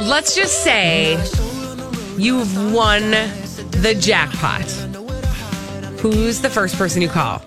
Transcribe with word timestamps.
Let's 0.00 0.36
just 0.36 0.62
say 0.62 1.14
you've 2.16 2.72
won 2.72 3.10
the 3.10 3.96
jackpot. 4.00 4.62
Who's 6.00 6.40
the 6.40 6.48
first 6.48 6.76
person 6.76 7.02
you 7.02 7.08
call? 7.08 7.40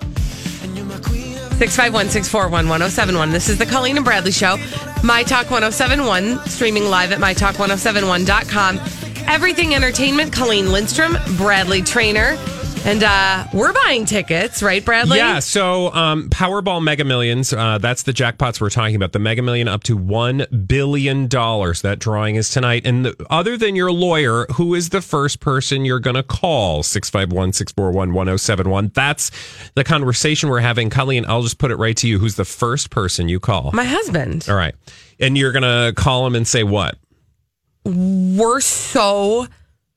651 1.62 2.10
641 2.10 2.68
1071. 2.68 3.32
This 3.32 3.48
is 3.48 3.58
the 3.58 3.66
Colleen 3.66 3.96
and 3.96 4.04
Bradley 4.04 4.34
Show. 4.34 4.58
My 5.02 5.24
Talk 5.24 5.50
1071, 5.50 6.46
streaming 6.48 6.86
live 6.86 7.14
at 7.14 7.20
mytalk1071.com. 7.20 8.80
Everything 9.28 9.74
Entertainment, 9.74 10.34
Colleen 10.34 10.74
Lindstrom, 10.74 11.16
Bradley 11.38 11.82
Traynor. 11.82 12.38
And 12.84 13.04
uh, 13.04 13.46
we're 13.54 13.74
buying 13.74 14.06
tickets, 14.06 14.64
right, 14.64 14.84
Bradley? 14.84 15.18
Yeah, 15.18 15.38
so 15.38 15.94
um, 15.94 16.30
Powerball 16.30 16.84
Mega 16.84 17.04
Millions, 17.04 17.54
uh, 17.54 17.78
that's 17.78 18.04
the 18.04 18.12
jackpots 18.12 18.60
we're 18.60 18.72
talking 18.72 18.96
about. 18.96 19.12
The 19.12 19.20
Mega 19.20 19.44
Million 19.44 19.68
up 19.68 19.84
to 19.84 19.96
$1 19.98 20.68
billion. 20.68 21.28
That 21.28 21.98
drawing 22.00 22.38
is 22.38 22.50
tonight. 22.50 22.82
And 22.86 23.06
the, 23.06 23.26
other 23.30 23.56
than 23.56 23.76
your 23.76 23.92
lawyer, 23.92 24.48
who 24.56 24.74
is 24.74 24.90
the 24.90 25.02
first 25.02 25.40
person 25.40 25.86
you're 25.86 26.00
going 26.00 26.16
to 26.16 26.24
call? 26.24 26.82
651 26.82 27.54
641 27.54 28.14
1071. 28.14 28.92
That's 28.96 29.30
the 29.76 29.84
conversation 29.84 30.50
we're 30.50 30.60
having. 30.60 30.90
Colleen, 30.90 31.24
I'll 31.28 31.44
just 31.44 31.60
put 31.60 31.70
it 31.70 31.76
right 31.76 31.96
to 31.98 32.08
you. 32.08 32.18
Who's 32.18 32.36
the 32.36 32.46
first 32.46 32.90
person 32.90 33.30
you 33.30 33.40
call? 33.40 33.70
My 33.74 33.86
husband. 33.86 34.48
All 34.50 34.56
right. 34.56 34.74
And 35.20 35.38
you're 35.38 35.52
going 35.52 35.62
to 35.62 35.94
call 35.96 36.26
him 36.26 36.34
and 36.34 36.48
say 36.48 36.64
what? 36.64 36.98
We're 37.86 38.60
so 38.60 39.46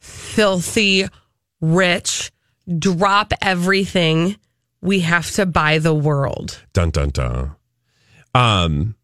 filthy 0.00 1.06
rich. 1.62 2.30
Drop 2.78 3.32
everything. 3.42 4.36
We 4.80 5.00
have 5.00 5.30
to 5.32 5.46
buy 5.46 5.78
the 5.78 5.94
world. 5.94 6.60
Dun, 6.72 6.90
dun, 6.90 7.10
dun. 7.10 7.52
Um, 8.34 8.94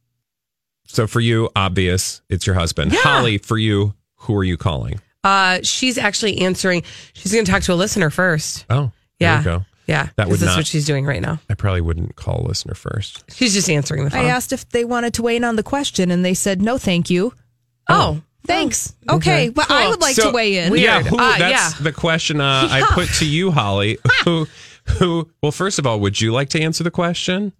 so 0.86 1.06
for 1.06 1.20
you, 1.20 1.50
obvious, 1.54 2.20
it's 2.28 2.46
your 2.46 2.54
husband. 2.54 2.92
Yeah. 2.92 3.00
Holly, 3.02 3.38
for 3.38 3.56
you, 3.56 3.94
who 4.16 4.36
are 4.36 4.44
you 4.44 4.56
calling? 4.56 5.00
Uh, 5.22 5.60
she's 5.62 5.98
actually 5.98 6.38
answering. 6.40 6.82
She's 7.12 7.32
going 7.32 7.44
to 7.44 7.50
talk 7.50 7.62
to 7.62 7.72
a 7.72 7.76
listener 7.76 8.10
first. 8.10 8.64
Oh, 8.70 8.92
Yeah. 9.18 9.38
You 9.38 9.44
go. 9.44 9.64
Yeah, 9.86 10.08
That 10.16 10.28
would 10.28 10.38
that's 10.38 10.50
not- 10.52 10.56
what 10.58 10.66
she's 10.68 10.86
doing 10.86 11.04
right 11.04 11.20
now. 11.20 11.40
I 11.50 11.54
probably 11.54 11.80
wouldn't 11.80 12.14
call 12.14 12.44
a 12.44 12.46
listener 12.46 12.74
first. 12.74 13.24
She's 13.34 13.52
just 13.54 13.68
answering 13.68 14.04
the 14.04 14.10
phone. 14.10 14.20
I 14.20 14.28
asked 14.28 14.52
if 14.52 14.68
they 14.68 14.84
wanted 14.84 15.14
to 15.14 15.22
weigh 15.22 15.34
in 15.34 15.42
on 15.42 15.56
the 15.56 15.64
question, 15.64 16.12
and 16.12 16.24
they 16.24 16.34
said 16.34 16.62
no, 16.62 16.78
thank 16.78 17.10
you. 17.10 17.34
oh, 17.88 18.22
Thanks. 18.46 18.94
Okay, 19.08 19.48
but 19.50 19.70
I 19.70 19.88
would 19.88 20.00
like 20.00 20.16
to 20.16 20.30
weigh 20.30 20.58
in. 20.58 20.74
Yeah, 20.76 20.96
Weird. 20.98 21.06
who, 21.06 21.18
Uh, 21.18 21.38
that's 21.38 21.78
yeah. 21.78 21.82
the 21.84 21.92
question 21.92 22.40
uh, 22.40 22.68
I 22.70 22.82
put 22.94 23.08
to 23.18 23.26
you, 23.26 23.50
Holly. 23.50 23.98
who, 24.24 24.46
who? 24.98 25.30
Well, 25.42 25.52
first 25.52 25.78
of 25.78 25.86
all, 25.86 26.00
would 26.00 26.20
you 26.20 26.32
like 26.32 26.48
to 26.50 26.60
answer 26.60 26.82
the 26.82 26.90
question? 26.90 27.52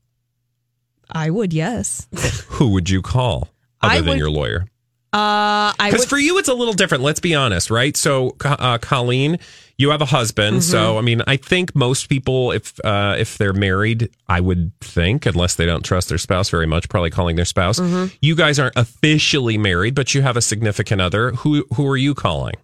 I 1.11 1.31
would, 1.31 1.53
yes. 1.53 2.07
Who 2.49 2.69
would 2.71 2.89
you 2.89 3.03
call 3.03 3.49
other 3.83 3.95
I 3.95 3.97
than 3.99 4.09
would- 4.11 4.19
your 4.19 4.31
lawyer? 4.31 4.67
Uh, 5.13 5.75
I 5.79 5.89
Because 5.91 6.01
would. 6.03 6.09
for 6.09 6.19
you, 6.19 6.39
it's 6.39 6.49
a 6.49 6.55
little 6.55 6.75
different. 6.75 7.03
Let's 7.03 7.19
be 7.21 7.35
honest, 7.35 7.69
right? 7.71 7.97
So, 7.97 8.37
uh, 8.45 8.79
Colleen, 8.79 9.39
you 9.77 9.91
have 9.91 10.01
a 10.01 10.07
husband. 10.07 10.59
Mm-hmm. 10.59 10.71
So, 10.71 10.99
I 10.99 11.01
mean, 11.01 11.21
I 11.27 11.37
think 11.37 11.75
most 11.75 12.09
people, 12.09 12.53
if 12.53 12.79
uh, 12.85 13.17
if 13.19 13.37
they're 13.37 13.53
married, 13.53 14.09
I 14.29 14.41
would 14.41 14.71
think, 14.81 15.27
unless 15.27 15.57
they 15.57 15.67
don't 15.67 15.85
trust 15.85 16.11
their 16.11 16.19
spouse 16.19 16.49
very 16.51 16.67
much, 16.67 16.89
probably 16.89 17.11
calling 17.11 17.35
their 17.35 17.45
spouse. 17.45 17.81
Mm-hmm. 17.81 18.15
You 18.23 18.37
guys 18.37 18.61
aren't 18.61 18.77
officially 18.77 19.59
married, 19.59 19.97
but 19.97 20.15
you 20.15 20.23
have 20.23 20.37
a 20.37 20.43
significant 20.43 21.01
other. 21.01 21.33
Who 21.33 21.65
who 21.75 21.87
are 21.89 21.97
you 21.97 22.15
calling? 22.15 22.55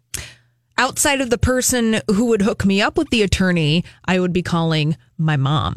outside 0.79 1.23
of 1.23 1.31
the 1.31 1.39
person 1.39 2.03
who 2.07 2.27
would 2.27 2.43
hook 2.43 2.67
me 2.67 2.83
up 2.83 2.99
with 2.99 3.09
the 3.09 3.23
attorney, 3.23 3.83
I 4.05 4.21
would 4.21 4.33
be 4.35 4.43
calling 4.43 4.99
my 5.17 5.39
mom 5.39 5.77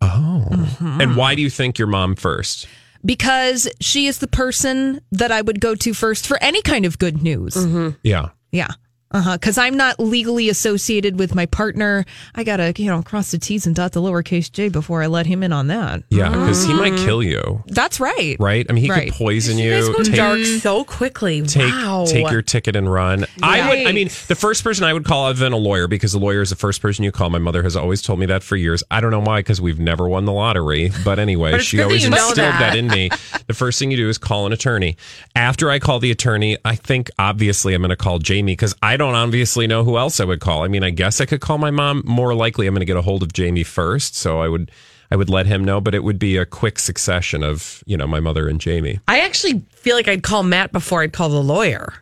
Oh, 0.00 0.46
Mm-hmm. 0.48 1.00
and 1.00 1.16
why 1.16 1.34
do 1.34 1.42
you 1.42 1.50
think 1.50 1.76
your 1.76 1.88
mom 1.88 2.14
first? 2.14 2.68
Because 3.04 3.68
she 3.80 4.06
is 4.06 4.18
the 4.18 4.28
person 4.28 5.00
that 5.12 5.32
I 5.32 5.42
would 5.42 5.60
go 5.60 5.74
to 5.74 5.94
first 5.94 6.26
for 6.26 6.42
any 6.42 6.62
kind 6.62 6.84
of 6.84 6.98
good 6.98 7.22
news. 7.22 7.54
Mm-hmm. 7.54 7.90
Yeah. 8.02 8.30
Yeah. 8.50 8.70
Uh 9.10 9.20
huh. 9.22 9.32
Because 9.38 9.56
I'm 9.56 9.76
not 9.76 9.98
legally 9.98 10.48
associated 10.50 11.18
with 11.18 11.34
my 11.34 11.46
partner. 11.46 12.04
I 12.34 12.44
gotta, 12.44 12.74
you 12.76 12.86
know, 12.90 13.02
cross 13.02 13.30
the 13.30 13.38
T's 13.38 13.66
and 13.66 13.74
dot 13.74 13.92
the 13.92 14.02
lowercase 14.02 14.52
j 14.52 14.68
before 14.68 15.02
I 15.02 15.06
let 15.06 15.24
him 15.26 15.42
in 15.42 15.52
on 15.52 15.68
that. 15.68 16.02
Yeah, 16.10 16.28
because 16.28 16.64
he 16.66 16.74
might 16.74 16.94
kill 16.96 17.22
you, 17.22 17.62
That's 17.66 18.00
right. 18.00 18.36
right? 18.38 18.66
I 18.68 18.72
mean, 18.72 18.84
he 18.84 18.90
Right. 18.90 19.08
could 19.08 19.14
poison 19.14 19.56
you 19.58 19.70
guys 19.70 19.88
you. 19.88 19.94
go 19.96 20.02
take- 20.02 20.14
dark 20.14 20.40
so 20.44 20.84
quickly. 20.84 21.40
take 21.42 21.72
wow. 21.72 22.04
take 22.06 22.30
your 22.30 22.42
ticket 22.42 22.76
and 22.76 22.90
run. 22.92 23.24
I 23.42 23.68
would. 23.68 23.86
I 23.86 23.92
mean, 23.92 24.08
the 24.28 24.34
first 24.34 24.62
person 24.62 24.84
I 24.84 24.92
would 24.92 25.04
call 25.04 25.26
other 25.26 25.38
than 25.38 25.52
a 25.52 25.56
lawyer 25.56 25.88
because 25.88 26.12
the 26.12 26.18
lawyer 26.18 26.42
is 26.42 26.50
the 26.50 26.56
first 26.56 26.82
person 26.82 27.02
you 27.04 27.10
call. 27.12 27.30
My 27.30 27.38
mother 27.38 27.62
has 27.62 27.76
always 27.76 28.02
told 28.02 28.18
me 28.18 28.26
that 28.26 28.42
for 28.42 28.56
years. 28.56 28.82
I 28.90 29.00
don't 29.00 29.10
know 29.10 29.20
why 29.20 29.40
because 29.40 29.60
we've 29.60 29.78
never 29.80 30.06
won 30.08 30.26
the 30.26 30.32
lottery. 30.32 30.92
But 31.04 31.18
anyway, 31.18 31.50
But 31.52 31.60
it's 31.60 31.68
she 31.68 31.76
good 31.78 31.84
that 31.84 31.86
always 31.86 32.04
you 32.04 32.10
know 32.10 32.16
instilled 32.28 32.36
that. 32.52 32.58
that. 32.60 32.76
in 32.76 32.88
me. 32.88 33.08
The 33.46 33.54
first 33.54 33.78
thing 33.78 33.90
you 33.90 33.96
do 33.96 34.08
is 34.10 34.18
call 34.18 34.44
an 34.46 34.52
attorney. 34.52 34.96
After 35.34 35.70
I 35.70 35.78
call 35.78 35.98
the 35.98 36.10
attorney, 36.10 36.58
I 36.64 36.74
think 36.74 37.08
obviously 37.18 37.72
I'm 37.72 37.80
going 37.80 37.88
to 37.90 37.96
call 37.96 38.18
Jamie 38.18 38.52
because 38.52 38.74
I 38.82 38.97
don't 38.98 39.14
obviously 39.14 39.66
know 39.66 39.82
who 39.84 39.96
else 39.96 40.20
I 40.20 40.24
would 40.24 40.40
call. 40.40 40.62
I 40.64 40.68
mean, 40.68 40.84
I 40.84 40.90
guess 40.90 41.20
I 41.22 41.24
could 41.24 41.40
call 41.40 41.56
my 41.56 41.70
mom. 41.70 42.02
More 42.04 42.34
likely, 42.34 42.66
I'm 42.66 42.74
going 42.74 42.80
to 42.80 42.86
get 42.86 42.96
a 42.98 43.02
hold 43.02 43.22
of 43.22 43.32
Jamie 43.32 43.64
first. 43.64 44.14
So 44.14 44.40
I 44.40 44.48
would. 44.48 44.70
I 45.10 45.16
would 45.16 45.30
let 45.30 45.46
him 45.46 45.64
know, 45.64 45.80
but 45.80 45.94
it 45.94 46.04
would 46.04 46.18
be 46.18 46.36
a 46.36 46.44
quick 46.44 46.78
succession 46.78 47.42
of, 47.42 47.82
you 47.86 47.96
know, 47.96 48.06
my 48.06 48.20
mother 48.20 48.46
and 48.46 48.60
Jamie. 48.60 49.00
I 49.08 49.20
actually 49.20 49.64
feel 49.72 49.96
like 49.96 50.06
I'd 50.06 50.22
call 50.22 50.42
Matt 50.42 50.70
before 50.70 51.00
I'd 51.00 51.14
call 51.14 51.30
the 51.30 51.42
lawyer. 51.42 51.94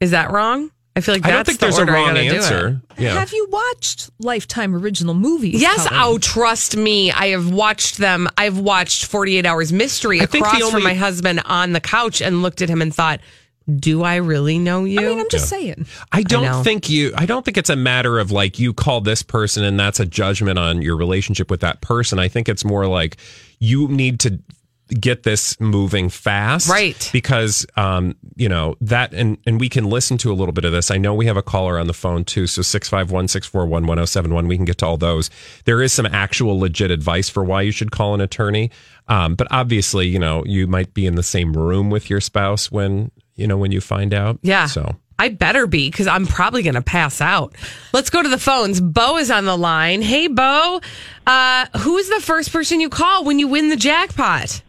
Is 0.00 0.12
that 0.12 0.30
wrong? 0.30 0.70
I 0.96 1.00
feel 1.02 1.14
like 1.14 1.26
I 1.26 1.30
don't 1.30 1.46
think 1.46 1.58
the 1.58 1.66
there's 1.66 1.76
a 1.76 1.80
order 1.80 1.92
I 1.92 1.94
wrong 1.96 2.06
gotta 2.14 2.22
do 2.22 2.28
it. 2.28 2.34
answer. 2.36 2.80
Yeah. 2.98 3.18
Have 3.18 3.32
you 3.34 3.48
watched 3.50 4.10
Lifetime 4.18 4.74
original 4.74 5.12
movies? 5.12 5.60
Yes, 5.60 5.86
Colin? 5.86 6.02
oh, 6.02 6.18
trust 6.18 6.74
me. 6.76 7.10
I 7.12 7.28
have 7.28 7.50
watched 7.50 7.98
them. 7.98 8.28
I've 8.38 8.58
watched 8.58 9.06
48 9.06 9.44
Hours 9.44 9.70
Mystery 9.72 10.20
I 10.22 10.26
think 10.26 10.44
the 10.46 10.50
across 10.52 10.70
from 10.70 10.82
my 10.82 10.94
husband 10.94 11.42
on 11.44 11.72
the 11.72 11.80
couch 11.80 12.22
and 12.22 12.40
looked 12.42 12.62
at 12.62 12.68
him 12.70 12.80
and 12.80 12.94
thought, 12.94 13.20
do 13.74 14.02
I 14.02 14.16
really 14.16 14.58
know 14.58 14.84
you? 14.84 15.00
I 15.00 15.04
mean, 15.04 15.20
I'm 15.20 15.28
just 15.30 15.48
saying. 15.48 15.86
I 16.10 16.22
don't 16.22 16.64
think 16.64 16.88
you 16.90 17.12
I 17.16 17.26
don't 17.26 17.44
think 17.44 17.56
it's 17.56 17.70
a 17.70 17.76
matter 17.76 18.18
of 18.18 18.30
like 18.30 18.58
you 18.58 18.72
call 18.72 19.00
this 19.00 19.22
person 19.22 19.64
and 19.64 19.78
that's 19.78 20.00
a 20.00 20.06
judgment 20.06 20.58
on 20.58 20.82
your 20.82 20.96
relationship 20.96 21.50
with 21.50 21.60
that 21.60 21.80
person. 21.80 22.18
I 22.18 22.28
think 22.28 22.48
it's 22.48 22.64
more 22.64 22.86
like 22.86 23.16
you 23.58 23.88
need 23.88 24.20
to 24.20 24.40
get 24.92 25.22
this 25.22 25.58
moving 25.60 26.08
fast. 26.08 26.68
Right. 26.68 27.08
Because 27.12 27.66
um, 27.76 28.16
you 28.36 28.48
know, 28.48 28.76
that 28.80 29.12
and 29.14 29.38
and 29.46 29.60
we 29.60 29.68
can 29.68 29.84
listen 29.84 30.18
to 30.18 30.32
a 30.32 30.34
little 30.34 30.52
bit 30.52 30.64
of 30.64 30.72
this. 30.72 30.90
I 30.90 30.98
know 30.98 31.14
we 31.14 31.26
have 31.26 31.36
a 31.36 31.42
caller 31.42 31.78
on 31.78 31.86
the 31.86 31.94
phone 31.94 32.24
too. 32.24 32.46
So 32.46 32.62
651-641-1071. 32.62 34.48
We 34.48 34.56
can 34.56 34.64
get 34.64 34.78
to 34.78 34.86
all 34.86 34.96
those. 34.96 35.30
There 35.64 35.82
is 35.82 35.92
some 35.92 36.06
actual 36.06 36.58
legit 36.58 36.90
advice 36.90 37.28
for 37.28 37.44
why 37.44 37.62
you 37.62 37.72
should 37.72 37.90
call 37.90 38.14
an 38.14 38.20
attorney. 38.20 38.70
Um, 39.08 39.34
but 39.34 39.48
obviously, 39.50 40.06
you 40.08 40.18
know, 40.18 40.44
you 40.44 40.66
might 40.66 40.94
be 40.94 41.06
in 41.06 41.16
the 41.16 41.22
same 41.22 41.56
room 41.56 41.90
with 41.90 42.08
your 42.08 42.20
spouse 42.20 42.70
when 42.70 43.10
you 43.42 43.46
know 43.48 43.58
when 43.58 43.72
you 43.72 43.80
find 43.82 44.14
out. 44.14 44.38
Yeah. 44.42 44.66
So 44.66 44.96
I 45.18 45.28
better 45.28 45.66
be 45.66 45.90
because 45.90 46.06
I'm 46.06 46.26
probably 46.26 46.62
going 46.62 46.74
to 46.74 46.82
pass 46.82 47.20
out. 47.20 47.54
Let's 47.92 48.08
go 48.08 48.22
to 48.22 48.28
the 48.28 48.38
phones. 48.38 48.80
Bo 48.80 49.18
is 49.18 49.30
on 49.30 49.44
the 49.44 49.56
line. 49.58 50.00
Hey, 50.00 50.26
Bo. 50.28 50.80
Uh, 51.26 51.66
who's 51.78 52.08
the 52.08 52.20
first 52.20 52.50
person 52.52 52.80
you 52.80 52.88
call 52.88 53.24
when 53.24 53.38
you 53.38 53.46
win 53.48 53.68
the 53.68 53.76
jackpot? 53.76 54.62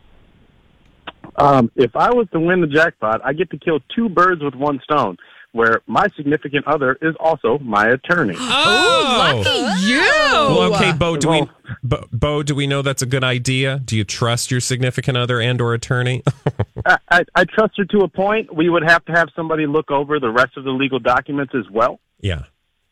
Um, 1.36 1.72
if 1.76 1.96
I 1.96 2.12
was 2.14 2.28
to 2.34 2.40
win 2.40 2.62
the 2.62 2.68
jackpot, 2.68 3.22
I 3.24 3.34
get 3.34 3.50
to 3.52 3.58
kill 3.58 3.80
two 3.96 4.10
birds 4.10 4.44
with 4.44 4.54
one 4.56 4.80
stone. 4.84 5.18
Where 5.54 5.82
my 5.86 6.08
significant 6.16 6.66
other 6.66 6.98
is 7.00 7.14
also 7.20 7.60
my 7.60 7.86
attorney. 7.90 8.34
Oh, 8.40 9.16
lucky 9.20 9.86
You. 9.86 10.00
Well, 10.00 10.74
okay, 10.74 10.94
Bo. 10.94 11.16
Do 11.16 11.30
we 11.30 11.42
Well- 11.42 11.50
Bo, 11.84 12.08
Bo, 12.12 12.44
do 12.44 12.56
we 12.56 12.66
know 12.66 12.82
that's 12.82 13.04
a 13.04 13.06
good 13.06 13.24
idea? 13.24 13.80
Do 13.86 13.96
you 13.96 14.04
trust 14.04 14.50
your 14.50 14.60
significant 14.60 15.16
other 15.18 15.40
and 15.40 15.62
or 15.62 15.74
attorney? 15.76 16.24
I, 16.86 16.98
I, 17.10 17.24
I 17.36 17.44
trust 17.46 17.74
her 17.78 17.86
to 17.86 18.00
a 18.00 18.08
point. 18.08 18.54
We 18.56 18.70
would 18.70 18.84
have 18.84 19.04
to 19.06 19.12
have 19.12 19.30
somebody 19.36 19.66
look 19.66 19.92
over 19.92 20.20
the 20.20 20.30
rest 20.30 20.58
of 20.58 20.64
the 20.64 20.72
legal 20.72 21.00
documents 21.00 21.54
as 21.56 21.70
well. 21.72 22.00
yeah. 22.22 22.44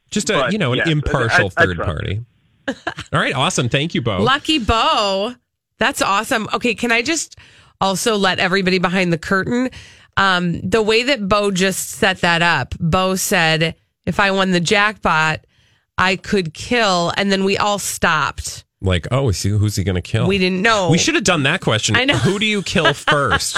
Just 0.10 0.30
a, 0.30 0.34
But, 0.34 0.52
you 0.52 0.58
know, 0.58 0.74
an 0.74 0.80
yes, 0.80 0.90
impartial 0.90 1.46
I- 1.58 1.62
I 1.62 1.66
third 1.66 1.76
trust 1.78 1.88
party. 1.88 2.22
All 2.68 3.20
right, 3.20 3.34
awesome. 3.34 3.70
Thank 3.70 3.96
you, 3.96 4.02
Bo. 4.02 4.22
Lucky 4.22 4.60
Bo. 4.60 5.36
That's 5.78 6.02
awesome. 6.02 6.50
Okay, 6.54 6.76
can 6.76 6.92
I 6.92 7.02
just 7.02 7.38
also 7.80 8.18
let 8.18 8.38
everybody 8.40 8.78
behind 8.78 9.14
the 9.14 9.18
curtain? 9.18 9.70
Um, 10.18 10.60
the 10.62 10.82
way 10.82 11.04
that 11.04 11.28
Bo 11.30 11.52
just 11.52 11.92
set 11.92 12.20
that 12.22 12.42
up, 12.42 12.76
Bo 12.78 13.16
said, 13.16 13.76
if 14.06 14.20
I 14.20 14.32
won 14.32 14.52
the 14.52 14.60
jackpot, 14.60 15.46
I 15.98 16.18
could 16.18 16.54
kill. 16.54 17.14
And 17.16 17.32
then 17.32 17.46
we 17.46 17.58
all 17.58 17.80
stopped. 17.80 18.66
Like, 18.82 19.08
oh, 19.12 19.30
is 19.30 19.42
he, 19.44 19.50
who's 19.50 19.76
he 19.76 19.84
going 19.84 19.96
to 19.96 20.02
kill? 20.02 20.28
We 20.28 20.38
didn't 20.40 20.62
know. 20.62 20.90
We 20.90 20.98
should 20.98 21.16
have 21.16 21.24
done 21.24 21.44
that 21.44 21.62
question. 21.62 21.96
I 21.96 22.06
know. 22.06 22.16
Who 22.18 22.40
do 22.40 22.46
you 22.48 22.64
kill 22.64 22.94
first? 22.96 23.58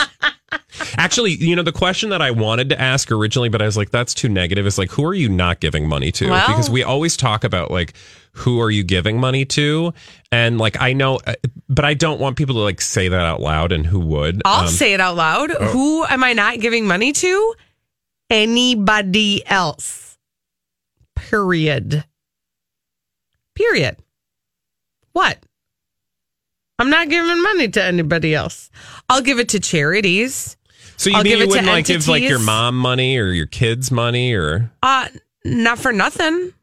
Actually, 0.97 1.31
you 1.31 1.55
know, 1.55 1.63
the 1.63 1.71
question 1.71 2.09
that 2.09 2.21
I 2.21 2.31
wanted 2.31 2.69
to 2.69 2.79
ask 2.79 3.11
originally, 3.11 3.49
but 3.49 3.61
I 3.61 3.65
was 3.65 3.77
like, 3.77 3.89
that's 3.89 4.13
too 4.13 4.27
negative, 4.29 4.67
is 4.67 4.77
like, 4.77 4.91
who 4.91 5.05
are 5.05 5.13
you 5.13 5.29
not 5.29 5.59
giving 5.61 5.87
money 5.87 6.11
to? 6.13 6.29
Well- 6.29 6.47
because 6.47 6.69
we 6.69 6.83
always 6.83 7.15
talk 7.17 7.43
about 7.43 7.71
like, 7.71 7.93
who 8.33 8.59
are 8.61 8.69
you 8.69 8.83
giving 8.83 9.19
money 9.19 9.45
to? 9.45 9.93
And 10.31 10.57
like, 10.57 10.79
I 10.81 10.93
know, 10.93 11.19
uh, 11.25 11.35
but 11.69 11.85
I 11.85 11.93
don't 11.93 12.19
want 12.19 12.35
people 12.35 12.55
to 12.55 12.61
like 12.61 12.81
say 12.81 13.07
that 13.07 13.21
out 13.21 13.39
loud 13.39 13.71
and 13.71 13.85
who 13.85 13.99
would. 13.99 14.41
I'll 14.43 14.63
Um, 14.67 14.67
say 14.73 14.93
it 14.93 14.99
out 14.99 15.15
loud. 15.15 15.51
Who 15.51 16.03
am 16.05 16.23
I 16.23 16.33
not 16.33 16.59
giving 16.59 16.85
money 16.87 17.13
to? 17.13 17.53
Anybody 18.29 19.45
else. 19.45 20.17
Period. 21.15 22.03
Period. 23.55 23.97
What? 25.13 25.39
I'm 26.80 26.89
not 26.89 27.10
giving 27.10 27.42
money 27.42 27.69
to 27.69 27.83
anybody 27.83 28.36
else. 28.36 28.69
I'll 29.07 29.21
give 29.21 29.39
it 29.39 29.50
to 29.50 29.60
charities. 29.60 30.57
so 30.98 31.10
you 31.10 31.15
I'll 31.15 31.24
mean 31.24 31.33
give 31.33 31.39
you 31.42 31.48
wouldn't 31.48 31.68
like 31.68 31.86
give 31.86 32.07
like 32.07 32.24
your 32.24 32.39
mom 32.39 32.77
money 32.77 33.18
or 33.18 33.27
your 33.27 33.45
kids 33.45 33.92
money 33.92 34.33
or 34.33 34.71
Uh 34.81 35.07
not 35.45 35.80
for 35.80 35.94
nothing. 35.94 36.54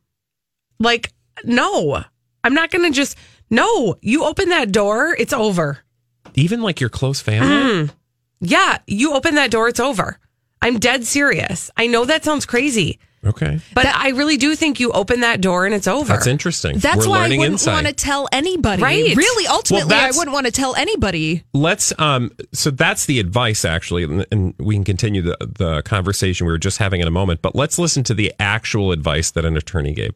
Like 0.78 1.12
no. 1.44 2.04
I'm 2.42 2.54
not 2.54 2.70
going 2.70 2.90
to 2.90 2.94
just 2.94 3.16
no, 3.50 3.96
you 4.00 4.24
open 4.24 4.48
that 4.50 4.72
door, 4.72 5.14
it's 5.18 5.32
over. 5.32 5.80
even 6.34 6.62
like 6.62 6.80
your 6.80 6.88
close 6.90 7.20
family? 7.20 7.90
Yeah, 8.40 8.78
you 8.86 9.12
open 9.14 9.34
that 9.34 9.50
door, 9.50 9.68
it's 9.68 9.80
over. 9.80 10.18
I'm 10.62 10.78
dead 10.78 11.04
serious. 11.04 11.70
I 11.76 11.86
know 11.86 12.04
that 12.04 12.24
sounds 12.24 12.46
crazy, 12.46 12.98
Okay. 13.24 13.60
but 13.74 13.84
I 13.86 14.10
really 14.10 14.38
do 14.38 14.56
think 14.56 14.80
you 14.80 14.92
open 14.92 15.20
that 15.20 15.42
door 15.42 15.66
and 15.66 15.74
it's 15.74 15.86
over. 15.86 16.08
That's 16.10 16.26
interesting. 16.26 16.78
That's 16.78 17.06
We're 17.06 17.10
why 17.10 17.26
I 17.26 17.36
wouldn't 17.36 17.66
want 17.66 17.86
to 17.86 17.92
tell 17.92 18.28
anybody. 18.32 18.82
Right. 18.82 19.14
Really, 19.14 19.46
ultimately, 19.46 19.94
I 19.94 20.10
wouldn't 20.10 20.32
want 20.32 20.46
to 20.46 20.52
tell 20.52 20.74
anybody. 20.74 21.44
let's 21.52 21.92
um 21.98 22.30
so 22.52 22.70
that's 22.70 23.06
the 23.06 23.20
advice 23.20 23.64
actually 23.64 24.04
and, 24.04 24.26
and 24.32 24.54
we 24.58 24.74
can 24.74 24.84
continue 24.84 25.20
the 25.22 25.36
the 25.40 25.82
conversation 25.82 26.46
we 26.46 26.52
were 26.52 26.58
just 26.58 26.78
having 26.78 27.00
in 27.00 27.06
a 27.06 27.10
moment 27.10 27.42
but 27.42 27.54
let's 27.54 27.78
listen 27.78 28.02
to 28.04 28.14
the 28.14 28.32
actual 28.38 28.92
advice 28.92 29.30
that 29.32 29.44
an 29.44 29.56
attorney 29.56 29.92
gave 29.92 30.14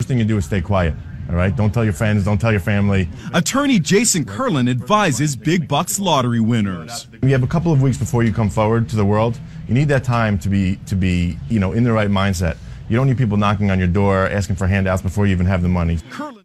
First 0.00 0.08
thing 0.08 0.18
you 0.18 0.24
do 0.24 0.38
is 0.38 0.46
stay 0.46 0.62
quiet. 0.62 0.94
All 1.28 1.36
right? 1.36 1.54
Don't 1.54 1.74
tell 1.74 1.84
your 1.84 1.92
friends, 1.92 2.24
don't 2.24 2.40
tell 2.40 2.52
your 2.52 2.60
family. 2.62 3.06
Attorney 3.34 3.78
Jason 3.78 4.24
Kurland 4.24 4.70
advises 4.70 5.36
big 5.36 5.68
bucks 5.68 6.00
lottery 6.00 6.40
winners. 6.40 7.06
You 7.22 7.28
have 7.28 7.42
a 7.42 7.46
couple 7.46 7.70
of 7.70 7.82
weeks 7.82 7.98
before 7.98 8.22
you 8.22 8.32
come 8.32 8.48
forward 8.48 8.88
to 8.88 8.96
the 8.96 9.04
world. 9.04 9.38
You 9.70 9.74
need 9.74 9.88
that 9.88 10.02
time 10.02 10.36
to 10.40 10.48
be 10.48 10.76
to 10.86 10.96
be, 10.96 11.38
you 11.48 11.60
know, 11.60 11.70
in 11.70 11.84
the 11.84 11.92
right 11.92 12.10
mindset. 12.10 12.56
You 12.88 12.96
don't 12.96 13.06
need 13.06 13.18
people 13.18 13.36
knocking 13.36 13.70
on 13.70 13.78
your 13.78 13.86
door 13.86 14.26
asking 14.26 14.56
for 14.56 14.66
handouts 14.66 15.00
before 15.00 15.26
you 15.26 15.32
even 15.32 15.46
have 15.46 15.62
the 15.62 15.68
money. 15.68 15.98
Kurland 16.10 16.40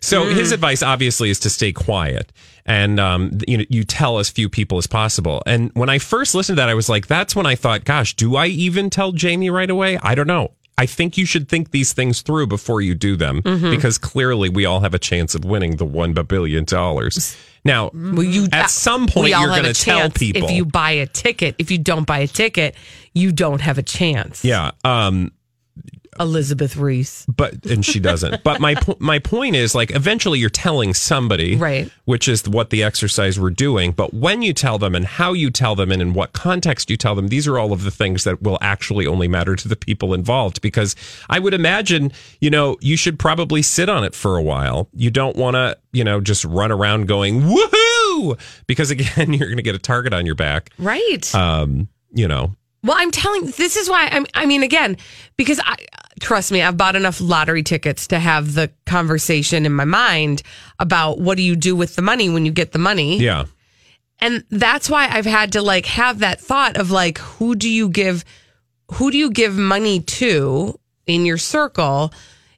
so 0.00 0.24
his 0.24 0.52
advice 0.52 0.82
obviously 0.82 1.30
is 1.30 1.40
to 1.40 1.50
stay 1.50 1.72
quiet 1.72 2.32
and 2.64 3.00
um 3.00 3.38
you 3.48 3.58
know 3.58 3.64
you 3.68 3.84
tell 3.84 4.18
as 4.18 4.30
few 4.30 4.48
people 4.48 4.78
as 4.78 4.86
possible 4.86 5.42
and 5.46 5.70
when 5.74 5.88
i 5.88 5.98
first 5.98 6.34
listened 6.34 6.56
to 6.56 6.60
that 6.60 6.68
i 6.68 6.74
was 6.74 6.88
like 6.88 7.06
that's 7.06 7.34
when 7.34 7.46
i 7.46 7.54
thought 7.54 7.84
gosh 7.84 8.14
do 8.14 8.36
i 8.36 8.46
even 8.46 8.88
tell 8.88 9.12
jamie 9.12 9.50
right 9.50 9.70
away 9.70 9.98
i 10.02 10.14
don't 10.14 10.26
know 10.28 10.52
I 10.76 10.86
think 10.86 11.16
you 11.16 11.24
should 11.24 11.48
think 11.48 11.70
these 11.70 11.92
things 11.92 12.22
through 12.22 12.48
before 12.48 12.80
you 12.80 12.96
do 12.96 13.14
them 13.14 13.42
because 13.42 13.96
clearly 13.96 14.48
we 14.48 14.64
all 14.64 14.80
have 14.80 14.92
a 14.92 14.98
chance 14.98 15.36
of 15.36 15.44
winning 15.44 15.76
the 15.76 15.84
one 15.84 16.14
billion 16.14 16.64
dollars. 16.64 17.36
Now, 17.64 17.90
Well, 17.94 18.22
you, 18.22 18.46
at 18.52 18.70
some 18.70 19.06
point, 19.06 19.30
you're 19.30 19.46
going 19.48 19.64
to 19.64 19.72
tell 19.72 20.10
people. 20.10 20.44
If 20.44 20.50
you 20.50 20.64
buy 20.66 20.92
a 20.92 21.06
ticket, 21.06 21.54
if 21.58 21.70
you 21.70 21.78
don't 21.78 22.06
buy 22.06 22.18
a 22.18 22.26
ticket, 22.26 22.74
you 23.14 23.32
don't 23.32 23.60
have 23.60 23.78
a 23.78 23.82
chance. 23.82 24.44
yeah. 24.44 24.72
Um, 24.84 25.32
Elizabeth 26.20 26.76
Reese. 26.76 27.26
but 27.28 27.64
and 27.66 27.84
she 27.84 28.00
doesn't. 28.00 28.42
but 28.44 28.60
my 28.60 28.74
po- 28.74 28.96
my 28.98 29.18
point 29.18 29.56
is 29.56 29.74
like 29.74 29.90
eventually 29.94 30.38
you're 30.38 30.50
telling 30.50 30.94
somebody, 30.94 31.56
Right. 31.56 31.90
Which 32.04 32.28
is 32.28 32.48
what 32.48 32.70
the 32.70 32.82
exercise 32.82 33.38
we're 33.40 33.50
doing. 33.50 33.92
But 33.92 34.12
when 34.12 34.42
you 34.42 34.52
tell 34.52 34.78
them 34.78 34.94
and 34.94 35.04
how 35.04 35.32
you 35.32 35.50
tell 35.50 35.74
them 35.74 35.90
and 35.90 36.02
in 36.02 36.12
what 36.14 36.32
context 36.32 36.90
you 36.90 36.96
tell 36.96 37.14
them, 37.14 37.28
these 37.28 37.46
are 37.48 37.58
all 37.58 37.72
of 37.72 37.82
the 37.84 37.90
things 37.90 38.24
that 38.24 38.42
will 38.42 38.58
actually 38.60 39.06
only 39.06 39.28
matter 39.28 39.56
to 39.56 39.68
the 39.68 39.76
people 39.76 40.12
involved. 40.14 40.60
Because 40.60 40.94
I 41.30 41.38
would 41.38 41.54
imagine, 41.54 42.12
you 42.40 42.50
know, 42.50 42.76
you 42.80 42.96
should 42.96 43.18
probably 43.18 43.62
sit 43.62 43.88
on 43.88 44.04
it 44.04 44.14
for 44.14 44.36
a 44.36 44.42
while. 44.42 44.88
You 44.94 45.10
don't 45.10 45.36
want 45.36 45.54
to, 45.54 45.78
you 45.92 46.04
know, 46.04 46.20
just 46.20 46.44
run 46.44 46.70
around 46.70 47.06
going 47.08 47.42
woohoo 47.42 48.38
because 48.66 48.90
again, 48.90 49.32
you're 49.32 49.48
going 49.48 49.56
to 49.56 49.62
get 49.62 49.74
a 49.74 49.78
target 49.78 50.12
on 50.12 50.26
your 50.26 50.34
back. 50.34 50.70
Right. 50.78 51.34
Um, 51.34 51.88
you 52.12 52.28
know, 52.28 52.54
Well, 52.84 52.96
I'm 52.96 53.10
telling. 53.10 53.46
This 53.46 53.76
is 53.76 53.88
why 53.88 54.08
I'm. 54.12 54.26
I 54.34 54.46
mean, 54.46 54.62
again, 54.62 54.98
because 55.36 55.58
I 55.64 55.74
trust 56.20 56.52
me, 56.52 56.62
I've 56.62 56.76
bought 56.76 56.96
enough 56.96 57.20
lottery 57.20 57.62
tickets 57.62 58.06
to 58.08 58.18
have 58.18 58.54
the 58.54 58.70
conversation 58.86 59.66
in 59.66 59.72
my 59.72 59.84
mind 59.84 60.42
about 60.78 61.18
what 61.18 61.36
do 61.36 61.42
you 61.42 61.56
do 61.56 61.74
with 61.74 61.96
the 61.96 62.02
money 62.02 62.28
when 62.28 62.46
you 62.46 62.52
get 62.52 62.72
the 62.72 62.78
money. 62.78 63.18
yeah. 63.18 63.46
and 64.20 64.44
that's 64.50 64.88
why 64.88 65.08
I've 65.08 65.26
had 65.26 65.52
to 65.52 65.62
like 65.62 65.86
have 65.86 66.20
that 66.20 66.40
thought 66.40 66.76
of 66.76 66.90
like, 66.90 67.18
who 67.18 67.56
do 67.56 67.68
you 67.68 67.88
give, 67.88 68.24
who 68.92 69.10
do 69.10 69.18
you 69.18 69.30
give 69.30 69.56
money 69.56 70.00
to 70.00 70.78
in 71.06 71.26
your 71.26 71.38
circle? 71.38 72.12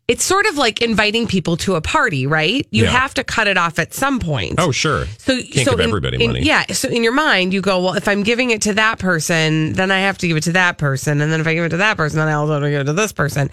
It's 0.08 0.22
sort 0.22 0.46
of 0.46 0.56
like 0.56 0.80
inviting 0.82 1.26
people 1.26 1.56
to 1.58 1.74
a 1.74 1.80
party, 1.80 2.28
right? 2.28 2.64
You 2.70 2.84
Yeah. 2.84 2.90
have 2.90 3.12
to 3.14 3.24
cut 3.24 3.48
it 3.48 3.56
off 3.58 3.80
at 3.80 3.92
some 3.92 4.20
point. 4.20 4.54
Oh, 4.58 4.70
sure. 4.70 5.06
So, 5.18 5.34
Can't 5.42 5.64
so 5.66 5.70
give 5.72 5.80
in- 5.80 5.88
everybody 5.88 6.24
in- 6.24 6.30
money. 6.32 6.44
Yeah. 6.44 6.64
So 6.72 6.88
in 6.88 7.02
your 7.02 7.12
mind, 7.12 7.52
you 7.52 7.60
go, 7.60 7.80
well, 7.80 7.94
if 7.94 8.06
I'm 8.06 8.22
giving 8.22 8.50
it 8.50 8.62
to 8.62 8.74
that 8.74 9.00
person, 9.00 9.72
then 9.72 9.90
I 9.90 9.98
have 10.00 10.16
to 10.18 10.28
give 10.28 10.36
it 10.36 10.44
to 10.44 10.52
that 10.52 10.78
person, 10.78 11.20
and 11.20 11.32
then 11.32 11.40
if 11.40 11.46
I 11.48 11.54
give 11.54 11.64
it 11.64 11.70
to 11.70 11.78
that 11.78 11.96
person, 11.96 12.18
then 12.20 12.28
I 12.28 12.34
also 12.34 12.52
have 12.52 12.62
to 12.62 12.70
give 12.70 12.82
it 12.82 12.84
to 12.84 12.92
this 12.92 13.12
person, 13.12 13.50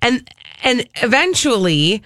and 0.00 0.28
and 0.62 0.86
eventually, 1.02 2.02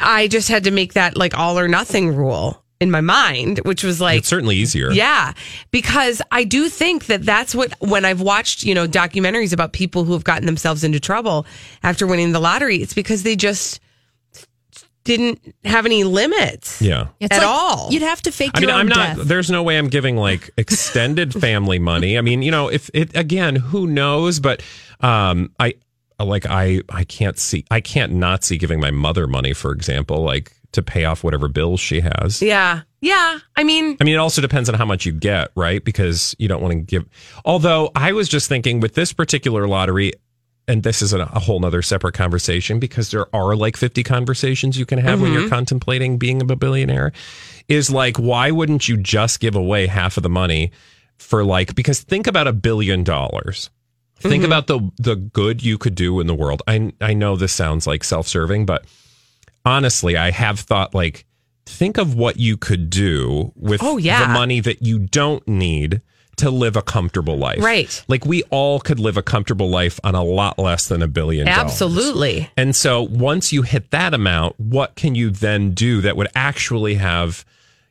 I 0.00 0.26
just 0.26 0.48
had 0.48 0.64
to 0.64 0.70
make 0.70 0.94
that 0.94 1.16
like 1.16 1.36
all 1.38 1.58
or 1.58 1.68
nothing 1.68 2.14
rule 2.16 2.62
in 2.80 2.90
my 2.90 3.00
mind, 3.00 3.58
which 3.64 3.82
was 3.82 4.00
like 4.00 4.18
It's 4.18 4.28
certainly 4.28 4.56
easier. 4.56 4.90
yeah, 4.92 5.32
because 5.70 6.20
I 6.30 6.44
do 6.44 6.68
think 6.68 7.06
that 7.06 7.22
that's 7.24 7.54
what 7.54 7.72
when 7.80 8.04
I've 8.04 8.20
watched, 8.20 8.64
you 8.64 8.74
know, 8.74 8.86
documentaries 8.86 9.52
about 9.52 9.72
people 9.72 10.04
who 10.04 10.12
have 10.12 10.24
gotten 10.24 10.46
themselves 10.46 10.84
into 10.84 11.00
trouble 11.00 11.46
after 11.82 12.06
winning 12.06 12.32
the 12.32 12.40
lottery, 12.40 12.76
it's 12.82 12.94
because 12.94 13.22
they 13.22 13.36
just 13.36 13.80
didn't 15.04 15.40
have 15.64 15.86
any 15.86 16.02
limits. 16.04 16.82
Yeah. 16.82 17.06
It's 17.20 17.32
At 17.32 17.38
like 17.38 17.46
all. 17.46 17.92
You'd 17.92 18.02
have 18.02 18.20
to 18.22 18.32
fake 18.32 18.50
I 18.54 18.60
mean, 18.60 18.68
your 18.68 18.74
own 18.74 18.80
I'm 18.80 18.88
not. 18.88 19.16
death. 19.18 19.26
There's 19.28 19.50
no 19.50 19.62
way 19.62 19.78
I'm 19.78 19.88
giving 19.88 20.16
like 20.16 20.50
extended 20.58 21.32
family 21.40 21.78
money. 21.78 22.18
I 22.18 22.22
mean, 22.22 22.42
you 22.42 22.50
know, 22.50 22.68
if 22.68 22.90
it 22.92 23.16
again, 23.16 23.54
who 23.56 23.86
knows? 23.86 24.40
But 24.40 24.62
um, 25.00 25.52
I 25.60 25.74
like 26.18 26.44
I 26.46 26.80
I 26.88 27.04
can't 27.04 27.38
see 27.38 27.64
I 27.70 27.80
can't 27.80 28.14
not 28.14 28.42
see 28.42 28.58
giving 28.58 28.80
my 28.80 28.90
mother 28.90 29.28
money, 29.28 29.52
for 29.52 29.70
example, 29.70 30.22
like 30.24 30.55
to 30.76 30.82
pay 30.82 31.04
off 31.04 31.22
whatever 31.22 31.48
bills 31.48 31.80
she 31.80 32.00
has. 32.00 32.40
Yeah. 32.40 32.82
Yeah. 33.00 33.38
I 33.56 33.64
mean, 33.64 33.96
I 34.00 34.04
mean, 34.04 34.14
it 34.14 34.18
also 34.18 34.40
depends 34.40 34.68
on 34.68 34.74
how 34.76 34.86
much 34.86 35.04
you 35.04 35.12
get, 35.12 35.50
right? 35.54 35.84
Because 35.84 36.34
you 36.38 36.48
don't 36.48 36.62
want 36.62 36.72
to 36.72 36.80
give. 36.80 37.04
Although 37.44 37.90
I 37.94 38.12
was 38.12 38.28
just 38.28 38.48
thinking 38.48 38.80
with 38.80 38.94
this 38.94 39.12
particular 39.12 39.66
lottery, 39.68 40.12
and 40.68 40.82
this 40.82 41.02
is 41.02 41.12
a, 41.12 41.20
a 41.20 41.40
whole 41.40 41.60
nother 41.60 41.82
separate 41.82 42.14
conversation 42.14 42.80
because 42.80 43.10
there 43.10 43.26
are 43.34 43.54
like 43.54 43.76
50 43.76 44.02
conversations 44.02 44.78
you 44.78 44.86
can 44.86 44.98
have 44.98 45.20
when 45.20 45.32
you're 45.32 45.42
mm-hmm. 45.42 45.50
contemplating 45.50 46.18
being 46.18 46.42
a 46.42 46.56
billionaire. 46.56 47.12
Is 47.68 47.90
like, 47.90 48.16
why 48.16 48.50
wouldn't 48.52 48.88
you 48.88 48.96
just 48.96 49.40
give 49.40 49.56
away 49.56 49.86
half 49.86 50.16
of 50.16 50.22
the 50.22 50.28
money 50.28 50.70
for 51.18 51.44
like, 51.44 51.74
because 51.74 52.00
think 52.00 52.26
about 52.26 52.46
a 52.46 52.52
billion 52.52 53.04
dollars. 53.04 53.70
Think 54.18 54.42
mm-hmm. 54.42 54.44
about 54.46 54.66
the 54.66 54.90
the 54.96 55.14
good 55.14 55.62
you 55.62 55.76
could 55.76 55.94
do 55.94 56.20
in 56.20 56.26
the 56.26 56.34
world. 56.34 56.62
I 56.66 56.92
I 57.02 57.12
know 57.12 57.36
this 57.36 57.52
sounds 57.52 57.86
like 57.86 58.02
self-serving, 58.02 58.64
but 58.64 58.86
honestly, 59.66 60.16
I 60.16 60.30
have 60.30 60.60
thought 60.60 60.94
like 60.94 61.26
think 61.66 61.98
of 61.98 62.14
what 62.14 62.38
you 62.38 62.56
could 62.56 62.88
do 62.88 63.52
with 63.56 63.82
Oh, 63.82 63.98
yeah. 63.98 64.26
the 64.26 64.32
money 64.32 64.60
that 64.60 64.82
you 64.82 65.00
don't 65.00 65.46
need 65.48 66.00
to 66.36 66.50
live 66.50 66.76
a 66.76 66.82
comfortable 66.82 67.36
life. 67.38 67.62
Right. 67.62 68.04
Like 68.08 68.24
we 68.26 68.42
all 68.50 68.78
could 68.78 69.00
live 69.00 69.16
a 69.16 69.22
comfortable 69.22 69.68
life 69.70 69.98
on 70.04 70.14
a 70.14 70.22
lot 70.22 70.58
less 70.58 70.86
than 70.86 71.02
a 71.02 71.08
billion 71.08 71.46
dollars. 71.46 71.58
absolutely. 71.72 72.50
And 72.56 72.76
so 72.76 73.02
once 73.02 73.52
you 73.52 73.62
hit 73.62 73.90
that 73.90 74.12
amount, 74.14 74.58
what 74.60 74.96
can 74.96 75.14
you 75.14 75.30
then 75.30 75.72
do 75.72 76.02
that 76.02 76.14
would 76.16 76.28
actually 76.34 76.94
have, 76.96 77.44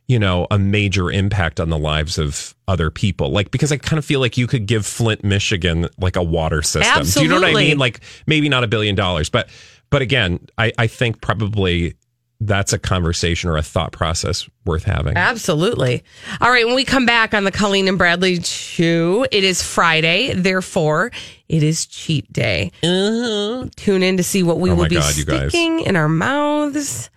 you 0.08 0.20
know, 0.20 0.46
a 0.52 0.60
major 0.60 1.10
impact 1.12 1.60
on 1.60 1.70
the 1.70 1.78
lives 1.80 2.20
of 2.20 2.54
other 2.68 2.92
people? 2.92 3.32
Like, 3.32 3.50
because 3.50 3.72
I 3.72 3.78
kind 3.78 3.98
of 3.98 4.06
feel 4.06 4.20
like 4.20 4.38
you 4.38 4.46
could 4.46 4.68
give 4.68 4.86
Flint, 4.86 5.24
Michigan, 5.24 5.90
like 5.98 6.16
a 6.16 6.24
water 6.24 6.62
system. 6.62 6.84
Absolutely. 7.00 7.28
Do 7.30 7.34
you 7.34 7.42
know 7.42 7.48
what 7.48 7.58
I 7.58 7.68
mean? 7.68 7.78
Like, 7.80 8.00
maybe 8.28 8.48
not 8.48 8.64
a 8.64 8.68
billion 8.68 8.94
dollars, 8.94 9.30
but, 9.32 9.50
but 9.96 10.02
again, 10.02 10.42
I, 10.58 10.74
I 10.78 10.88
think 10.88 11.22
probably 11.22 11.96
that's 12.42 12.74
a 12.74 12.78
conversation 12.78 13.50
or 13.50 13.56
a 13.56 13.62
thought 13.62 13.94
process 13.94 14.46
worth 14.66 14.84
having. 14.84 15.16
Absolutely. 15.16 16.04
All 16.42 16.52
right. 16.52 16.66
When 16.66 16.76
we 16.76 16.84
come 16.84 17.06
back 17.06 17.34
on 17.34 17.46
the 17.46 17.52
Colleen 17.52 17.88
and 17.88 17.98
Bradley 17.98 18.42
show, 18.42 19.24
it 19.32 19.46
is 19.46 19.64
Friday. 19.64 20.34
Therefore, 20.34 21.14
it 21.48 21.64
is 21.64 21.86
cheat 21.86 22.30
day. 22.34 22.74
Uh-huh. 22.84 23.70
Tune 23.78 24.04
in 24.04 24.18
to 24.18 24.24
see 24.24 24.44
what 24.44 24.60
we 24.60 24.70
Oh 24.70 24.76
will 24.76 24.90
be 24.90 24.96
God, 24.96 25.14
sticking 25.14 25.80
in 25.80 25.96
our 25.96 26.10
mouths. 26.10 27.10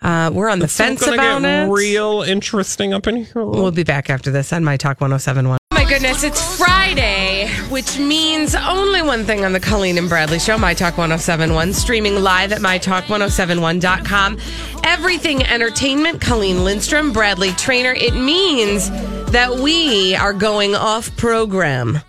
Uh, 0.00 0.30
we're 0.32 0.48
on 0.48 0.60
the 0.60 0.64
It's 0.64 0.78
fence 0.78 1.06
about 1.06 1.42
get 1.42 1.68
it. 1.68 1.70
real 1.70 2.22
interesting 2.22 2.94
up 2.94 3.06
in 3.06 3.16
here. 3.16 3.44
We'll 3.44 3.70
be 3.70 3.84
back 3.84 4.08
after 4.08 4.30
this 4.30 4.50
on 4.54 4.64
My 4.64 4.78
Talk 4.78 4.98
1071. 5.02 5.58
My 5.88 5.94
goodness, 5.94 6.22
it's 6.22 6.58
Friday, 6.58 7.48
which 7.70 7.98
means 7.98 8.54
only 8.54 9.00
one 9.00 9.24
thing 9.24 9.46
on 9.46 9.54
the 9.54 9.58
Colleen 9.58 9.96
and 9.96 10.06
Bradley 10.06 10.38
show, 10.38 10.58
My 10.58 10.74
Talk 10.74 10.98
1071, 10.98 11.72
streaming 11.72 12.16
live 12.16 12.52
at 12.52 12.58
MyTalk1071.com. 12.58 14.38
Everything 14.84 15.42
entertainment, 15.46 16.20
Colleen 16.20 16.62
Lindstrom, 16.62 17.10
Bradley 17.10 17.52
Traynor. 17.52 17.94
It 17.94 18.12
means 18.12 18.90
that 19.30 19.60
we 19.62 20.14
are 20.14 20.34
going 20.34 20.74
off 20.74 21.16
program. 21.16 22.00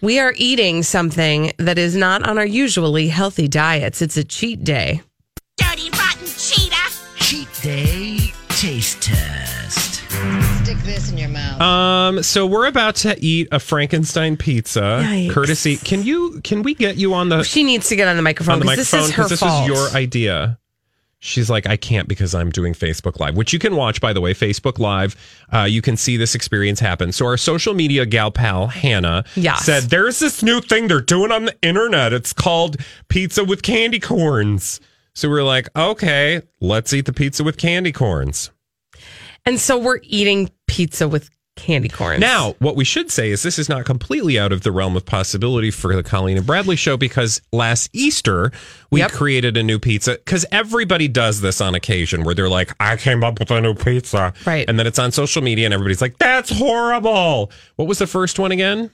We 0.00 0.18
are 0.18 0.34
eating 0.36 0.82
something 0.82 1.52
that 1.58 1.78
is 1.78 1.94
not 1.94 2.26
on 2.26 2.38
our 2.38 2.46
usually 2.46 3.06
healthy 3.06 3.46
diets. 3.46 4.02
It's 4.02 4.16
a 4.16 4.24
cheat 4.24 4.64
day. 4.64 5.00
Dirty, 5.56 5.90
rotten 5.90 6.26
cheetah! 6.26 6.92
Cheat 7.20 7.48
Day 7.62 8.32
Taste 8.48 9.00
Test. 9.00 9.47
In 11.06 11.16
your 11.16 11.28
mouth. 11.28 11.60
Um, 11.60 12.22
so 12.24 12.44
we're 12.44 12.66
about 12.66 12.96
to 12.96 13.16
eat 13.24 13.46
a 13.52 13.60
Frankenstein 13.60 14.36
pizza, 14.36 14.80
Yikes. 15.04 15.30
courtesy. 15.30 15.76
Can 15.76 16.02
you? 16.02 16.40
Can 16.42 16.62
we 16.64 16.74
get 16.74 16.96
you 16.96 17.14
on 17.14 17.28
the 17.28 17.44
She 17.44 17.62
needs 17.62 17.88
to 17.90 17.96
get 17.96 18.08
on 18.08 18.16
the 18.16 18.22
microphone 18.22 18.54
on 18.54 18.58
the 18.60 18.64
because 18.66 18.92
microphone? 18.92 19.00
this 19.00 19.08
is 19.10 19.14
her 19.14 19.28
this 19.28 19.40
fault. 19.40 19.70
was 19.70 19.78
your 19.92 19.96
idea. 19.96 20.58
She's 21.20 21.48
like, 21.50 21.66
I 21.66 21.76
can't 21.76 22.06
because 22.08 22.34
I'm 22.34 22.50
doing 22.50 22.74
Facebook 22.74 23.18
Live, 23.20 23.36
which 23.36 23.52
you 23.52 23.58
can 23.58 23.74
watch, 23.76 24.00
by 24.00 24.12
the 24.12 24.20
way. 24.20 24.34
Facebook 24.34 24.78
Live, 24.78 25.16
uh, 25.52 25.64
you 25.64 25.82
can 25.82 25.96
see 25.96 26.16
this 26.16 26.34
experience 26.36 26.78
happen. 26.80 27.10
So, 27.12 27.26
our 27.26 27.36
social 27.36 27.74
media 27.74 28.04
gal 28.06 28.30
pal, 28.30 28.66
Hannah, 28.68 29.24
Yes. 29.34 29.64
said, 29.64 29.84
There's 29.84 30.18
this 30.20 30.42
new 30.44 30.60
thing 30.60 30.86
they're 30.88 31.00
doing 31.00 31.32
on 31.32 31.46
the 31.46 31.56
internet. 31.62 32.12
It's 32.12 32.32
called 32.32 32.76
pizza 33.08 33.42
with 33.44 33.62
candy 33.62 33.98
corns. 34.00 34.80
So, 35.14 35.28
we're 35.28 35.42
like, 35.44 35.68
Okay, 35.76 36.42
let's 36.60 36.92
eat 36.92 37.06
the 37.06 37.12
pizza 37.12 37.42
with 37.42 37.56
candy 37.56 37.90
corns. 37.92 38.50
And 39.48 39.58
so 39.58 39.78
we're 39.78 40.00
eating 40.02 40.50
pizza 40.66 41.08
with 41.08 41.30
candy 41.56 41.88
corn. 41.88 42.20
Now, 42.20 42.54
what 42.58 42.76
we 42.76 42.84
should 42.84 43.10
say 43.10 43.30
is 43.30 43.42
this 43.42 43.58
is 43.58 43.66
not 43.66 43.86
completely 43.86 44.38
out 44.38 44.52
of 44.52 44.60
the 44.60 44.70
realm 44.70 44.94
of 44.94 45.06
possibility 45.06 45.70
for 45.70 45.96
the 45.96 46.02
Colleen 46.02 46.36
and 46.36 46.46
Bradley 46.46 46.76
show 46.76 46.98
because 46.98 47.40
last 47.50 47.88
Easter 47.94 48.52
we 48.90 49.00
Yep. 49.00 49.12
created 49.12 49.56
a 49.56 49.62
new 49.62 49.78
pizza 49.78 50.12
because 50.22 50.44
everybody 50.52 51.08
does 51.08 51.40
this 51.40 51.62
on 51.62 51.74
occasion 51.74 52.24
where 52.24 52.34
they're 52.34 52.48
like, 52.50 52.74
I 52.78 52.96
came 52.96 53.24
up 53.24 53.40
with 53.40 53.50
a 53.50 53.58
new 53.58 53.74
pizza. 53.74 54.34
Right. 54.44 54.68
And 54.68 54.78
then 54.78 54.86
it's 54.86 54.98
on 54.98 55.12
social 55.12 55.40
media 55.42 55.64
and 55.64 55.72
everybody's 55.72 56.02
like, 56.02 56.18
that's 56.18 56.50
horrible. 56.50 57.50
What 57.76 57.88
was 57.88 57.98
the 57.98 58.06
first 58.06 58.38
one 58.38 58.52
again? 58.52 58.90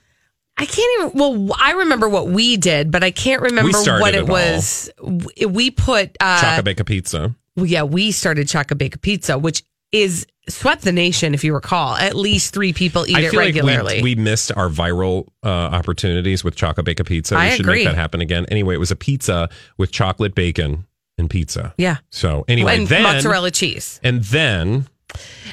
I 0.56 0.66
can't 0.66 1.00
even. 1.00 1.18
Well, 1.18 1.56
I 1.60 1.72
remember 1.72 2.08
what 2.08 2.28
we 2.28 2.56
did, 2.58 2.92
but 2.92 3.02
I 3.02 3.10
can't 3.10 3.42
remember 3.42 3.76
what 3.98 4.14
it, 4.14 4.28
was. 4.28 4.88
We 5.02 5.72
put, 5.72 6.16
uh, 6.20 6.40
Chocolate 6.40 6.64
Bake 6.64 6.78
a 6.78 6.84
pizza. 6.84 7.34
yeah, 7.56 7.82
we 7.82 8.12
started 8.12 8.46
Choco 8.46 8.76
Bacon 8.76 9.00
Pizza, 9.00 9.36
which 9.36 9.64
is 9.90 10.26
swept 10.48 10.82
the 10.82 10.92
nation. 10.92 11.34
If 11.34 11.44
you 11.44 11.54
recall, 11.54 11.94
at 11.96 12.14
least 12.14 12.52
three 12.54 12.72
people 12.72 13.06
eat 13.06 13.16
I 13.16 13.20
it 13.20 13.30
feel 13.30 13.40
regularly. 13.40 13.96
like 13.96 14.02
we, 14.04 14.14
we 14.14 14.22
missed 14.22 14.52
our 14.56 14.68
viral 14.68 15.28
uh, 15.42 15.48
opportunities 15.48 16.44
with 16.44 16.56
Choco 16.56 16.82
Bacon 16.82 17.06
Pizza. 17.06 17.36
I 17.36 17.46
we 17.46 17.50
should 17.52 17.60
agree. 17.60 17.74
make 17.76 17.86
that 17.86 17.94
happen 17.96 18.20
again. 18.20 18.46
Anyway, 18.50 18.74
it 18.74 18.78
was 18.78 18.90
a 18.90 18.96
pizza 18.96 19.48
with 19.78 19.90
chocolate 19.90 20.34
bacon 20.34 20.86
and 21.16 21.30
pizza. 21.30 21.74
yeah, 21.78 21.98
So 22.10 22.44
anyway, 22.48 22.76
and 22.76 22.88
then 22.88 23.02
mozzarella 23.04 23.50
cheese, 23.50 24.00
and 24.02 24.22
then 24.24 24.86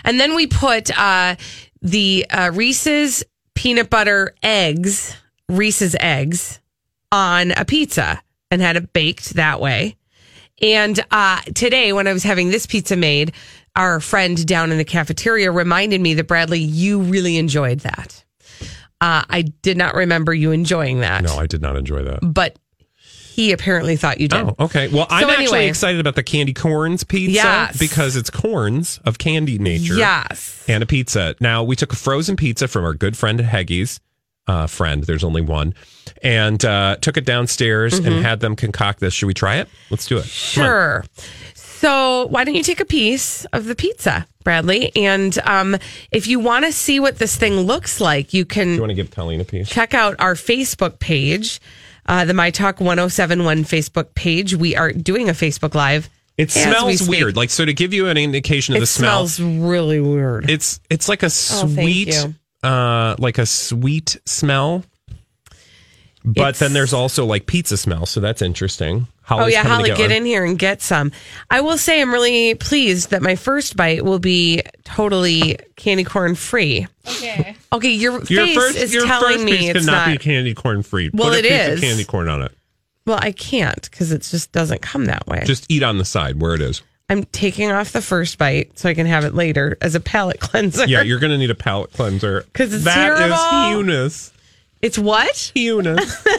and 0.04 0.20
then 0.20 0.34
we 0.36 0.48
put 0.48 0.98
uh, 0.98 1.36
the 1.82 2.26
uh, 2.30 2.52
Reese's 2.54 3.24
peanut 3.54 3.90
butter 3.90 4.34
eggs, 4.42 5.16
Reese's 5.48 5.96
eggs, 6.00 6.60
on 7.12 7.52
a 7.52 7.66
pizza 7.66 8.22
and 8.50 8.62
had 8.62 8.76
it 8.76 8.92
baked 8.94 9.36
that 9.36 9.60
way. 9.62 9.96
And 10.62 11.00
uh, 11.12 11.42
today, 11.56 11.92
when 11.94 12.08
I 12.08 12.14
was 12.14 12.24
having 12.24 12.50
this 12.52 12.66
pizza 12.66 12.96
made, 12.96 13.32
our 13.76 14.00
friend 14.00 14.46
down 14.46 14.72
in 14.72 14.78
the 14.78 14.86
cafeteria 14.86 15.52
reminded 15.52 16.02
me 16.02 16.14
that 16.16 16.28
Bradley, 16.28 16.60
you 16.60 17.02
really 17.02 17.38
enjoyed 17.38 17.80
that. 17.82 18.24
Uh, 19.00 19.24
I 19.30 19.42
did 19.62 19.78
not 19.78 19.96
remember 19.96 20.34
you 20.34 20.52
enjoying 20.52 21.00
that, 21.00 21.24
no, 21.24 21.36
I 21.36 21.48
did 21.48 21.62
not 21.62 21.76
enjoy 21.76 22.04
that. 22.04 22.20
but 22.22 22.58
he 23.34 23.54
apparently 23.54 23.96
thought 23.96 24.20
you 24.20 24.28
did. 24.28 24.42
Oh, 24.42 24.56
okay. 24.60 24.90
Well, 24.90 25.08
I'm 25.10 25.24
So 25.24 25.30
actually 25.32 25.66
excited 25.68 26.02
about 26.02 26.16
the 26.16 26.22
candy 26.22 26.54
corns 26.54 27.04
pizza 27.06 27.32
Yes. 27.32 27.80
because 27.80 28.16
it's 28.18 28.30
corns 28.30 29.00
of 29.06 29.18
candy 29.18 29.58
nature. 29.58 29.96
Yes. 29.96 30.66
And 30.68 30.84
a 30.84 30.86
pizza. 30.86 31.34
Now, 31.40 31.64
we 31.64 31.76
took 31.78 31.94
a 31.94 31.96
frozen 31.96 32.36
pizza 32.36 32.68
from 32.68 32.84
our 32.84 32.94
good 32.94 33.16
friend 33.18 33.40
at 33.40 33.48
Heggies. 33.48 34.00
Uh, 34.48 34.68
friend, 34.68 35.04
there's 35.06 35.24
only 35.24 35.40
one, 35.42 35.74
and 36.24 36.66
uh, 36.66 36.98
took 37.00 37.16
it 37.16 37.26
downstairs 37.26 38.00
and 38.00 38.08
had 38.26 38.40
them 38.42 38.56
concoct 38.56 39.00
this. 39.00 39.14
Should 39.14 39.28
we 39.28 39.34
try 39.36 39.58
it? 39.58 39.70
Let's 39.92 40.08
do 40.08 40.18
it. 40.18 40.52
Come 40.56 40.66
on. 40.66 41.04
So 41.82 42.28
why 42.28 42.44
don't 42.44 42.54
you 42.54 42.62
take 42.62 42.80
a 42.80 42.86
piece 42.86 43.44
of 43.46 43.66
the 43.66 43.74
pizza, 43.74 44.28
Bradley? 44.44 44.92
And 44.96 45.36
um, 45.46 45.76
if 46.12 46.28
you 46.28 46.40
want 46.40 46.66
to 46.66 46.72
see 46.72 47.00
what 47.00 47.18
this 47.18 47.36
thing 47.36 47.56
looks 47.62 48.00
like, 48.00 48.36
you 48.36 48.46
can 48.46 48.68
Do 48.68 48.74
you 48.76 48.80
want 48.82 48.92
to 48.92 48.96
give 48.96 49.10
Colleen 49.10 49.42
a 49.42 49.44
piece? 49.46 49.68
check 49.68 49.96
out 49.96 50.16
our 50.20 50.36
Facebook 50.36 51.00
page, 51.00 51.60
uh, 52.06 52.26
the 52.26 52.36
My 52.36 52.52
Talk 52.52 52.80
1071 52.80 53.64
Facebook 53.64 54.14
page. 54.14 54.56
We 54.56 54.76
are 54.76 54.92
doing 54.92 55.28
a 55.28 55.34
Facebook 55.34 55.74
Live. 55.74 56.08
It 56.38 56.56
as 56.56 56.56
we 56.56 56.72
smells 56.72 57.00
speak. 57.00 57.10
weird. 57.10 57.36
Like 57.36 57.50
so, 57.50 57.66
to 57.66 57.74
give 57.74 57.94
you 57.96 58.08
an 58.10 58.18
indication 58.18 58.76
of 58.76 58.78
It 58.78 58.82
the 58.82 58.86
smell, 58.86 59.24
It 59.24 59.30
smells 59.30 59.42
really 59.60 60.00
weird. 60.00 60.52
it's 60.52 60.80
it's 60.92 61.10
like 61.10 61.24
a 61.24 61.28
Oh, 61.28 61.30
sweet, 61.30 62.14
you. 62.14 62.36
uh, 62.64 63.16
like 63.18 63.40
a 63.40 63.46
sweet 63.48 64.18
smell. 64.26 64.84
But 66.24 66.42
It's- 66.42 66.60
then 66.60 66.74
there's 66.74 66.94
also 66.94 67.26
like 67.26 67.46
pizza 67.48 67.78
smell, 67.78 68.06
so 68.06 68.20
that's 68.20 68.42
interesting. 68.42 69.08
Holly's 69.24 69.46
Oh 69.46 69.48
yeah, 69.60 69.64
Holly, 69.68 69.90
get 69.90 69.98
get 69.98 70.12
in 70.12 70.26
here 70.26 70.44
and 70.46 70.60
get 70.60 70.82
some. 70.82 71.12
I 71.50 71.62
will 71.62 71.78
say 71.78 72.02
I'm 72.02 72.12
really 72.14 72.54
pleased 72.56 73.10
that 73.12 73.22
my 73.22 73.36
first 73.36 73.76
bite 73.76 74.04
will 74.06 74.20
be 74.20 74.62
totally 74.84 75.58
candy 75.78 76.04
corn 76.04 76.36
free. 76.36 76.86
Okay. 77.08 77.56
Okay, 77.74 77.90
your, 77.92 78.22
Your 78.26 78.46
face 78.46 78.56
first, 78.56 78.78
is 78.78 78.94
your 78.94 79.06
telling 79.06 79.34
first 79.36 79.46
me 79.46 79.58
piece 79.58 79.70
it's 79.70 79.86
cannot 79.86 80.08
not. 80.08 80.12
be 80.12 80.18
candy 80.18 80.54
corn 80.54 80.84
free. 80.84 81.10
Well, 81.14 81.30
Put 81.30 81.40
a 81.40 81.42
piece 81.44 81.52
is. 81.52 81.74
of 81.76 81.82
candy 81.82 82.04
corn 82.04 82.28
on 82.30 82.42
it. 82.44 82.52
well, 83.08 83.20
I 83.22 83.32
can't 83.32 83.82
because 83.90 84.12
it 84.12 84.22
just 84.24 84.52
doesn't 84.52 84.82
come 84.82 85.06
that 85.06 85.26
way. 85.28 85.42
Just 85.46 85.66
eat 85.72 85.82
on 85.82 85.98
the 85.98 86.06
side 86.06 86.40
where 86.42 86.54
it 86.54 86.62
is. 86.62 86.82
I'm 87.10 87.24
taking 87.26 87.72
off 87.72 87.92
the 87.94 88.02
first 88.02 88.38
bite 88.38 88.78
so 88.78 88.90
I 88.90 88.94
can 88.94 89.06
have 89.08 89.24
it 89.26 89.34
later 89.34 89.78
as 89.82 89.96
a 89.96 90.00
palate 90.00 90.40
cleanser. 90.42 90.86
Yeah, 90.88 91.02
you're 91.02 91.20
gonna 91.20 91.38
need 91.38 91.50
a 91.52 91.56
palate 91.56 91.94
cleanser 91.94 92.46
'Cause 92.54 92.74
it's 92.74 92.84
That 92.84 93.14
is 93.14 93.18
terrible. 93.18 93.36
It's 94.82 94.98
what? 94.98 95.52
Heinous. 95.56 96.28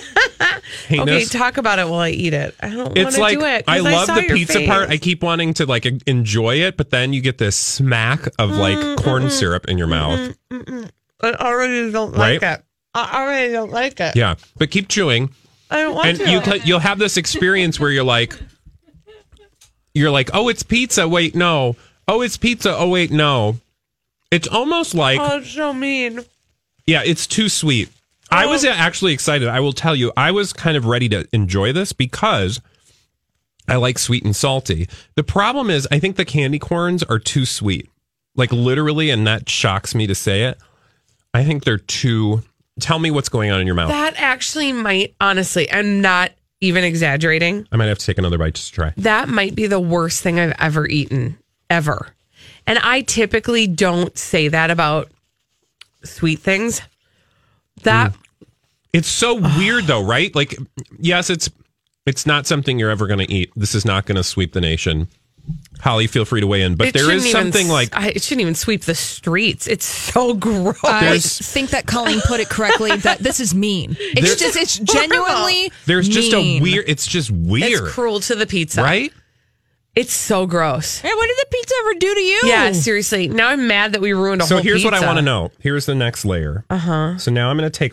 Okay, 0.91 1.25
talk 1.25 1.59
about 1.59 1.79
it 1.79 1.87
while 1.89 2.01
I 2.01 2.11
eat 2.11 2.35
it. 2.35 2.55
I 2.61 2.69
don't 2.69 2.79
want 2.79 2.99
It's 2.99 3.15
to 3.15 3.21
like 3.21 3.39
do 3.39 3.45
it. 3.45 3.65
I 3.69 3.79
'cause 3.79 3.85
love 3.93 4.07
saw 4.07 4.15
the 4.17 4.23
your 4.27 4.37
pizza 4.37 4.55
face. 4.55 4.69
part. 4.69 4.91
I 4.91 4.97
keep 4.99 5.23
wanting 5.23 5.55
to 5.55 5.67
like 5.67 5.87
enjoy 6.07 6.57
it, 6.57 6.77
but 6.77 6.91
then 6.91 7.13
you 7.13 7.21
get 7.21 7.39
this 7.39 7.57
smack 7.57 8.27
of 8.39 8.51
like 8.51 8.77
Mm, 8.77 8.97
corn 9.03 9.31
syrup 9.31 9.69
in 9.69 9.79
your 9.79 9.87
mouth. 9.87 10.35
I 10.51 11.33
already 11.35 11.91
don't 11.93 12.13
like 12.17 12.43
Right? 12.43 12.59
it. 12.59 12.65
I 12.95 13.23
already 13.23 13.53
don't 13.53 13.71
like 13.71 14.01
it. 14.01 14.17
Yeah, 14.17 14.35
but 14.59 14.71
keep 14.71 14.89
chewing, 14.89 15.31
I 15.71 15.83
don't 15.83 15.95
want 15.95 16.09
and 16.09 16.19
to. 16.19 16.31
you 16.31 16.41
t- 16.41 16.61
you'll 16.65 16.81
have 16.81 16.99
this 16.99 17.17
experience 17.17 17.79
where 17.81 17.91
you're 17.91 18.05
like, 18.05 18.37
you're 19.95 20.11
like, 20.11 20.31
oh, 20.35 20.49
it's 20.49 20.63
pizza. 20.63 21.09
Wait, 21.09 21.35
no. 21.35 21.77
Oh, 22.09 22.23
it's 22.23 22.37
pizza. 22.37 22.77
Oh, 22.77 22.89
wait, 22.89 23.11
no. 23.11 23.59
It's 24.31 24.49
almost 24.49 24.95
like 24.95 25.21
oh, 25.21 25.39
it's 25.39 25.51
so 25.51 25.73
mean. 25.73 26.21
Yeah, 26.87 27.03
it's 27.05 27.27
too 27.27 27.49
sweet. 27.49 27.89
I 28.33 28.47
was 28.47 28.65
actually 28.65 29.13
excited. 29.13 29.49
I 29.49 29.61
will 29.61 29.73
tell 29.73 29.95
you, 29.95 30.13
I 30.17 30.31
was 30.31 30.53
kind 30.53 30.77
of 30.77 30.87
ready 30.87 31.09
to 31.11 31.29
enjoy 31.33 31.73
this 31.73 31.93
because 31.93 32.61
I 33.69 33.77
like 33.77 33.99
sweet 33.99 34.25
and 34.25 34.35
salty. 34.35 34.89
The 35.15 35.23
problem 35.23 35.71
is, 35.71 35.87
I 35.91 35.99
think 35.99 36.17
the 36.17 36.25
candy 36.25 36.59
corns 36.59 37.03
are 37.03 37.19
too 37.19 37.45
sweet. 37.45 37.89
Like 38.35 38.51
literally, 38.53 39.11
and 39.11 39.27
that 39.27 39.49
shocks 39.49 39.95
me 39.95 40.07
to 40.07 40.15
say 40.15 40.45
it. 40.45 40.59
I 41.35 41.45
think 41.45 41.65
they're 41.65 41.79
too. 41.79 42.43
Tell 42.81 42.99
me 42.99 43.11
what's 43.11 43.29
going 43.29 43.51
on 43.51 43.61
in 43.61 43.67
your 43.67 43.77
mouth. 43.77 43.91
That 43.91 44.15
actually 44.17 44.73
might, 44.73 45.15
honestly, 45.21 45.71
I'm 45.71 46.01
not 46.01 46.33
even 46.63 46.85
exaggerating. 46.85 47.69
I 47.71 47.77
might 47.77 47.87
have 47.87 47.99
to 47.99 48.07
take 48.07 48.19
another 48.19 48.39
bite 48.39 48.55
just 48.55 48.69
to 48.69 48.75
try. 48.75 48.95
That 48.97 49.29
might 49.29 49.55
be 49.55 49.67
the 49.67 49.81
worst 49.81 50.23
thing 50.23 50.41
I've 50.41 50.55
ever 50.59 50.87
eaten, 50.87 51.37
ever. 51.69 52.09
And 52.67 52.79
I 52.79 53.03
typically 53.03 53.67
don't 53.67 54.17
say 54.17 54.49
that 54.49 54.71
about 54.71 55.11
sweet 56.05 56.39
things. 56.39 56.81
That 57.83 58.15
It's 58.93 59.09
so 59.09 59.35
weird 59.59 59.85
though, 59.85 60.05
right? 60.05 60.35
Like, 60.35 60.55
yes, 60.99 61.31
it's 61.31 61.49
it's 62.07 62.27
not 62.27 62.47
something 62.47 62.79
you're 62.79 62.91
ever 62.91 63.07
going 63.07 63.21
to 63.27 63.33
eat. 63.33 63.51
This 63.57 63.75
is 63.75 63.85
not 63.85 64.07
going 64.07 64.17
to 64.17 64.25
sweep 64.25 64.53
the 64.53 64.61
nation. 64.61 65.09
Holly, 65.81 66.07
feel 66.07 66.25
free 66.25 66.41
to 66.41 66.47
weigh 66.47 66.63
in. 66.63 66.77
But 66.77 66.89
it 66.89 66.95
there 66.95 67.03
shouldn't 67.05 67.27
even 67.27 67.33
something 67.53 67.69
like 67.69 67.89
I, 67.97 68.09
it 68.11 68.23
shouldn't 68.23 68.43
even 68.43 68.55
sweep 68.55 68.83
the 68.83 68.95
streets. 68.95 69.67
It's 69.67 69.85
so 69.85 70.35
gross. 70.35 70.77
I 70.85 71.19
think 71.19 71.71
that 71.71 71.87
Colleen 71.87 72.21
put 72.21 72.39
it 72.41 72.49
correctly. 72.49 72.95
That 72.99 73.19
this 73.19 73.41
is 73.41 73.55
mean. 73.55 73.97
It's 73.99 74.21
There- 74.21 74.37
just 74.37 74.57
it's 74.57 74.79
genuinely 74.79 75.73
there's 75.87 76.09
just 76.09 76.33
a 76.33 76.61
weird. 76.61 76.85
It's 76.87 77.07
just 77.07 77.31
weird. 77.31 77.85
It's 77.85 77.93
cruel 77.93 78.21
to 78.21 78.35
the 78.35 78.47
pizza. 78.47 78.83
right? 78.83 79.13
It's 79.95 80.13
so 80.13 80.47
gross. 80.47 80.99
Hey, 81.01 81.11
what 81.13 81.27
did 81.27 81.37
the 81.37 81.47
pizza 81.51 81.75
ever 81.81 81.95
do 81.99 82.15
to 82.15 82.21
you? 82.21 82.41
Yeah, 82.45 82.73
seriously. 82.73 83.29
Now 83.29 83.49
I'm 83.49 83.67
mad 83.67 83.93
that 83.93 84.01
we 84.01 84.13
ruined 84.15 84.41
a 84.41 84.47
So 84.47 84.55
whole 84.55 84.63
So 84.63 84.69
here's 84.69 84.85
what 84.85 84.95
I 84.95 85.05
want 85.05 85.19
to 85.19 85.23
know. 85.23 85.51
Here's 85.61 85.85
the 85.87 85.95
next 85.95 86.25
layer. 86.25 86.65
Uh 86.71 86.79
huh. 86.79 87.19
So 87.19 87.31
now 87.31 87.51
I'm 87.51 87.59
going 87.59 87.71
to 87.71 87.79
take 87.79 87.93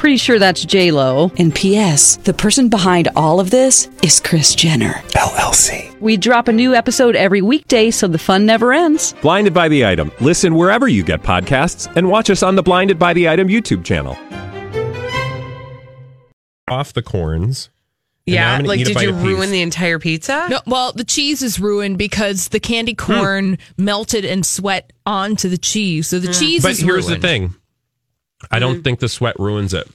Pretty 0.00 0.16
sure 0.16 0.38
that's 0.38 0.64
J 0.64 0.92
Lo. 0.92 1.30
And 1.36 1.54
P.S. 1.54 2.16
The 2.16 2.32
person 2.32 2.70
behind 2.70 3.10
all 3.16 3.38
of 3.38 3.50
this 3.50 3.90
is 4.02 4.18
Kris 4.18 4.54
Jenner 4.54 4.94
LLC. 5.08 5.94
We 6.00 6.16
drop 6.16 6.48
a 6.48 6.54
new 6.54 6.74
episode 6.74 7.14
every 7.16 7.42
weekday, 7.42 7.90
so 7.90 8.08
the 8.08 8.16
fun 8.16 8.46
never 8.46 8.72
ends. 8.72 9.14
Blinded 9.20 9.52
by 9.52 9.68
the 9.68 9.84
item. 9.84 10.10
Listen 10.22 10.54
wherever 10.54 10.88
you 10.88 11.02
get 11.02 11.22
podcasts, 11.22 11.94
and 11.96 12.08
watch 12.08 12.30
us 12.30 12.42
on 12.42 12.56
the 12.56 12.62
Blinded 12.62 12.98
by 12.98 13.12
the 13.12 13.28
Item 13.28 13.48
YouTube 13.48 13.84
channel. 13.84 14.16
off 16.66 16.94
the 16.94 17.02
corns. 17.02 17.68
Yeah, 18.24 18.58
like 18.64 18.82
did 18.82 18.98
you 19.02 19.12
ruin 19.12 19.50
the 19.50 19.60
entire 19.60 19.98
pizza? 19.98 20.46
No, 20.48 20.60
well, 20.66 20.92
the 20.92 21.04
cheese 21.04 21.42
is 21.42 21.60
ruined 21.60 21.98
because 21.98 22.48
the 22.48 22.60
candy 22.60 22.96
hmm. 22.98 23.12
corn 23.12 23.58
melted 23.76 24.24
and 24.24 24.46
sweat 24.46 24.94
onto 25.04 25.50
the 25.50 25.58
cheese. 25.58 26.06
So 26.06 26.20
the 26.20 26.28
hmm. 26.28 26.32
cheese 26.32 26.62
But 26.62 26.70
is 26.72 26.80
But 26.80 26.86
here's 26.86 27.06
ruined. 27.08 27.22
the 27.22 27.28
thing. 27.28 27.54
I 28.50 28.58
don't 28.58 28.80
mm. 28.80 28.84
think 28.84 29.00
the 29.00 29.08
sweat 29.08 29.38
ruins 29.38 29.74
it. 29.74 29.88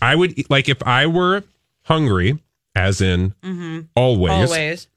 I 0.00 0.14
would 0.14 0.50
like 0.50 0.68
if 0.68 0.82
I 0.82 1.06
were 1.06 1.44
hungry, 1.82 2.38
as 2.74 3.00
in 3.00 3.34
mm-hmm. 3.42 3.80
always, 3.94 4.50
Always. 4.50 4.88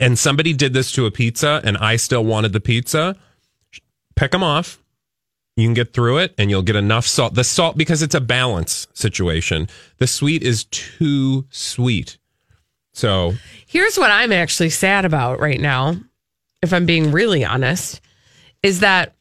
and 0.00 0.18
somebody 0.18 0.52
did 0.52 0.72
this 0.72 0.92
to 0.92 1.06
a 1.06 1.10
pizza 1.10 1.60
and 1.64 1.76
I 1.78 1.96
still 1.96 2.24
wanted 2.24 2.52
the 2.52 2.60
pizza, 2.60 3.16
pick 4.16 4.32
them 4.32 4.42
off. 4.42 4.78
You 5.56 5.66
can 5.66 5.74
get 5.74 5.92
through 5.92 6.18
it 6.18 6.34
and 6.38 6.50
you'll 6.50 6.62
get 6.62 6.76
enough 6.76 7.06
salt. 7.06 7.34
The 7.34 7.44
salt, 7.44 7.76
because 7.76 8.02
it's 8.02 8.14
a 8.14 8.20
balance 8.20 8.86
situation, 8.94 9.68
the 9.98 10.06
sweet 10.06 10.42
is 10.42 10.64
too 10.64 11.46
sweet. 11.50 12.16
So, 12.94 13.34
Here's 13.66 13.98
what 13.98 14.10
I'm 14.10 14.32
actually 14.32 14.70
sad 14.70 15.04
about 15.04 15.40
right 15.40 15.60
now, 15.60 15.96
if 16.62 16.72
I'm 16.72 16.86
being 16.86 17.12
really 17.12 17.44
honest, 17.44 18.00
is 18.62 18.80
that 18.80 19.14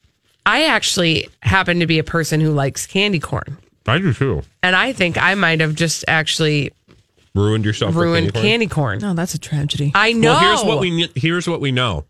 I 0.45 0.65
actually 0.65 1.29
happen 1.41 1.79
to 1.79 1.85
be 1.87 1.99
a 1.99 2.03
person 2.03 2.39
who 2.41 2.51
likes 2.51 2.87
candy 2.87 3.19
corn. 3.19 3.57
I 3.87 3.97
do 3.99 4.13
too. 4.13 4.41
And 4.63 4.75
I 4.75 4.93
think 4.93 5.17
I 5.21 5.35
might 5.35 5.59
have 5.59 5.75
just 5.75 6.05
actually 6.07 6.71
Ruined 7.33 7.65
yourself. 7.65 7.93
for 7.93 8.01
ruined 8.01 8.33
corn? 8.33 8.43
candy 8.45 8.67
corn. 8.67 8.99
No, 8.99 9.13
that's 9.13 9.33
a 9.33 9.39
tragedy. 9.39 9.91
I 9.95 10.13
know. 10.13 10.31
Well, 10.33 10.39
here's 10.39 10.63
what 10.63 10.79
we 10.79 10.89
kn- 10.97 11.11
here's 11.15 11.47
what 11.47 11.61
we 11.61 11.71
know. 11.71 12.05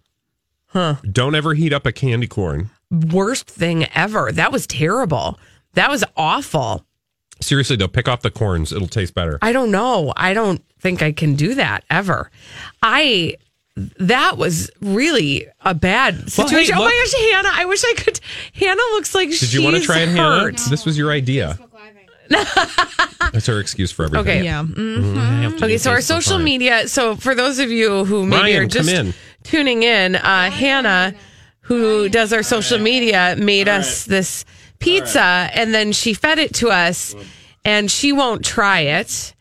Huh. 0.67 0.95
Don't 1.09 1.35
ever 1.35 1.53
heat 1.53 1.73
up 1.73 1.85
a 1.85 1.91
candy 1.91 2.27
corn. 2.27 2.69
Worst 2.89 3.49
thing 3.49 3.85
ever. 3.93 4.31
That 4.31 4.51
was 4.51 4.65
terrible. 4.67 5.39
That 5.73 5.89
was 5.89 6.03
awful. 6.17 6.85
Seriously, 7.41 7.75
though, 7.75 7.87
pick 7.87 8.07
off 8.07 8.21
the 8.21 8.31
corns. 8.31 8.71
It'll 8.71 8.87
taste 8.87 9.13
better. 9.13 9.37
I 9.41 9.51
don't 9.51 9.71
know. 9.71 10.13
I 10.15 10.33
don't 10.33 10.61
think 10.79 11.01
I 11.01 11.11
can 11.11 11.35
do 11.35 11.55
that 11.55 11.83
ever. 11.89 12.29
I 12.83 13.35
that 13.75 14.37
was 14.37 14.69
really 14.81 15.47
a 15.61 15.73
bad 15.73 16.15
Well, 16.15 16.23
hey, 16.23 16.29
situation. 16.29 16.75
oh 16.77 16.83
my 16.83 16.91
gosh, 17.05 17.31
Hannah! 17.31 17.51
I 17.53 17.65
wish 17.65 17.83
I 17.85 17.93
could. 17.97 18.19
Hannah 18.53 18.81
looks 18.91 19.15
like 19.15 19.29
Did 19.29 19.53
you 19.53 19.63
want 19.63 19.77
to 19.77 19.81
try 19.81 19.99
it, 19.99 20.09
hurt. 20.09 20.59
Hannah? 20.59 20.69
This 20.69 20.85
was 20.85 20.97
your 20.97 21.11
idea. 21.11 21.57
That's 22.29 23.45
her 23.47 23.59
excuse 23.59 23.91
for 23.91 24.05
everything. 24.05 24.27
Okay. 24.27 24.43
Yeah. 24.43 24.63
Mhm, 24.63 25.17
I 25.17 25.41
have 25.43 25.61
Okay, 25.63 25.77
so 25.77 25.91
our 25.91 26.01
social 26.01 26.35
fine. 26.37 26.43
media. 26.45 26.87
So 26.87 27.15
for 27.15 27.35
those 27.35 27.59
of 27.59 27.69
you 27.69 28.05
who 28.05 28.25
maybe 28.25 28.41
Ryan, 28.41 28.63
are 28.63 28.67
just 28.67 28.89
in. 28.89 29.13
tuning 29.43 29.83
in, 29.83 30.15
uh, 30.15 30.49
Hannah, 30.49 31.13
who 31.61 32.07
does 32.09 32.31
our 32.33 32.43
social 32.43 32.79
media, 32.79 33.35
made 33.37 33.67
us 33.67 34.05
this 34.05 34.45
pizza, 34.79 35.49
and 35.53 35.73
then 35.73 35.91
she 35.91 36.13
fed 36.13 36.39
it 36.39 36.53
to 36.55 36.69
us, 36.69 37.15
and 37.65 37.89
she 37.91 38.11
won't 38.13 38.43
try 38.45 38.79
it. 38.81 39.33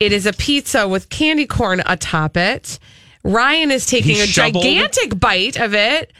It 0.00 0.12
is 0.12 0.24
a 0.26 0.32
pizza 0.32 0.86
with 0.88 1.08
candy 1.08 1.46
corn 1.46 1.82
atop 1.86 2.36
it. 2.36 2.78
Ryan 3.24 3.70
is 3.70 3.86
taking 3.86 4.16
He 4.16 4.20
a 4.22 4.26
shoveled- 4.26 4.64
gigantic 4.64 5.18
bite 5.18 5.56
of 5.58 5.74
it, 5.74 6.12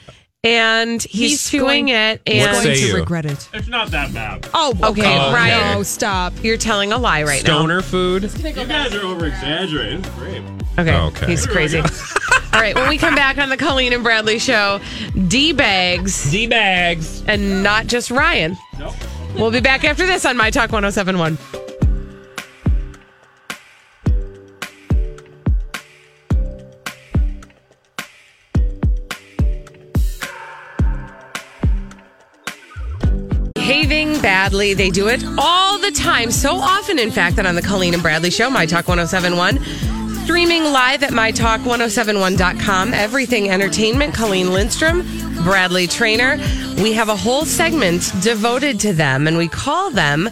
and 0.44 1.02
he's, 1.02 1.30
He's 1.30 1.50
chewing 1.50 1.86
going- 1.86 1.88
it. 1.88 2.22
And 2.26 2.52
What 2.52 2.64
going 2.64 2.76
to 2.76 2.86
you? 2.86 2.94
regret 2.96 3.24
it. 3.26 3.48
It's 3.52 3.68
not 3.68 3.90
that 3.90 4.12
bad. 4.14 4.48
Oh, 4.54 4.72
Okay, 4.82 5.02
Oh, 5.04 5.32
Ryan, 5.32 5.74
No, 5.78 5.82
stop. 5.82 6.32
you're 6.42 6.56
telling 6.56 6.92
a 6.92 6.98
lie 6.98 7.22
right 7.24 7.42
now. 7.44 7.58
Stoner 7.58 7.82
food. 7.82 8.30
You 8.38 8.52
guys 8.52 8.94
are 8.94 9.02
over 9.04 9.26
exaggerating. 9.26 10.02
Great. 10.16 10.42
Okay. 10.78 10.94
Okay. 10.94 11.26
He's 11.26 11.46
crazy. 11.46 11.80
All 12.52 12.60
right. 12.60 12.74
When 12.74 12.88
we 12.88 12.98
come 12.98 13.14
back 13.16 13.38
on 13.38 13.48
the 13.48 13.56
Colleen 13.56 13.92
and 13.92 14.02
Bradley 14.02 14.38
show, 14.38 14.80
D 15.26 15.52
bags 15.52 16.30
D 16.30 16.46
bags. 16.46 17.22
and 17.26 17.62
not 17.62 17.86
just 17.88 18.10
Ryan. 18.10 18.56
Nope. 18.78 18.94
We'll 19.34 19.50
be 19.50 19.60
back 19.60 19.84
after 19.84 20.06
this 20.06 20.24
on 20.24 20.36
My 20.36 20.50
Talk 20.50 20.70
1071. 20.72 21.36
Badly. 34.22 34.74
They 34.74 34.90
do 34.90 35.08
it 35.08 35.24
all 35.38 35.78
the 35.78 35.90
time. 35.90 36.30
So 36.30 36.56
often, 36.56 36.98
in 36.98 37.10
fact, 37.10 37.36
that 37.36 37.46
on 37.46 37.54
the 37.54 37.62
Colleen 37.62 37.94
and 37.94 38.02
Bradley 38.02 38.30
show, 38.30 38.50
My 38.50 38.66
Talk 38.66 38.88
1071. 38.88 39.58
Streaming 40.24 40.64
live 40.64 41.02
at 41.02 41.10
MyTalk1071.com. 41.12 42.92
Everything 42.92 43.50
Entertainment. 43.50 44.14
Colleen 44.14 44.52
Lindstrom, 44.52 45.00
Bradley 45.42 45.86
Traynor. 45.86 46.36
We 46.82 46.92
have 46.92 47.08
a 47.08 47.16
whole 47.16 47.44
segment 47.46 48.12
devoted 48.22 48.78
to 48.80 48.92
them, 48.92 49.26
and 49.26 49.38
we 49.38 49.48
call 49.48 49.90
them 49.90 50.28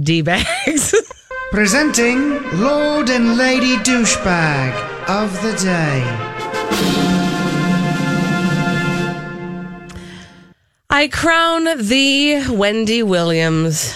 D 0.00 0.22
bags. 0.22 0.94
Presenting 1.50 2.40
Lord 2.60 3.10
and 3.10 3.36
Lady 3.36 3.76
Douchebag 3.78 4.72
of 5.08 5.30
the 5.42 5.52
Day. 5.62 6.99
I 10.92 11.06
crown 11.06 11.66
thee, 11.78 12.44
Wendy 12.50 13.04
Williams, 13.04 13.94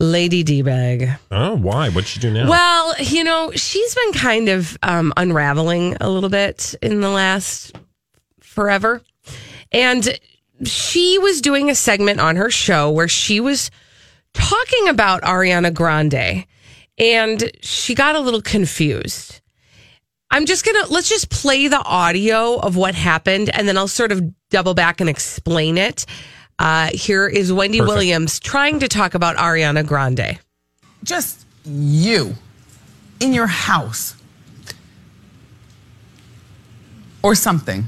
Lady 0.00 0.42
D 0.42 0.62
bag. 0.62 1.10
Oh, 1.30 1.56
why? 1.56 1.90
What'd 1.90 2.08
she 2.08 2.20
do 2.20 2.32
now? 2.32 2.48
Well, 2.48 2.94
you 2.98 3.22
know, 3.22 3.52
she's 3.54 3.94
been 3.94 4.12
kind 4.14 4.48
of 4.48 4.78
um, 4.82 5.12
unraveling 5.16 5.98
a 6.00 6.08
little 6.08 6.30
bit 6.30 6.74
in 6.80 7.00
the 7.00 7.10
last 7.10 7.76
forever. 8.40 9.02
And 9.72 10.18
she 10.64 11.18
was 11.18 11.42
doing 11.42 11.68
a 11.68 11.74
segment 11.74 12.18
on 12.18 12.36
her 12.36 12.50
show 12.50 12.90
where 12.90 13.08
she 13.08 13.38
was 13.40 13.70
talking 14.32 14.88
about 14.88 15.22
Ariana 15.22 15.72
Grande 15.72 16.46
and 16.96 17.50
she 17.60 17.94
got 17.94 18.14
a 18.14 18.20
little 18.20 18.42
confused. 18.42 19.40
I'm 20.34 20.46
just 20.46 20.64
going 20.64 20.84
to 20.84 20.92
let's 20.92 21.08
just 21.08 21.30
play 21.30 21.68
the 21.68 21.80
audio 21.80 22.58
of 22.58 22.74
what 22.74 22.96
happened 22.96 23.50
and 23.54 23.68
then 23.68 23.78
I'll 23.78 23.86
sort 23.86 24.10
of 24.10 24.20
double 24.50 24.74
back 24.74 25.00
and 25.00 25.08
explain 25.08 25.78
it. 25.78 26.06
Uh, 26.58 26.90
here 26.92 27.28
is 27.28 27.52
Wendy 27.52 27.78
Perfect. 27.78 27.94
Williams 27.94 28.40
trying 28.40 28.80
to 28.80 28.88
talk 28.88 29.14
about 29.14 29.36
Ariana 29.36 29.86
Grande. 29.86 30.40
just 31.04 31.46
you 31.64 32.34
in 33.20 33.32
your 33.32 33.46
house 33.46 34.16
or 37.22 37.36
something. 37.36 37.84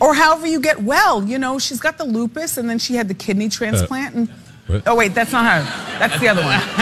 Or 0.00 0.14
however 0.14 0.46
you 0.46 0.58
get 0.58 0.82
well, 0.82 1.22
you 1.22 1.38
know, 1.38 1.58
she's 1.58 1.80
got 1.80 1.98
the 1.98 2.04
lupus 2.04 2.56
and 2.56 2.70
then 2.70 2.78
she 2.78 2.94
had 2.94 3.08
the 3.08 3.14
kidney 3.14 3.50
transplant 3.50 4.14
and 4.14 4.28
what? 4.66 4.84
Oh 4.86 4.94
wait, 4.94 5.14
that's 5.14 5.32
not 5.32 5.44
her. 5.44 5.98
That's 5.98 6.18
the 6.18 6.28
other 6.28 6.42
one. 6.42 6.60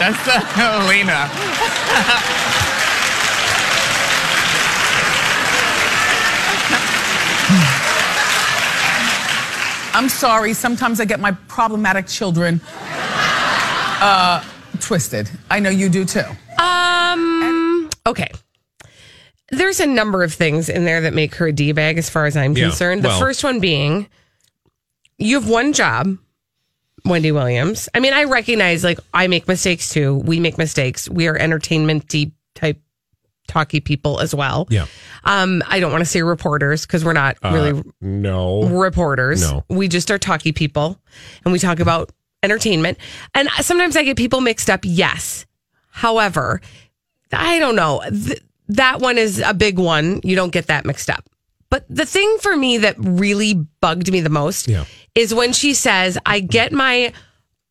that's 0.00 0.26
uh, 0.26 0.86
Lena. 0.88 2.58
I'm 10.02 10.08
sorry. 10.08 10.52
Sometimes 10.52 10.98
I 10.98 11.04
get 11.04 11.20
my 11.20 11.30
problematic 11.46 12.08
children 12.08 12.60
uh, 14.00 14.44
twisted. 14.80 15.30
I 15.48 15.60
know 15.60 15.70
you 15.70 15.88
do 15.88 16.04
too. 16.04 16.24
Um. 16.60 17.88
Okay. 18.04 18.26
There's 19.50 19.78
a 19.78 19.86
number 19.86 20.24
of 20.24 20.34
things 20.34 20.68
in 20.68 20.84
there 20.84 21.02
that 21.02 21.14
make 21.14 21.36
her 21.36 21.46
a 21.46 21.52
d 21.52 21.70
bag, 21.70 21.98
as 21.98 22.10
far 22.10 22.26
as 22.26 22.36
I'm 22.36 22.56
Yeah, 22.56 22.64
concerned. 22.64 23.04
The 23.04 23.08
well- 23.10 23.20
first 23.20 23.44
one 23.44 23.60
being, 23.60 24.08
you 25.18 25.38
have 25.38 25.48
one 25.48 25.72
job, 25.72 26.18
Wendy 27.04 27.30
Williams. 27.30 27.88
I 27.94 28.00
mean, 28.00 28.12
I 28.12 28.24
recognize 28.24 28.82
like 28.82 28.98
I 29.14 29.28
make 29.28 29.46
mistakes 29.46 29.88
too. 29.90 30.16
We 30.16 30.40
make 30.40 30.58
mistakes. 30.58 31.08
We 31.08 31.28
are 31.28 31.36
entertainment 31.36 32.08
deep 32.08 32.34
type 32.56 32.80
talky 33.48 33.80
people 33.80 34.20
as 34.20 34.34
well. 34.34 34.66
Yeah. 34.70 34.86
Um. 35.24 35.62
I 35.68 35.80
don't 35.80 35.92
want 35.92 36.02
to 36.02 36.10
say 36.10 36.22
reporters 36.22 36.86
because 36.86 37.04
we're 37.04 37.12
not 37.12 37.36
really 37.44 37.70
Uh, 37.78 37.82
no. 38.00 38.62
reporters. 38.64 39.42
No. 39.42 39.64
We 39.68 39.88
just 39.88 40.10
are 40.10 40.18
talky 40.18 40.52
people 40.52 40.98
and 41.44 41.52
we 41.52 41.58
talk 41.58 41.80
about 41.80 42.10
entertainment. 42.42 42.98
And 43.34 43.48
sometimes 43.60 43.96
I 43.96 44.04
get 44.04 44.16
people 44.16 44.40
mixed 44.40 44.68
up, 44.70 44.80
yes. 44.84 45.46
However, 45.90 46.60
I 47.32 47.58
don't 47.58 47.76
know. 47.76 48.02
Th- 48.10 48.40
that 48.68 49.00
one 49.00 49.18
is 49.18 49.38
a 49.40 49.52
big 49.54 49.78
one. 49.78 50.20
You 50.24 50.34
don't 50.36 50.52
get 50.52 50.66
that 50.68 50.84
mixed 50.84 51.10
up. 51.10 51.28
But 51.70 51.84
the 51.88 52.04
thing 52.06 52.38
for 52.40 52.56
me 52.56 52.78
that 52.78 52.96
really 52.98 53.54
bugged 53.80 54.10
me 54.10 54.20
the 54.20 54.28
most 54.30 54.68
Yeah. 54.68 54.84
is 55.14 55.34
when 55.34 55.52
she 55.52 55.72
says, 55.74 56.18
I 56.26 56.40
get 56.40 56.72
my 56.72 57.12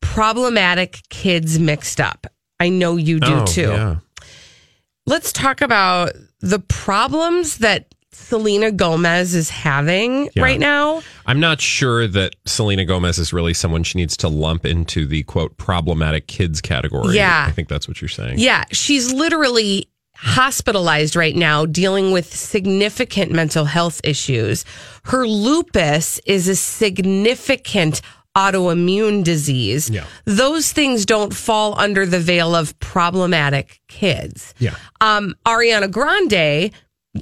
problematic 0.02 1.00
kids 1.10 1.58
mixed 1.60 2.00
up. 2.02 2.28
I 2.60 2.70
know 2.70 2.96
you 2.98 3.20
do 3.20 3.34
Oh, 3.42 3.46
too. 3.46 3.62
yeah. 3.62 3.96
Let's 5.12 5.34
talk 5.34 5.60
about 5.60 6.14
the 6.40 6.60
problems 6.60 7.58
that 7.58 7.94
Selena 8.14 8.72
Gomez 8.72 9.36
is 9.36 9.50
having 9.50 10.30
Yeah. 10.34 10.42
right 10.42 10.58
now. 10.58 11.02
I'm 11.26 11.42
not 11.42 11.60
sure 11.60 12.08
that 12.08 12.34
Selena 12.46 12.86
Gomez 12.86 13.20
is 13.20 13.34
really 13.34 13.54
someone 13.54 13.84
she 13.84 13.98
needs 13.98 14.16
to 14.18 14.30
lump 14.30 14.66
into 14.66 15.06
the 15.06 15.24
quote 15.24 15.58
problematic 15.58 16.28
kids 16.28 16.62
category. 16.62 17.18
Yeah. 17.18 17.44
I 17.46 17.52
think 17.52 17.68
that's 17.68 17.90
what 17.90 18.00
you're 18.02 18.08
saying. 18.08 18.40
Yeah, 18.40 18.64
she's 18.72 19.12
literally 19.12 19.90
hospitalized 20.16 21.18
right 21.18 21.36
now 21.36 21.66
dealing 21.66 22.14
with 22.14 22.34
significant 22.34 23.34
mental 23.34 23.66
health 23.66 24.00
issues. 24.06 24.64
Her 25.04 25.28
lupus 25.28 26.22
is 26.26 26.48
a 26.48 26.56
significant 26.56 28.02
autoimmune 28.36 29.24
disease. 29.24 29.90
Yeah. 29.90 30.06
Those 30.26 30.72
things 30.72 31.06
don't 31.06 31.34
fall 31.34 31.78
under 31.80 32.06
the 32.06 32.20
veil 32.20 32.56
of 32.56 32.78
problematic 32.80 33.82
kids. 33.88 34.54
Yeah. 34.60 34.76
Um, 35.02 35.36
Ariana 35.46 35.92
Grande, 35.92 36.72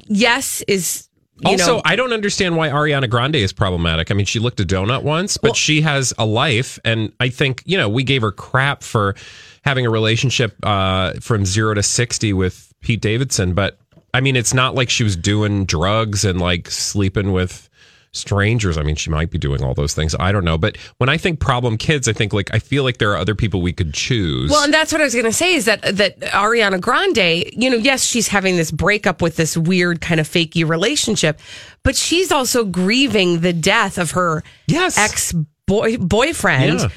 yes, 0.08 0.64
is 0.68 1.10
you 1.42 1.52
also, 1.52 1.78
know, 1.78 1.82
I 1.86 1.96
don't 1.96 2.12
understand 2.12 2.58
why 2.58 2.70
Ariana 2.70 3.10
Grande 3.10 3.38
is 3.38 3.54
problematic. 3.54 4.12
I 4.12 4.14
mean, 4.14 4.26
she 4.26 4.40
looked 4.40 4.60
a 4.60 4.66
donut 4.66 5.04
once, 5.04 5.38
but 5.38 5.56
she 5.56 5.82
has 5.82 6.14
a 6.18 6.26
life, 6.26 6.80
and 6.84 7.14
I 7.20 7.30
think 7.30 7.64
you 7.66 7.78
know 7.78 7.88
we 7.88 8.04
gave 8.04 8.22
her 8.24 8.32
crap 8.32 8.84
for 8.84 9.16
having 9.64 9.86
a 9.86 9.90
relationship 9.90 10.54
uh, 10.64 11.14
from 11.22 11.46
zero 11.46 11.74
to 11.74 11.84
sixty 11.84 12.34
with 12.34 12.74
Pete 12.82 13.02
Davidson. 13.02 13.54
But 13.54 13.78
I 14.14 14.20
mean, 14.22 14.36
it's 14.36 14.54
not 14.54 14.76
like 14.76 14.90
she 14.90 15.04
was 15.04 15.16
doing 15.16 15.66
drugs 15.66 16.26
and 16.26 16.42
like 16.42 16.70
sleeping 16.70 17.32
with 17.32 17.69
strangers. 18.12 18.78
I 18.78 18.84
mean, 18.84 18.96
she 18.96 19.10
might 19.10 19.30
be 19.30 19.38
doing 19.38 19.64
all 19.64 19.74
those 19.74 19.94
things. 19.94 20.16
I 20.20 20.32
don't 20.32 20.44
know. 20.44 20.58
But 20.58 20.78
when 20.98 21.10
I 21.10 21.18
think 21.18 21.40
problem 21.40 21.78
kids, 21.78 22.08
I 22.08 22.14
think 22.14 22.34
like 22.34 22.54
I 22.54 22.60
feel 22.60 22.84
like 22.84 22.98
there 22.98 23.12
are 23.12 23.18
other 23.18 23.36
people 23.36 23.62
we 23.62 23.74
could 23.74 23.94
choose. 23.94 24.50
Well, 24.50 24.64
and 24.64 24.74
that's 24.74 24.92
what 24.92 25.02
I 25.02 25.04
was 25.04 25.14
going 25.14 25.26
to 25.26 25.34
say 25.34 25.54
is 25.56 25.66
that 25.66 25.82
that 25.98 26.20
Ariana 26.20 26.80
Grande, 26.80 27.52
you 27.54 27.70
know, 27.70 27.78
yes, 27.78 28.04
she's 28.04 28.28
having 28.28 28.56
this 28.58 28.72
breakup 28.72 29.22
with 29.22 29.36
this 29.36 29.56
weird 29.56 30.02
kind 30.02 30.20
of 30.20 30.28
fakey 30.28 30.68
relationship, 30.68 31.40
but 31.84 31.96
she's 31.96 32.32
also 32.32 32.66
grieving 32.66 33.42
the 33.42 33.54
death 33.54 33.98
of 33.98 34.12
her 34.12 34.44
yes. 34.68 34.98
ex 34.98 35.34
boy 35.66 35.98
boyfriend 35.98 36.80
Yeah. 36.80 36.90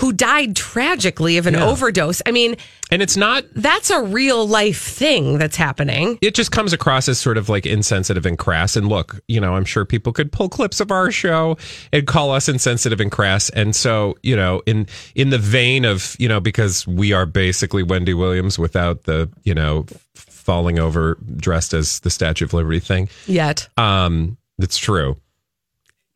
Who 0.00 0.12
died 0.12 0.56
tragically 0.56 1.36
of 1.36 1.46
an 1.46 1.54
Yeah. 1.54 1.66
overdose. 1.66 2.22
I 2.26 2.30
mean, 2.30 2.56
and 2.90 3.02
it's 3.02 3.16
not 3.16 3.44
that's 3.54 3.90
a 3.90 4.00
real 4.02 4.46
life 4.48 4.80
thing 4.82 5.38
that's 5.38 5.56
happening. 5.56 6.18
it 6.22 6.34
just 6.34 6.50
comes 6.52 6.72
across 6.72 7.08
as 7.08 7.18
sort 7.18 7.36
of 7.36 7.48
like 7.48 7.66
insensitive 7.66 8.24
and 8.26 8.36
crass. 8.38 8.76
And 8.76 8.88
look, 8.88 9.20
you 9.28 9.40
know, 9.40 9.54
I'm 9.54 9.64
sure 9.64 9.84
people 9.84 10.12
could 10.12 10.32
pull 10.32 10.48
clips 10.48 10.80
of 10.80 10.90
our 10.90 11.10
show 11.10 11.56
and 11.92 12.06
call 12.06 12.32
us 12.32 12.48
insensitive 12.48 12.98
and 13.00 13.12
crass. 13.12 13.50
And 13.50 13.76
so, 13.76 14.16
you 14.22 14.34
know, 14.34 14.62
in 14.66 14.86
in 15.14 15.30
the 15.30 15.38
vein 15.38 15.84
of, 15.84 16.16
you 16.18 16.28
know, 16.28 16.40
because 16.40 16.86
we 16.86 17.12
are 17.12 17.26
basically 17.26 17.82
Wendy 17.82 18.14
Williams 18.14 18.58
without 18.58 19.04
the, 19.04 19.28
you 19.44 19.54
know, 19.54 19.86
falling 20.14 20.78
over 20.78 21.16
dressed 21.36 21.74
as 21.74 22.00
the 22.00 22.10
Statue 22.10 22.44
of 22.46 22.54
Liberty 22.54 22.80
thing. 22.80 23.08
Yet. 23.26 23.68
Um, 23.76 24.38
it's 24.58 24.78
true. 24.78 25.16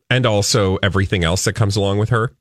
And 0.09 0.25
also 0.25 0.77
everything 0.83 1.23
else 1.23 1.45
that 1.45 1.53
comes 1.53 1.75
along 1.75 1.99
with 1.99 2.09
her. 2.09 2.31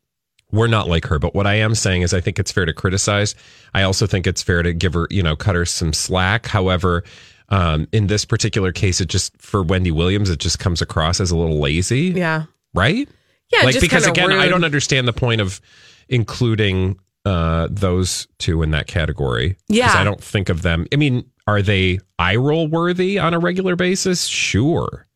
We're 0.52 0.68
not 0.68 0.88
like 0.88 1.06
her, 1.06 1.18
but 1.18 1.34
what 1.34 1.46
I 1.46 1.54
am 1.54 1.74
saying 1.74 2.02
is 2.02 2.14
I 2.14 2.20
think 2.20 2.38
it's 2.38 2.52
fair 2.52 2.64
to 2.64 2.72
criticize. 2.72 3.34
I 3.74 3.82
also 3.82 4.06
think 4.06 4.26
it's 4.26 4.42
fair 4.42 4.62
to 4.62 4.72
give 4.72 4.94
her, 4.94 5.08
you 5.10 5.22
know, 5.22 5.34
cut 5.34 5.54
her 5.56 5.64
some 5.64 5.92
slack. 5.92 6.46
However, 6.46 7.02
um, 7.48 7.88
in 7.92 8.06
this 8.06 8.24
particular 8.24 8.70
case, 8.72 9.00
it 9.00 9.08
just 9.08 9.36
for 9.40 9.62
Wendy 9.62 9.90
Williams, 9.90 10.30
it 10.30 10.38
just 10.38 10.58
comes 10.60 10.80
across 10.80 11.20
as 11.20 11.30
a 11.30 11.36
little 11.36 11.58
lazy, 11.58 12.12
Yeah. 12.14 12.44
right? 12.72 13.08
Yeah, 13.52 13.64
like 13.64 13.72
just 13.74 13.80
because 13.82 14.06
again, 14.06 14.32
I 14.32 14.48
don't 14.48 14.64
understand 14.64 15.06
the 15.08 15.12
point 15.12 15.40
of 15.40 15.60
including 16.08 16.98
uh, 17.24 17.68
those 17.70 18.26
two 18.38 18.62
in 18.62 18.70
that 18.70 18.86
category. 18.86 19.56
Yeah. 19.68 19.92
I 19.94 20.04
don't 20.04 20.22
think 20.22 20.48
of 20.48 20.62
them. 20.62 20.86
I 20.92 20.96
mean, 20.96 21.24
are 21.46 21.62
they 21.62 21.98
eye 22.18 22.36
roll 22.36 22.68
worthy 22.68 23.18
on 23.18 23.34
a 23.34 23.38
regular 23.38 23.76
basis? 23.76 24.24
Sure. 24.26 25.06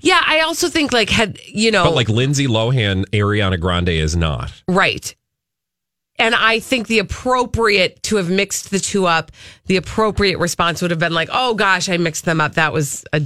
Yeah, 0.00 0.22
I 0.24 0.40
also 0.40 0.68
think 0.68 0.92
like 0.92 1.10
had, 1.10 1.38
you 1.46 1.70
know, 1.70 1.84
But 1.84 1.94
like 1.94 2.08
Lindsay 2.08 2.46
Lohan, 2.46 3.04
Ariana 3.10 3.58
Grande 3.58 3.88
is 3.90 4.16
not. 4.16 4.52
Right. 4.68 5.14
And 6.18 6.34
I 6.34 6.60
think 6.60 6.86
the 6.86 6.98
appropriate 7.00 8.02
to 8.04 8.16
have 8.16 8.28
mixed 8.30 8.70
the 8.70 8.78
two 8.78 9.06
up, 9.06 9.32
the 9.66 9.76
appropriate 9.76 10.38
response 10.38 10.80
would 10.82 10.90
have 10.90 11.00
been 11.00 11.14
like, 11.14 11.28
"Oh 11.32 11.54
gosh, 11.54 11.88
I 11.88 11.96
mixed 11.96 12.24
them 12.26 12.40
up. 12.40 12.54
That 12.54 12.72
was 12.72 13.04
a 13.12 13.22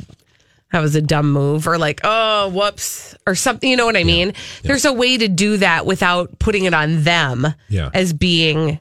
that 0.73 0.81
was 0.81 0.95
a 0.95 1.03
dumb 1.03 1.31
move," 1.33 1.67
or 1.67 1.79
like, 1.79 2.01
"Oh, 2.05 2.49
whoops," 2.49 3.15
or 3.27 3.35
something. 3.35 3.69
You 3.69 3.77
know 3.77 3.87
what 3.87 3.97
I 3.97 4.05
mean? 4.05 4.33
There's 4.63 4.85
a 4.85 4.93
way 4.93 5.19
to 5.19 5.29
do 5.29 5.57
that 5.59 5.85
without 5.85 6.39
putting 6.39 6.65
it 6.65 6.73
on 6.75 7.03
them 7.03 7.47
Yeah. 7.69 7.91
as 7.93 8.13
being 8.13 8.79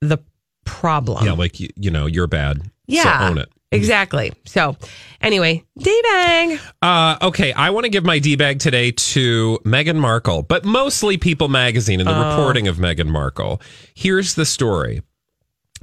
the 0.00 0.18
problem. 0.64 1.24
Yeah, 1.24 1.32
like 1.32 1.58
you, 1.60 1.68
you 1.76 1.90
know, 1.90 2.06
you're 2.06 2.26
bad. 2.26 2.60
Yeah. 2.86 3.20
So 3.20 3.26
own 3.26 3.38
it. 3.38 3.48
Exactly. 3.74 4.32
So, 4.46 4.76
anyway, 5.20 5.64
D 5.78 6.00
bang. 6.04 6.58
Uh, 6.82 7.16
okay, 7.22 7.52
I 7.52 7.70
want 7.70 7.84
to 7.84 7.90
give 7.90 8.04
my 8.04 8.18
D 8.18 8.36
bag 8.36 8.58
today 8.60 8.90
to 8.92 9.58
Meghan 9.64 9.96
Markle, 9.96 10.42
but 10.42 10.64
mostly 10.64 11.16
People 11.16 11.48
Magazine 11.48 12.00
and 12.00 12.08
the 12.08 12.14
Oh. 12.14 12.30
reporting 12.30 12.68
of 12.68 12.76
Meghan 12.76 13.08
Markle. 13.08 13.60
Here's 13.94 14.34
the 14.34 14.44
story. 14.46 15.02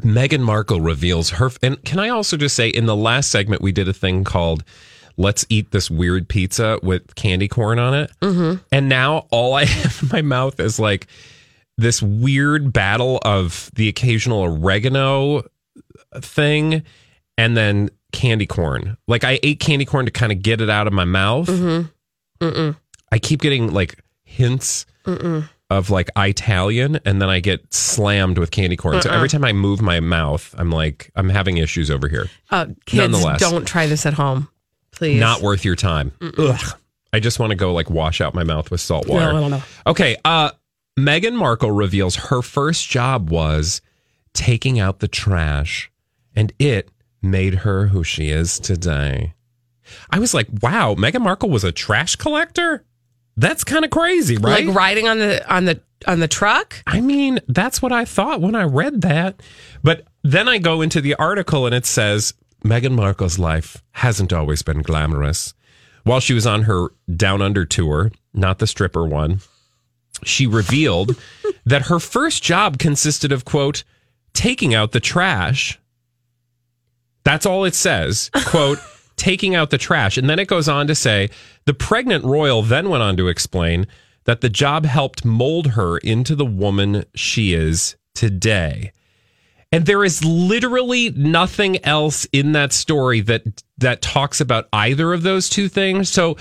Meghan 0.02 0.42
Markle 0.42 0.82
reveals 0.82 1.32
her, 1.32 1.52
and 1.62 1.84
can 1.84 2.00
I 2.00 2.10
also 2.10 2.38
just 2.38 2.56
say, 2.56 2.70
in 2.70 2.86
the 2.88 2.96
last 2.96 3.30
segment, 3.30 3.62
we 3.62 3.72
did 3.72 3.88
a 3.88 3.94
thing 3.94 4.24
called 4.24 4.64
"Let's 5.18 5.46
Eat 5.50 5.72
This 5.72 5.92
Weird 5.92 6.28
Pizza" 6.28 6.80
with 6.82 7.14
candy 7.16 7.48
corn 7.48 7.78
on 7.78 7.94
it, 7.94 8.12
Mm-hmm. 8.22 8.64
and 8.72 8.90
now 8.90 9.28
all 9.30 9.54
I 9.54 9.66
have 9.66 10.00
in 10.02 10.10
my 10.12 10.22
mouth 10.22 10.60
is 10.60 10.80
like 10.80 11.08
this 11.78 12.02
weird 12.02 12.72
battle 12.74 13.20
of 13.24 13.70
the 13.76 13.90
occasional 13.90 14.42
oregano 14.44 15.44
thing 16.20 16.84
and 17.38 17.56
then 17.58 17.90
candy 18.12 18.46
corn. 18.46 18.98
Like 19.08 19.24
I 19.24 19.40
ate 19.44 19.60
candy 19.60 19.86
corn 19.86 20.06
to 20.06 20.12
kind 20.12 20.32
of 20.32 20.42
get 20.42 20.62
it 20.62 20.70
out 20.70 20.88
of 20.88 20.94
my 20.94 21.06
mouth. 21.06 21.48
Mm-hmm. 21.48 22.46
Mm-mm. 22.46 22.76
I 23.12 23.20
keep 23.20 23.42
getting 23.42 23.74
like 23.74 24.00
hints 24.24 24.86
Mm-mm. 25.06 25.48
of 25.70 25.90
like 25.90 26.10
Italian 26.18 27.00
and 27.06 27.22
then 27.22 27.30
I 27.30 27.40
get 27.40 27.74
slammed 27.74 28.38
with 28.38 28.52
candy 28.52 28.76
corn. 28.78 29.02
So 29.02 29.10
Uh-uh. 29.10 29.16
every 29.16 29.30
time 29.30 29.44
I 29.46 29.54
move 29.54 29.82
my 29.82 30.00
mouth, 30.00 30.54
I'm 30.58 30.72
like 30.72 31.12
I'm 31.16 31.30
having 31.30 31.58
issues 31.58 31.90
over 31.92 32.08
here. 32.08 32.30
Uh, 32.50 32.68
kids, 32.86 32.98
Nonetheless. 33.12 33.40
don't 33.40 33.66
try 33.66 33.86
this 33.88 34.06
at 34.06 34.14
home, 34.14 34.48
please. 34.92 35.20
Not 35.20 35.42
worth 35.42 35.64
your 35.66 35.76
time. 35.76 36.12
Ugh. 36.38 36.60
I 37.14 37.20
just 37.20 37.40
want 37.40 37.52
to 37.52 37.56
go 37.58 37.74
like 37.74 37.90
wash 37.90 38.22
out 38.22 38.34
my 38.34 38.44
mouth 38.44 38.72
with 38.72 38.80
salt 38.82 39.08
water. 39.08 39.34
No, 39.34 39.42
no, 39.42 39.48
no. 39.58 39.64
Okay, 39.88 40.16
uh 40.26 40.52
Meghan 41.00 41.34
Markle 41.36 41.72
reveals 41.72 42.16
her 42.16 42.42
first 42.42 42.90
job 42.90 43.30
was 43.30 43.82
taking 44.34 44.80
out 44.80 45.00
the 45.00 45.08
trash 45.08 45.92
and 46.36 46.54
it 46.60 46.90
made 47.22 47.56
her 47.56 47.88
who 47.88 48.04
she 48.04 48.30
is 48.30 48.60
today. 48.60 49.34
I 50.10 50.20
was 50.20 50.34
like, 50.34 50.48
wow, 50.62 50.96
Meghan 50.96 51.22
Markle 51.22 51.50
was 51.50 51.64
a 51.64 51.72
trash 51.72 52.16
collector? 52.16 52.84
That's 53.38 53.64
kind 53.64 53.86
of 53.86 53.92
crazy, 53.92 54.38
right? 54.38 54.66
Like 54.66 54.76
riding 54.76 55.08
on 55.08 55.20
the 55.20 55.54
on 55.54 55.66
the 55.66 55.82
on 56.08 56.20
the 56.20 56.28
truck. 56.28 56.82
I 56.86 57.02
mean, 57.02 57.40
that's 57.48 57.82
what 57.82 57.92
I 57.92 58.06
thought 58.06 58.42
when 58.42 58.56
I 58.56 58.64
read 58.64 59.02
that. 59.02 59.42
But 59.84 60.06
then 60.24 60.48
I 60.48 60.58
go 60.58 60.82
into 60.82 61.02
the 61.02 61.16
article 61.16 61.66
and 61.66 61.74
it 61.74 61.86
says 61.86 62.34
Meghan 62.64 62.94
Markle's 62.94 63.40
life 63.40 63.84
hasn't 63.92 64.34
always 64.34 64.62
been 64.62 64.82
glamorous. 64.82 65.54
While 66.04 66.20
she 66.20 66.34
was 66.34 66.48
on 66.48 66.64
her 66.64 66.90
Down 67.14 67.42
Under 67.42 67.66
tour, 67.66 68.12
not 68.34 68.60
the 68.60 68.68
stripper 68.68 69.06
one, 69.06 69.40
she 70.24 70.48
revealed 70.48 71.16
that 71.66 71.84
her 71.84 72.00
first 72.00 72.44
job 72.44 72.80
consisted 72.80 73.32
of, 73.32 73.46
quote, 73.46 73.84
taking 74.34 74.74
out 74.74 74.92
the 74.92 75.00
trash. 75.00 75.80
That's 77.24 77.46
all 77.46 77.66
it 77.66 77.76
says, 77.76 78.30
quote, 78.46 78.80
taking 79.16 79.56
out 79.56 79.70
the 79.70 79.78
trash. 79.78 80.18
And 80.18 80.30
then 80.30 80.40
it 80.40 80.48
goes 80.48 80.68
on 80.68 80.88
to 80.88 80.96
say 80.96 81.30
the 81.66 81.74
pregnant 81.74 82.26
royal 82.26 82.64
then 82.64 82.90
went 82.90 83.04
on 83.04 83.18
to 83.18 83.28
explain 83.28 83.88
that 84.26 84.42
the 84.42 84.50
job 84.50 84.86
helped 84.86 85.26
mold 85.26 85.68
her 85.68 85.98
into 86.00 86.36
the 86.36 86.46
woman 86.46 87.06
she 87.16 87.54
is 87.54 87.96
today. 88.14 88.92
And 89.72 89.86
there 89.86 90.04
is 90.04 90.24
literally 90.26 91.12
nothing 91.12 91.84
else 91.86 92.26
in 92.34 92.52
that 92.52 92.74
story 92.74 93.22
that 93.22 93.64
that 93.78 94.02
talks 94.02 94.42
about 94.42 94.68
either 94.74 95.14
of 95.14 95.24
those 95.24 95.50
two 95.50 95.70
things. 95.70 96.10
So, 96.10 96.36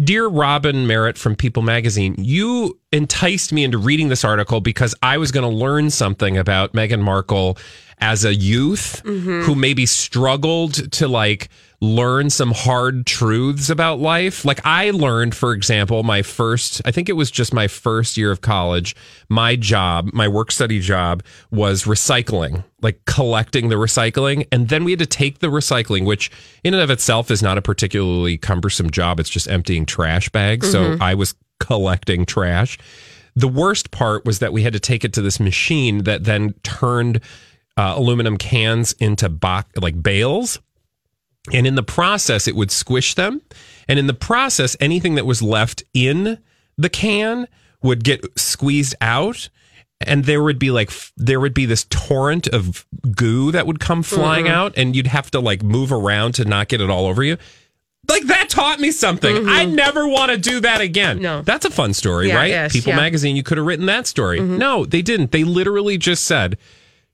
dear 0.00 0.28
Robin 0.28 0.86
Merritt 0.86 1.18
from 1.18 1.34
People 1.34 1.62
Magazine, 1.62 2.14
you 2.16 2.78
enticed 2.92 3.52
me 3.52 3.64
into 3.64 3.76
reading 3.76 4.08
this 4.08 4.24
article 4.24 4.60
because 4.60 4.94
I 5.02 5.18
was 5.18 5.32
going 5.32 5.50
to 5.50 5.56
learn 5.56 5.90
something 5.90 6.38
about 6.38 6.74
Meghan 6.74 7.00
Markle 7.00 7.58
as 7.98 8.24
a 8.24 8.34
youth 8.34 9.00
who 9.04 9.54
maybe 9.54 9.86
struggled 9.86 10.92
to 10.92 11.08
like 11.08 11.48
learn 11.80 12.30
some 12.30 12.52
hard 12.52 13.06
truths 13.06 13.68
about 13.68 13.98
life. 14.00 14.44
Like 14.44 14.60
I 14.64 14.90
learned, 14.90 15.34
for 15.34 15.52
example, 15.52 16.02
my 16.02 16.22
first, 16.22 16.80
I 16.86 16.90
think 16.90 17.08
it 17.10 17.12
was 17.14 17.30
just 17.30 17.52
my 17.52 17.68
first 17.68 18.16
year 18.16 18.30
of 18.30 18.40
college, 18.40 18.96
my 19.28 19.56
job, 19.56 20.08
my 20.14 20.26
work 20.26 20.50
study 20.52 20.80
job 20.80 21.22
was 21.50 21.84
recycling, 21.84 22.64
like 22.80 23.04
collecting 23.04 23.68
the 23.68 23.76
recycling. 23.76 24.46
And 24.50 24.68
then 24.70 24.84
we 24.84 24.92
had 24.92 25.00
to 25.00 25.06
take 25.06 25.40
the 25.40 25.48
recycling, 25.48 26.06
which 26.06 26.30
in 26.64 26.72
and 26.72 26.82
of 26.82 26.90
itself 26.90 27.30
is 27.30 27.42
not 27.42 27.58
a 27.58 27.62
particularly 27.62 28.38
cumbersome 28.38 28.90
job. 28.90 29.20
It's 29.20 29.30
just 29.30 29.48
emptying 29.48 29.84
trash 29.84 30.28
bags. 30.30 30.70
So 30.70 30.96
Mhm. 30.96 31.02
I 31.02 31.14
was 31.14 31.34
collecting 31.60 32.24
trash. 32.24 32.78
The 33.34 33.48
worst 33.48 33.90
part 33.90 34.24
was 34.24 34.38
that 34.38 34.52
we 34.54 34.62
had 34.62 34.72
to 34.72 34.80
take 34.80 35.04
it 35.04 35.12
to 35.12 35.20
this 35.22 35.38
machine 35.38 36.04
that 36.04 36.24
then 36.24 36.54
turned 36.62 37.20
uh, 37.76 37.94
aluminum 37.96 38.36
cans 38.36 38.92
into 38.94 39.28
box 39.28 39.70
like 39.76 40.02
bales. 40.02 40.58
And 41.52 41.66
in 41.66 41.76
the 41.76 41.82
process, 41.82 42.48
it 42.48 42.56
would 42.56 42.70
squish 42.72 43.14
them. 43.14 43.40
And 43.88 43.98
in 43.98 44.08
the 44.08 44.14
process, 44.14 44.76
anything 44.80 45.14
that 45.14 45.26
was 45.26 45.42
left 45.42 45.84
in 45.94 46.38
the 46.76 46.88
can 46.88 47.46
would 47.82 48.02
get 48.02 48.24
squeezed 48.36 48.96
out. 49.00 49.48
And 50.00 50.24
there 50.24 50.42
would 50.42 50.58
be 50.58 50.70
like, 50.72 50.90
there 51.16 51.38
would 51.40 51.54
be 51.54 51.64
this 51.64 51.84
torrent 51.88 52.48
of 52.48 52.84
goo 53.14 53.52
that 53.52 53.66
would 53.66 53.78
come 53.80 54.02
flying 54.02 54.46
Mhm. 54.46 54.50
out, 54.50 54.72
and 54.76 54.94
you'd 54.96 55.06
have 55.06 55.30
to 55.30 55.40
like 55.40 55.62
move 55.62 55.90
around 55.92 56.32
to 56.34 56.44
not 56.44 56.68
get 56.68 56.80
it 56.80 56.90
all 56.90 57.06
over 57.06 57.22
you. 57.22 57.38
Like 58.08 58.24
that 58.26 58.48
taught 58.50 58.78
me 58.78 58.90
something. 58.90 59.48
I 59.48 59.64
never 59.64 60.06
want 60.06 60.32
to 60.32 60.36
do 60.38 60.60
that 60.60 60.80
again. 60.80 61.20
No. 61.22 61.42
That's 61.42 61.64
a 61.64 61.70
fun 61.70 61.94
story, 61.94 62.28
Yeah, 62.28 62.36
right? 62.36 62.48
yes, 62.50 62.72
People 62.72 62.90
yeah. 62.90 62.96
magazine, 62.96 63.36
you 63.36 63.42
could 63.42 63.56
have 63.56 63.66
written 63.66 63.86
that 63.86 64.06
story. 64.06 64.38
No, 64.40 64.84
they 64.84 65.00
didn't. 65.02 65.30
They 65.32 65.44
literally 65.44 65.96
just 65.96 66.24
said 66.24 66.58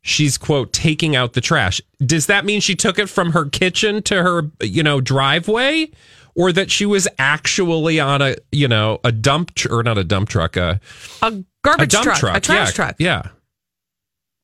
she's 0.02 0.36
quote 0.36 0.72
taking 0.72 1.16
out 1.16 1.32
the 1.32 1.40
trash. 1.40 1.80
Does 2.04 2.26
that 2.26 2.44
mean 2.44 2.60
she 2.60 2.74
took 2.74 2.98
it 2.98 3.08
from 3.08 3.32
her 3.32 3.46
kitchen 3.46 4.02
to 4.02 4.22
her, 4.22 4.50
you 4.60 4.82
know, 4.82 5.00
driveway? 5.00 5.90
Or 6.34 6.50
that 6.50 6.70
she 6.70 6.86
was 6.86 7.06
actually 7.18 8.00
on 8.00 8.22
a, 8.22 8.36
you 8.50 8.66
know, 8.66 9.00
a 9.04 9.12
dump 9.12 9.54
tr- 9.54 9.70
or 9.70 9.82
not 9.82 9.98
a 9.98 10.04
dump 10.04 10.30
truck, 10.30 10.56
a, 10.56 10.80
A 11.20 11.44
garbage 11.62 11.92
a 11.92 11.96
dump 11.96 12.04
truck, 12.04 12.18
truck, 12.18 12.36
a 12.38 12.40
trash 12.40 12.68
yeah, 12.68 12.72
truck. 12.72 12.96
Yeah. 12.98 13.22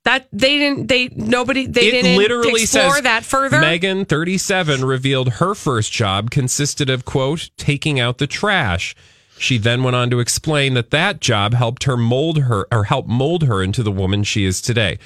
That 0.05 0.29
they 0.31 0.59
didn't. 0.59 0.89
They 0.89 1.09
nobody. 1.09 1.67
They 1.67 1.89
it 1.89 1.91
didn't 1.91 2.19
literally 2.19 2.63
explore 2.63 2.95
says 2.95 3.03
that 3.03 3.25
further. 3.25 3.59
Meghan, 3.59 4.07
37, 4.07 4.85
revealed 4.85 5.35
her 5.35 5.55
first 5.55 5.91
job 5.91 6.31
consisted 6.31 6.91
of, 6.91 7.05
quote, 7.05 7.51
taking 7.57 7.99
out 7.99 8.19
the 8.19 8.27
trash. 8.27 8.95
She 9.39 9.57
then 9.57 9.83
went 9.83 9.97
on 9.97 10.11
to 10.11 10.21
explain 10.21 10.75
that 10.75 10.91
that 10.91 11.21
job 11.21 11.55
helped 11.55 11.85
her 11.85 11.97
mold 11.97 12.39
her 12.43 12.67
or 12.73 12.85
help 12.85 13.07
mold 13.07 13.45
her 13.45 13.63
into 13.63 13.83
the 13.83 13.93
woman 13.93 14.25
she 14.25 14.45
is 14.45 14.61
today. 14.61 14.99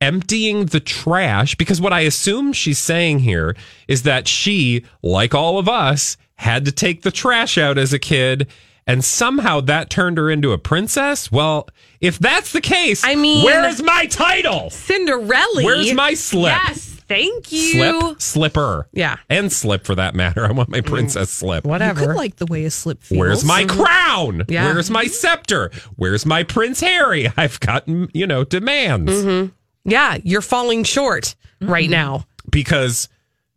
Emptying 0.00 0.66
the 0.66 0.78
trash, 0.80 1.54
because 1.56 1.80
what 1.80 1.92
I 1.92 2.00
assume 2.00 2.52
she's 2.52 2.78
saying 2.78 3.18
here 3.20 3.56
is 3.88 4.02
that 4.04 4.28
she, 4.28 4.84
like 5.02 5.34
all 5.34 5.58
of 5.58 5.68
us, 5.68 6.16
had 6.36 6.64
to 6.66 6.72
take 6.72 7.02
the 7.02 7.10
trash 7.10 7.58
out 7.58 7.78
as 7.78 7.92
a 7.92 7.98
kid. 7.98 8.46
And 8.86 9.04
somehow 9.04 9.60
that 9.62 9.90
turned 9.90 10.16
her 10.16 10.30
into 10.30 10.52
a 10.52 10.58
princess. 10.58 11.30
Well, 11.30 11.68
if 12.00 12.18
that's 12.18 12.52
the 12.52 12.60
case, 12.60 13.04
I 13.04 13.16
mean- 13.16 13.44
where's 13.44 13.82
my 13.82 14.06
title? 14.06 14.70
Cinderella. 14.70 15.62
Where's 15.64 15.92
my 15.92 16.14
slip? 16.14 16.54
Yes, 16.68 16.96
thank 17.06 17.52
you. 17.52 17.72
Slip, 17.72 18.22
slipper. 18.22 18.88
Yeah. 18.92 19.16
And 19.28 19.52
slip 19.52 19.84
for 19.84 19.94
that 19.96 20.14
matter. 20.14 20.46
I 20.46 20.52
want 20.52 20.70
my 20.70 20.80
princess 20.80 21.28
slip. 21.28 21.64
You 21.66 21.70
could 21.94 22.14
like 22.16 22.36
the 22.36 22.46
way 22.46 22.64
a 22.64 22.70
slip 22.70 23.02
feels. 23.02 23.18
Where's 23.18 23.44
my 23.44 23.64
crown? 23.64 24.44
Yeah. 24.48 24.64
Where's 24.72 24.90
my 24.90 25.04
scepter? 25.06 25.70
Where's 25.96 26.24
my 26.24 26.44
Prince 26.44 26.80
Harry? 26.80 27.30
I've 27.36 27.60
got, 27.60 27.86
you 27.88 28.26
know, 28.26 28.44
demands. 28.44 29.12
Mhm. 29.12 29.52
Yeah, 29.84 30.18
you're 30.22 30.42
falling 30.42 30.84
short 30.84 31.34
right 31.60 31.84
mm-hmm. 31.84 31.92
now. 31.92 32.26
Because 32.50 33.08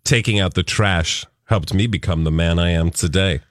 taking 0.04 0.40
out 0.40 0.54
the 0.54 0.64
trash 0.64 1.26
helped 1.46 1.74
me 1.74 1.88
become 1.88 2.24
the 2.24 2.32
man 2.32 2.60
I 2.60 2.72
am 2.72 2.90
today. 2.90 3.42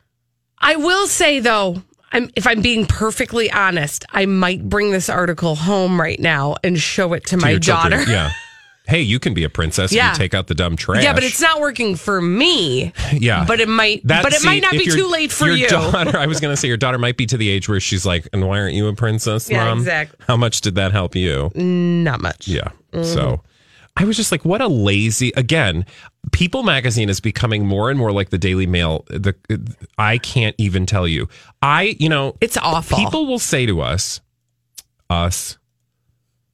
I 0.59 0.77
will 0.77 1.07
say 1.07 1.41
though, 1.41 1.83
I'm, 2.13 2.31
if 2.35 2.47
I'm 2.47 2.61
being 2.61 2.87
perfectly 2.87 3.51
honest, 3.53 4.05
I 4.11 4.27
might 4.27 4.69
bring 4.69 4.91
this 4.91 5.09
article 5.09 5.55
home 5.55 6.01
right 6.01 6.19
now 6.19 6.57
and 6.65 6.79
show 6.79 7.13
it 7.13 7.25
to, 7.27 7.37
To 7.37 7.43
my 7.43 7.57
daughter. 7.57 8.03
Yeah. 8.09 8.33
Hey, 8.87 9.03
you 9.03 9.21
can 9.21 9.35
be 9.35 9.45
a 9.45 9.49
princess 9.51 9.93
Yeah. 9.93 10.11
if 10.11 10.17
you 10.19 10.25
take 10.25 10.35
out 10.35 10.49
the 10.49 10.55
dumb 10.55 10.75
trash. 10.75 11.05
Yeah, 11.05 11.13
but 11.15 11.23
it's 11.23 11.41
not 11.41 11.61
working 11.61 11.95
for 11.97 12.21
me. 12.21 12.93
Yeah. 13.13 13.45
But 13.47 13.61
it 13.61 13.69
might 13.69 14.05
That- 14.07 14.23
but 14.23 14.33
it 14.33 14.41
see, 14.41 14.47
might 14.47 14.63
not 14.63 14.73
be 14.73 14.85
your- 14.85 14.97
too 14.97 15.07
late 15.09 15.31
for 15.31 15.47
your 15.47 15.57
you. 15.57 15.69
Daughter, 15.69 16.17
I 16.19 16.27
was 16.27 16.41
going 16.41 16.53
to 16.53 16.57
say 16.57 16.67
your 16.69 16.77
daughter 16.77 16.99
might 16.99 17.17
be 17.17 17.27
to 17.27 17.37
the 17.37 17.49
age 17.49 17.69
where 17.69 17.79
she's 17.81 18.05
like, 18.07 18.27
and 18.33 18.47
why 18.49 18.59
aren't 18.59 18.75
you 18.75 18.89
a 18.89 18.95
princess, 18.95 19.49
Yeah, 19.51 19.65
mom? 19.65 19.79
exactly. 19.79 20.19
How 20.27 20.37
much 20.37 20.61
did 20.63 20.75
that 20.77 20.93
help 20.93 21.15
you? 21.15 21.51
Not 21.55 22.21
much. 22.21 22.49
Yeah. 22.49 22.69
Mhm. 22.93 23.05
So 23.05 23.43
I 23.97 24.05
was 24.05 24.17
just 24.17 24.33
like, 24.33 24.45
what 24.45 24.61
a 24.61 24.69
lazy. 24.69 25.33
Again, 25.37 25.85
People 26.33 26.63
Magazine 26.63 27.09
is 27.09 27.21
becoming 27.21 27.67
more 27.67 27.91
and 27.91 27.99
more 27.99 28.13
like 28.13 28.31
the 28.31 28.39
Daily 28.39 28.67
Mail. 28.67 29.05
The 29.09 29.35
I 29.99 30.19
can't 30.19 30.55
even 30.59 30.87
tell 30.87 31.07
you. 31.09 31.29
I, 31.63 31.97
you 31.99 32.09
know, 32.09 32.37
it's 32.41 32.57
awful. 32.57 32.97
People 32.99 33.27
will 33.27 33.39
say 33.39 33.67
to 33.67 33.81
us, 33.83 34.21
us, 35.09 35.59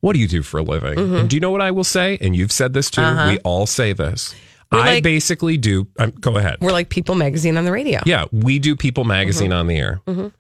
what 0.07 0.15
do 0.15 0.21
you 0.21 0.29
do 0.29 0.43
for 0.43 0.59
a 0.59 0.63
living? 0.63 0.95
Mhm. 0.95 1.21
And 1.21 1.29
do 1.31 1.35
you 1.37 1.41
know 1.41 1.51
what 1.51 1.61
I 1.61 1.73
will 1.73 1.85
say? 1.85 2.17
And 2.21 2.37
you've 2.37 2.53
said 2.53 2.73
this 2.75 2.91
too. 2.91 3.03
Uh-huh. 3.03 3.31
We 3.33 3.39
all 3.39 3.67
say 3.67 3.93
this. 3.93 4.35
We're 4.71 4.79
I 4.79 4.87
like- 4.95 5.03
basically 5.03 5.57
do. 5.57 5.89
Um, 5.99 6.13
go 6.21 6.37
ahead. 6.37 6.57
We're 6.61 6.73
like 6.73 6.89
People 6.89 7.15
Magazine 7.17 7.57
on 7.57 7.65
the 7.65 7.73
radio. 7.73 8.01
Yeah, 8.07 8.25
we 8.33 8.59
do 8.59 8.77
People 8.77 9.05
Magazine 9.05 9.51
Mhm. 9.51 9.59
on 9.61 9.67
the 9.67 9.77
air. 9.77 10.01
Mhm. 10.09 10.33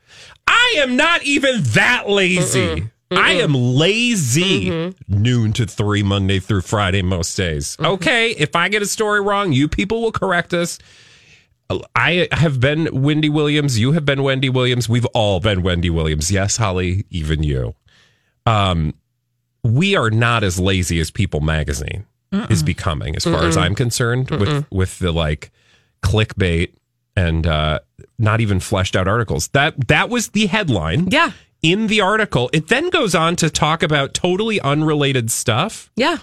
I 0.47 0.77
am 0.79 0.97
not 0.97 1.25
even 1.25 1.63
that 1.75 2.09
lazy. 2.09 2.85
I 3.11 3.33
am 3.35 3.55
lazy. 3.55 4.93
Noon 5.09 5.53
to 5.55 5.67
three, 5.67 6.03
Monday 6.03 6.41
through 6.41 6.63
Friday, 6.63 7.03
most 7.03 7.37
days. 7.37 7.77
Okay, 7.81 8.31
if 8.33 8.57
I 8.57 8.69
get 8.69 8.83
a 8.83 8.87
story 8.87 9.21
wrong, 9.21 9.53
you 9.53 9.69
people 9.69 10.03
will 10.03 10.13
correct 10.13 10.53
us. 10.55 10.79
I 11.97 12.29
have 12.33 12.59
been 12.61 12.89
Wendy 12.93 13.29
Williams. 13.29 13.79
You 13.79 13.93
have 13.93 14.05
been 14.05 14.23
Wendy 14.23 14.49
Williams. 14.49 14.89
We've 14.89 15.07
all 15.07 15.41
been 15.41 15.63
Wendy 15.63 15.91
Williams. 15.91 16.31
Yes, 16.31 16.57
Holly, 16.57 17.05
even 17.11 17.43
you. 17.43 17.75
Um, 18.45 18.95
we 19.67 19.97
are 19.97 20.11
not 20.11 20.45
as 20.45 20.59
lazy 20.59 21.01
as 21.01 21.11
People 21.11 21.41
Magazine 21.41 22.07
is 22.51 22.63
becoming, 22.63 23.17
as 23.17 23.25
far 23.25 23.45
as 23.47 23.57
Mm-mm. 23.57 23.63
I'm 23.63 23.75
concerned, 23.75 24.31
with 24.31 24.49
Mm-mm. 24.49 24.67
with 24.71 24.99
the 24.99 25.13
like 25.13 25.51
clickbait 26.03 26.73
and 27.17 27.47
uh, 27.47 27.79
not 28.19 28.41
even 28.41 28.61
fleshed 28.61 28.95
out 28.95 29.09
articles. 29.09 29.49
That 29.49 29.89
that 29.89 30.11
was 30.11 30.29
the 30.29 30.47
headline. 30.47 31.09
Yeah. 31.11 31.33
In 31.63 31.87
the 31.87 32.03
article, 32.03 32.51
it 32.53 32.69
then 32.69 32.91
goes 32.91 33.15
on 33.15 33.37
to 33.37 33.49
talk 33.51 33.83
about 33.83 34.13
totally 34.13 34.61
unrelated 34.61 35.31
stuff. 35.31 35.91
Yeah. 35.97 36.19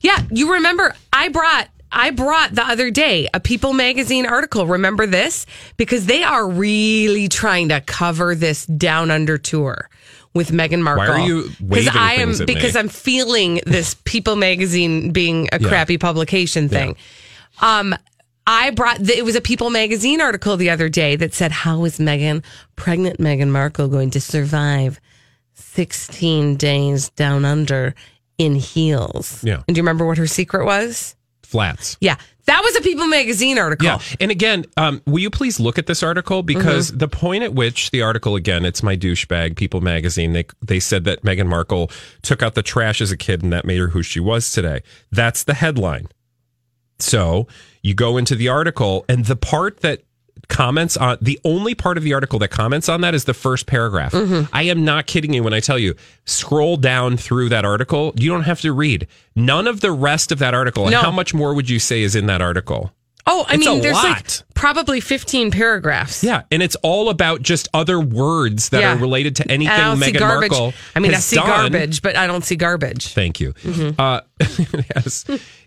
Yeah, 0.00 0.20
you 0.30 0.52
remember 0.54 0.94
I 1.12 1.28
brought 1.28 1.68
I 1.90 2.10
brought 2.10 2.54
the 2.54 2.62
other 2.62 2.90
day 2.90 3.28
a 3.34 3.40
People 3.40 3.72
magazine 3.72 4.24
article. 4.24 4.66
Remember 4.66 5.06
this? 5.06 5.44
Because 5.76 6.06
they 6.06 6.22
are 6.22 6.48
really 6.48 7.28
trying 7.28 7.68
to 7.70 7.80
cover 7.80 8.34
this 8.34 8.64
down 8.66 9.10
under 9.10 9.36
tour 9.38 9.90
with 10.34 10.50
Meghan 10.50 10.80
Markle. 10.82 11.06
Why 11.14 11.20
are 11.22 11.26
you 11.26 11.50
waving 11.60 11.92
I 11.94 12.14
am 12.14 12.30
at 12.30 12.38
me? 12.40 12.44
because 12.46 12.74
I'm 12.76 12.88
feeling 12.88 13.60
this 13.66 13.94
People 14.04 14.36
magazine 14.36 15.10
being 15.12 15.48
a 15.52 15.60
Yeah. 15.60 15.68
crappy 15.68 15.98
publication 15.98 16.68
thing. 16.68 16.96
Um 17.60 17.94
I 18.46 18.70
brought 18.70 19.08
it 19.08 19.24
was 19.24 19.36
a 19.36 19.40
People 19.40 19.70
magazine 19.70 20.20
article 20.20 20.56
the 20.56 20.70
other 20.70 20.88
day 20.88 21.14
that 21.16 21.32
said 21.34 21.52
how 21.52 21.84
is 21.84 21.98
Meghan 21.98 22.42
pregnant 22.76 23.18
Meghan 23.20 23.48
Markle 23.48 23.88
going 23.88 24.10
to 24.10 24.20
survive 24.20 25.00
16 25.54 26.56
days 26.56 27.10
down 27.10 27.44
under 27.44 27.94
in 28.38 28.54
heels. 28.56 29.42
Yeah. 29.44 29.62
And 29.68 29.74
do 29.74 29.78
you 29.78 29.82
remember 29.82 30.06
what 30.06 30.18
her 30.18 30.26
secret 30.26 30.64
was? 30.64 31.14
Flats. 31.42 31.96
Yeah. 32.00 32.16
That 32.46 32.60
was 32.62 32.74
a 32.76 32.80
People 32.80 33.06
magazine 33.06 33.58
article. 33.58 33.86
Yeah. 33.86 33.98
And 34.20 34.30
again, 34.30 34.64
um, 34.76 35.00
will 35.06 35.20
you 35.20 35.30
please 35.30 35.60
look 35.60 35.78
at 35.78 35.86
this 35.86 36.02
article? 36.02 36.42
Because 36.42 36.88
Mm-hmm. 36.88 36.98
the 36.98 37.08
point 37.08 37.44
at 37.44 37.54
which 37.54 37.90
the 37.92 38.02
article, 38.02 38.34
again, 38.34 38.64
it's 38.64 38.82
my 38.82 38.96
douchebag, 38.96 39.56
People 39.56 39.80
magazine, 39.80 40.32
they, 40.32 40.46
they 40.60 40.80
said 40.80 41.04
that 41.04 41.22
Meghan 41.22 41.46
Markle 41.46 41.90
took 42.22 42.42
out 42.42 42.54
the 42.54 42.62
trash 42.62 43.00
as 43.00 43.12
a 43.12 43.16
kid 43.16 43.42
and 43.42 43.52
that 43.52 43.64
made 43.64 43.78
her 43.78 43.88
who 43.88 44.02
she 44.02 44.18
was 44.20 44.50
today. 44.50 44.82
That's 45.10 45.44
the 45.44 45.54
headline. 45.54 46.08
So 46.98 47.46
you 47.82 47.94
go 47.94 48.16
into 48.16 48.34
the 48.34 48.48
article, 48.48 49.04
and 49.08 49.24
the 49.24 49.36
part 49.36 49.80
that 49.80 50.02
comments 50.48 50.96
on 50.96 51.18
the 51.20 51.38
only 51.44 51.74
part 51.74 51.96
of 51.96 52.04
the 52.04 52.12
article 52.14 52.38
that 52.40 52.48
comments 52.48 52.88
on 52.88 53.00
that 53.02 53.14
is 53.14 53.24
the 53.24 53.34
first 53.34 53.66
paragraph. 53.66 54.12
Mm-hmm. 54.12 54.54
I 54.54 54.64
am 54.64 54.84
not 54.84 55.06
kidding 55.06 55.32
you 55.32 55.42
when 55.42 55.54
I 55.54 55.60
tell 55.60 55.78
you, 55.78 55.94
scroll 56.26 56.76
down 56.76 57.16
through 57.16 57.48
that 57.50 57.64
article. 57.64 58.12
You 58.16 58.30
don't 58.30 58.42
have 58.42 58.60
to 58.62 58.72
read 58.72 59.06
none 59.34 59.66
of 59.66 59.80
the 59.80 59.92
rest 59.92 60.32
of 60.32 60.38
that 60.40 60.54
article. 60.54 60.86
And 60.86 60.94
how 60.94 61.10
much 61.10 61.32
more 61.34 61.54
would 61.54 61.70
you 61.70 61.78
say 61.78 62.02
is 62.02 62.14
in 62.14 62.26
that 62.26 62.42
article? 62.42 62.92
Oh, 63.24 63.46
I 63.48 63.54
It's 63.54 63.64
mean, 63.64 63.80
there's 63.82 63.94
lot. 63.94 64.04
like 64.04 64.54
probably 64.54 65.00
15 65.00 65.52
paragraphs. 65.52 66.24
Yeah, 66.24 66.42
and 66.50 66.60
it's 66.60 66.74
all 66.82 67.08
about 67.08 67.40
just 67.40 67.68
other 67.72 68.00
words 68.00 68.70
that 68.70 68.80
Yeah. 68.80 68.94
are 68.94 68.98
related 68.98 69.36
to 69.36 69.48
anything 69.48 69.72
Meghan. 69.76 70.18
Markle. 70.20 70.74
I 70.96 70.98
mean, 70.98 71.14
I 71.14 71.18
see 71.18 71.36
done. 71.36 71.46
garbage, 71.46 72.02
but 72.02 72.16
I 72.16 72.26
don't 72.26 72.44
see 72.44 72.56
garbage. 72.56 73.14
Thank 73.14 73.38
you. 73.38 73.52
Mhm. 73.62 73.94
Uh, 73.96 74.22
has, 74.96 75.24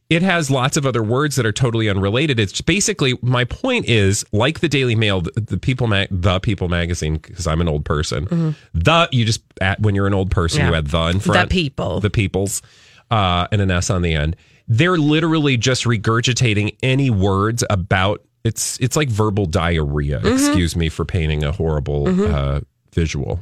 it 0.09 0.21
has 0.21 0.51
lots 0.51 0.77
of 0.77 0.85
other 0.85 1.01
words 1.03 1.35
that 1.35 1.45
are 1.45 1.51
totally 1.51 1.89
unrelated. 1.89 2.39
It's 2.39 2.61
basically 2.61 3.17
my 3.21 3.43
point 3.43 3.85
is 3.87 4.23
like 4.31 4.59
the 4.59 4.69
Daily 4.69 4.95
Mail, 4.95 5.21
the, 5.21 5.31
the 5.41 5.57
People, 5.57 5.87
ma- 5.87 6.05
the 6.11 6.39
People 6.39 6.69
magazine, 6.69 7.15
because 7.17 7.47
I'm 7.47 7.59
an 7.61 7.67
old 7.67 7.85
person. 7.85 8.27
Mhm. 8.27 8.55
The 8.73 9.09
you 9.11 9.25
just 9.25 9.41
at, 9.61 9.79
when 9.79 9.95
you're 9.95 10.07
an 10.07 10.13
old 10.13 10.29
person, 10.31 10.65
you 10.65 10.71
Yeah. 10.71 10.77
add 10.77 10.87
the 10.87 11.05
in 11.07 11.19
front. 11.19 11.49
The. 11.49 11.53
People. 11.53 11.99
the 12.01 12.09
Peoples, 12.11 12.61
uh, 13.09 13.47
and 13.51 13.61
an 13.61 13.71
S 13.71 13.89
on 13.89 14.01
the 14.03 14.13
end. 14.13 14.35
They're 14.67 14.97
literally 14.97 15.57
just 15.57 15.85
regurgitating 15.85 16.75
any 16.83 17.09
words 17.09 17.63
about. 17.69 18.21
It's 18.43 18.79
it's 18.79 18.95
like 18.95 19.09
verbal 19.09 19.47
diarrhea. 19.47 20.19
Mhm. 20.19 20.33
Excuse 20.33 20.75
me 20.75 20.89
for 20.89 21.03
painting 21.05 21.43
a 21.43 21.51
horrible 21.51 22.05
Mhm. 22.05 22.31
uh, 22.33 22.61
visual. 22.93 23.39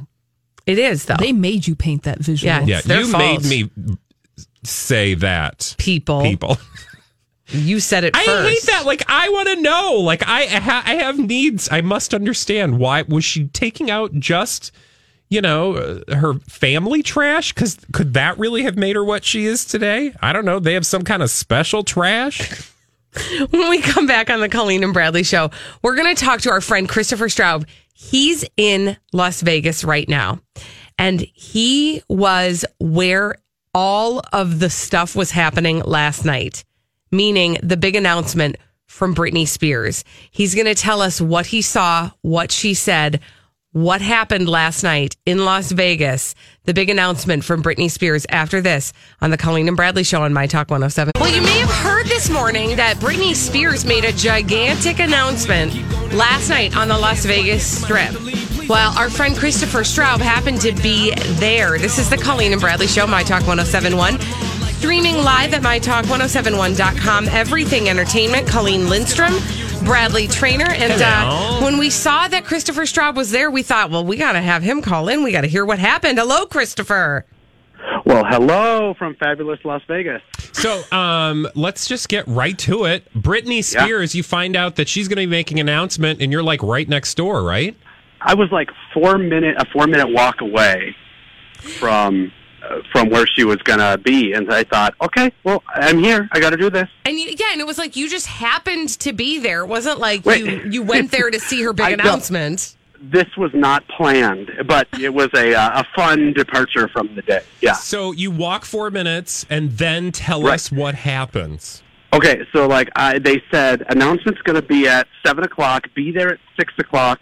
It 0.66 0.78
is, 0.78 1.04
though. 1.04 1.16
They 1.18 1.32
made 1.32 1.66
you 1.66 1.74
paint 1.74 2.04
that 2.04 2.20
visual. 2.20 2.46
Yeah, 2.50 2.64
Yeah, 2.64 2.80
their 2.80 3.02
you 3.02 3.08
fault. 3.08 3.42
made 3.44 3.44
me 3.44 3.96
say 4.64 5.14
that. 5.14 5.74
People. 5.78 6.22
People. 6.22 6.58
You 7.48 7.80
said 7.80 8.04
it 8.04 8.16
I 8.16 8.24
first. 8.24 8.48
hate 8.48 8.72
that. 8.72 8.86
Like, 8.86 9.02
I 9.08 9.28
want 9.28 9.48
to 9.48 9.56
know. 9.60 9.94
Like, 10.00 10.26
I 10.26 10.42
I, 10.42 10.46
ha- 10.46 10.82
I 10.86 10.94
have 10.96 11.18
needs. 11.18 11.68
I 11.70 11.80
must 11.82 12.14
understand 12.14 12.78
why 12.78 13.02
was 13.02 13.24
she 13.24 13.48
taking 13.48 13.90
out 13.90 14.12
just, 14.14 14.72
you 15.28 15.40
know, 15.40 15.74
uh, 15.74 16.14
her 16.16 16.34
family 16.48 17.02
trash? 17.02 17.52
Because 17.52 17.78
could 17.92 18.14
that 18.14 18.38
really 18.38 18.62
have 18.62 18.76
made 18.76 18.96
her 18.96 19.04
what 19.04 19.24
she 19.24 19.44
is 19.44 19.64
today? 19.64 20.14
I 20.22 20.32
don't 20.32 20.44
know. 20.44 20.58
They 20.58 20.74
have 20.74 20.86
some 20.86 21.02
kind 21.02 21.22
of 21.22 21.30
special 21.30 21.82
trash. 21.84 22.70
When 23.50 23.70
we 23.70 23.80
come 23.80 24.08
back 24.08 24.28
on 24.28 24.40
the 24.40 24.48
Colleen 24.48 24.82
and 24.82 24.92
Bradley 24.92 25.22
show, 25.22 25.52
we're 25.82 25.94
going 25.94 26.12
to 26.16 26.20
talk 26.24 26.40
to 26.40 26.50
our 26.50 26.60
friend 26.60 26.88
Christopher 26.88 27.26
Straub. 27.28 27.64
He's 27.92 28.44
in 28.56 28.96
Las 29.12 29.40
Vegas 29.40 29.84
right 29.84 30.08
now, 30.08 30.40
and 30.98 31.20
he 31.32 32.02
was 32.08 32.64
where 32.80 33.36
all 33.74 34.22
of 34.32 34.60
the 34.60 34.70
stuff 34.70 35.16
was 35.16 35.32
happening 35.32 35.80
last 35.80 36.24
night, 36.24 36.64
meaning 37.10 37.58
the 37.62 37.76
big 37.76 37.96
announcement 37.96 38.56
from 38.86 39.14
Britney 39.14 39.46
Spears. 39.46 40.04
He's 40.30 40.54
going 40.54 40.66
to 40.66 40.74
tell 40.74 41.02
us 41.02 41.20
what 41.20 41.46
he 41.46 41.62
saw, 41.62 42.10
what 42.22 42.52
she 42.52 42.74
said, 42.74 43.20
what 43.72 44.00
happened 44.00 44.48
last 44.48 44.84
night 44.84 45.16
in 45.26 45.44
Las 45.44 45.72
Vegas, 45.72 46.36
the 46.62 46.72
big 46.72 46.88
announcement 46.88 47.42
from 47.44 47.60
Britney 47.60 47.90
Spears 47.90 48.24
after 48.28 48.60
this 48.60 48.92
on 49.20 49.30
the 49.30 49.36
Colleen 49.36 49.66
and 49.66 49.76
Bradley 49.76 50.04
show 50.04 50.22
on 50.22 50.32
My 50.32 50.46
Talk 50.46 50.70
107. 50.70 51.10
Well, 51.18 51.34
you 51.34 51.42
may 51.42 51.58
have 51.58 51.70
heard 51.70 52.06
this 52.06 52.30
morning 52.30 52.76
that 52.76 52.98
Britney 52.98 53.34
Spears 53.34 53.84
made 53.84 54.04
a 54.04 54.12
gigantic 54.12 55.00
announcement 55.00 55.74
last 56.12 56.50
night 56.50 56.76
on 56.76 56.86
the 56.86 56.96
Las 56.96 57.24
Vegas 57.24 57.82
Strip. 57.82 58.12
Well, 58.68 58.96
our 58.96 59.10
friend 59.10 59.36
Christopher 59.36 59.80
Straub 59.80 60.20
happened 60.20 60.62
to 60.62 60.72
be 60.72 61.12
there. 61.34 61.76
This 61.78 61.98
is 61.98 62.08
the 62.08 62.16
Colleen 62.16 62.52
and 62.52 62.60
Bradley 62.60 62.86
show, 62.86 63.06
My 63.06 63.22
Talk 63.22 63.46
1071. 63.46 64.18
Streaming 64.78 65.16
live 65.18 65.52
at 65.52 65.60
mytalk1071.com. 65.60 67.28
Everything 67.28 67.90
Entertainment, 67.90 68.48
Colleen 68.48 68.88
Lindstrom, 68.88 69.34
Bradley 69.84 70.26
Traynor. 70.26 70.70
And 70.70 71.02
uh, 71.02 71.60
when 71.60 71.76
we 71.76 71.90
saw 71.90 72.26
that 72.26 72.46
Christopher 72.46 72.82
Straub 72.82 73.16
was 73.16 73.30
there, 73.30 73.50
we 73.50 73.62
thought, 73.62 73.90
well, 73.90 74.04
we 74.04 74.16
got 74.16 74.32
to 74.32 74.40
have 74.40 74.62
him 74.62 74.80
call 74.80 75.10
in. 75.10 75.22
We 75.22 75.30
got 75.30 75.42
to 75.42 75.46
hear 75.46 75.66
what 75.66 75.78
happened. 75.78 76.18
Hello, 76.18 76.46
Christopher. 76.46 77.26
Well, 78.06 78.24
hello 78.24 78.94
from 78.94 79.14
fabulous 79.16 79.60
Las 79.64 79.82
Vegas. 79.88 80.22
So, 80.52 80.82
um, 80.90 81.46
let's 81.54 81.86
just 81.86 82.08
get 82.08 82.26
right 82.26 82.56
to 82.60 82.84
it. 82.84 83.12
Britney 83.14 83.62
Spears, 83.62 84.14
you 84.14 84.22
find 84.22 84.56
out 84.56 84.76
that 84.76 84.88
she's 84.88 85.06
going 85.08 85.16
to 85.16 85.22
be 85.22 85.26
making 85.26 85.60
an 85.60 85.68
announcement, 85.68 86.22
and 86.22 86.32
you're 86.32 86.42
like 86.42 86.62
right 86.62 86.88
next 86.88 87.14
door, 87.16 87.42
right? 87.42 87.76
I 88.24 88.34
was 88.34 88.50
like 88.50 88.70
four 88.92 89.18
minute 89.18 89.56
a 89.58 89.64
four 89.72 89.86
minute 89.86 90.08
walk 90.10 90.40
away 90.40 90.96
from 91.60 92.32
uh, 92.62 92.78
from 92.92 93.10
where 93.10 93.26
she 93.26 93.44
was 93.44 93.58
gonna 93.58 93.98
be, 93.98 94.32
and 94.32 94.50
I 94.52 94.64
thought, 94.64 94.94
okay, 95.02 95.30
well, 95.44 95.62
I'm 95.68 95.98
here. 95.98 96.28
I 96.32 96.40
got 96.40 96.50
to 96.50 96.56
do 96.56 96.70
this. 96.70 96.88
And 97.04 97.18
you, 97.18 97.34
yeah, 97.38 97.52
and 97.52 97.60
it 97.60 97.66
was 97.66 97.76
like 97.78 97.94
you 97.96 98.08
just 98.08 98.26
happened 98.26 98.88
to 99.00 99.12
be 99.12 99.38
there. 99.38 99.60
It 99.60 99.66
wasn't 99.66 99.98
like 99.98 100.24
Wait. 100.24 100.44
you 100.44 100.62
you 100.70 100.82
went 100.82 101.10
there 101.10 101.30
to 101.30 101.38
see 101.38 101.62
her 101.62 101.72
big 101.74 101.86
I 101.86 101.90
don't- 101.90 102.00
announcement. 102.00 102.76
This 103.06 103.26
was 103.36 103.50
not 103.52 103.86
planned, 103.88 104.50
but 104.66 104.88
it 104.98 105.12
was 105.12 105.28
a 105.34 105.54
uh, 105.54 105.82
a 105.82 105.84
fun 105.94 106.32
departure 106.32 106.88
from 106.88 107.14
the 107.14 107.20
day. 107.20 107.42
Yeah. 107.60 107.74
So 107.74 108.12
you 108.12 108.30
walk 108.30 108.64
four 108.64 108.90
minutes, 108.90 109.44
and 109.50 109.72
then 109.72 110.10
tell 110.10 110.42
Right. 110.42 110.54
us 110.54 110.72
what 110.72 110.94
happens. 110.94 111.82
Okay, 112.14 112.46
so 112.54 112.66
like 112.66 112.88
I, 112.96 113.18
they 113.18 113.42
said, 113.50 113.84
announcement's 113.90 114.40
going 114.42 114.54
to 114.56 114.62
be 114.66 114.88
at 114.88 115.06
seven 115.26 115.44
o'clock. 115.44 115.86
Be 115.94 116.12
there 116.12 116.30
at 116.32 116.38
six 116.58 116.72
o'clock 116.78 117.20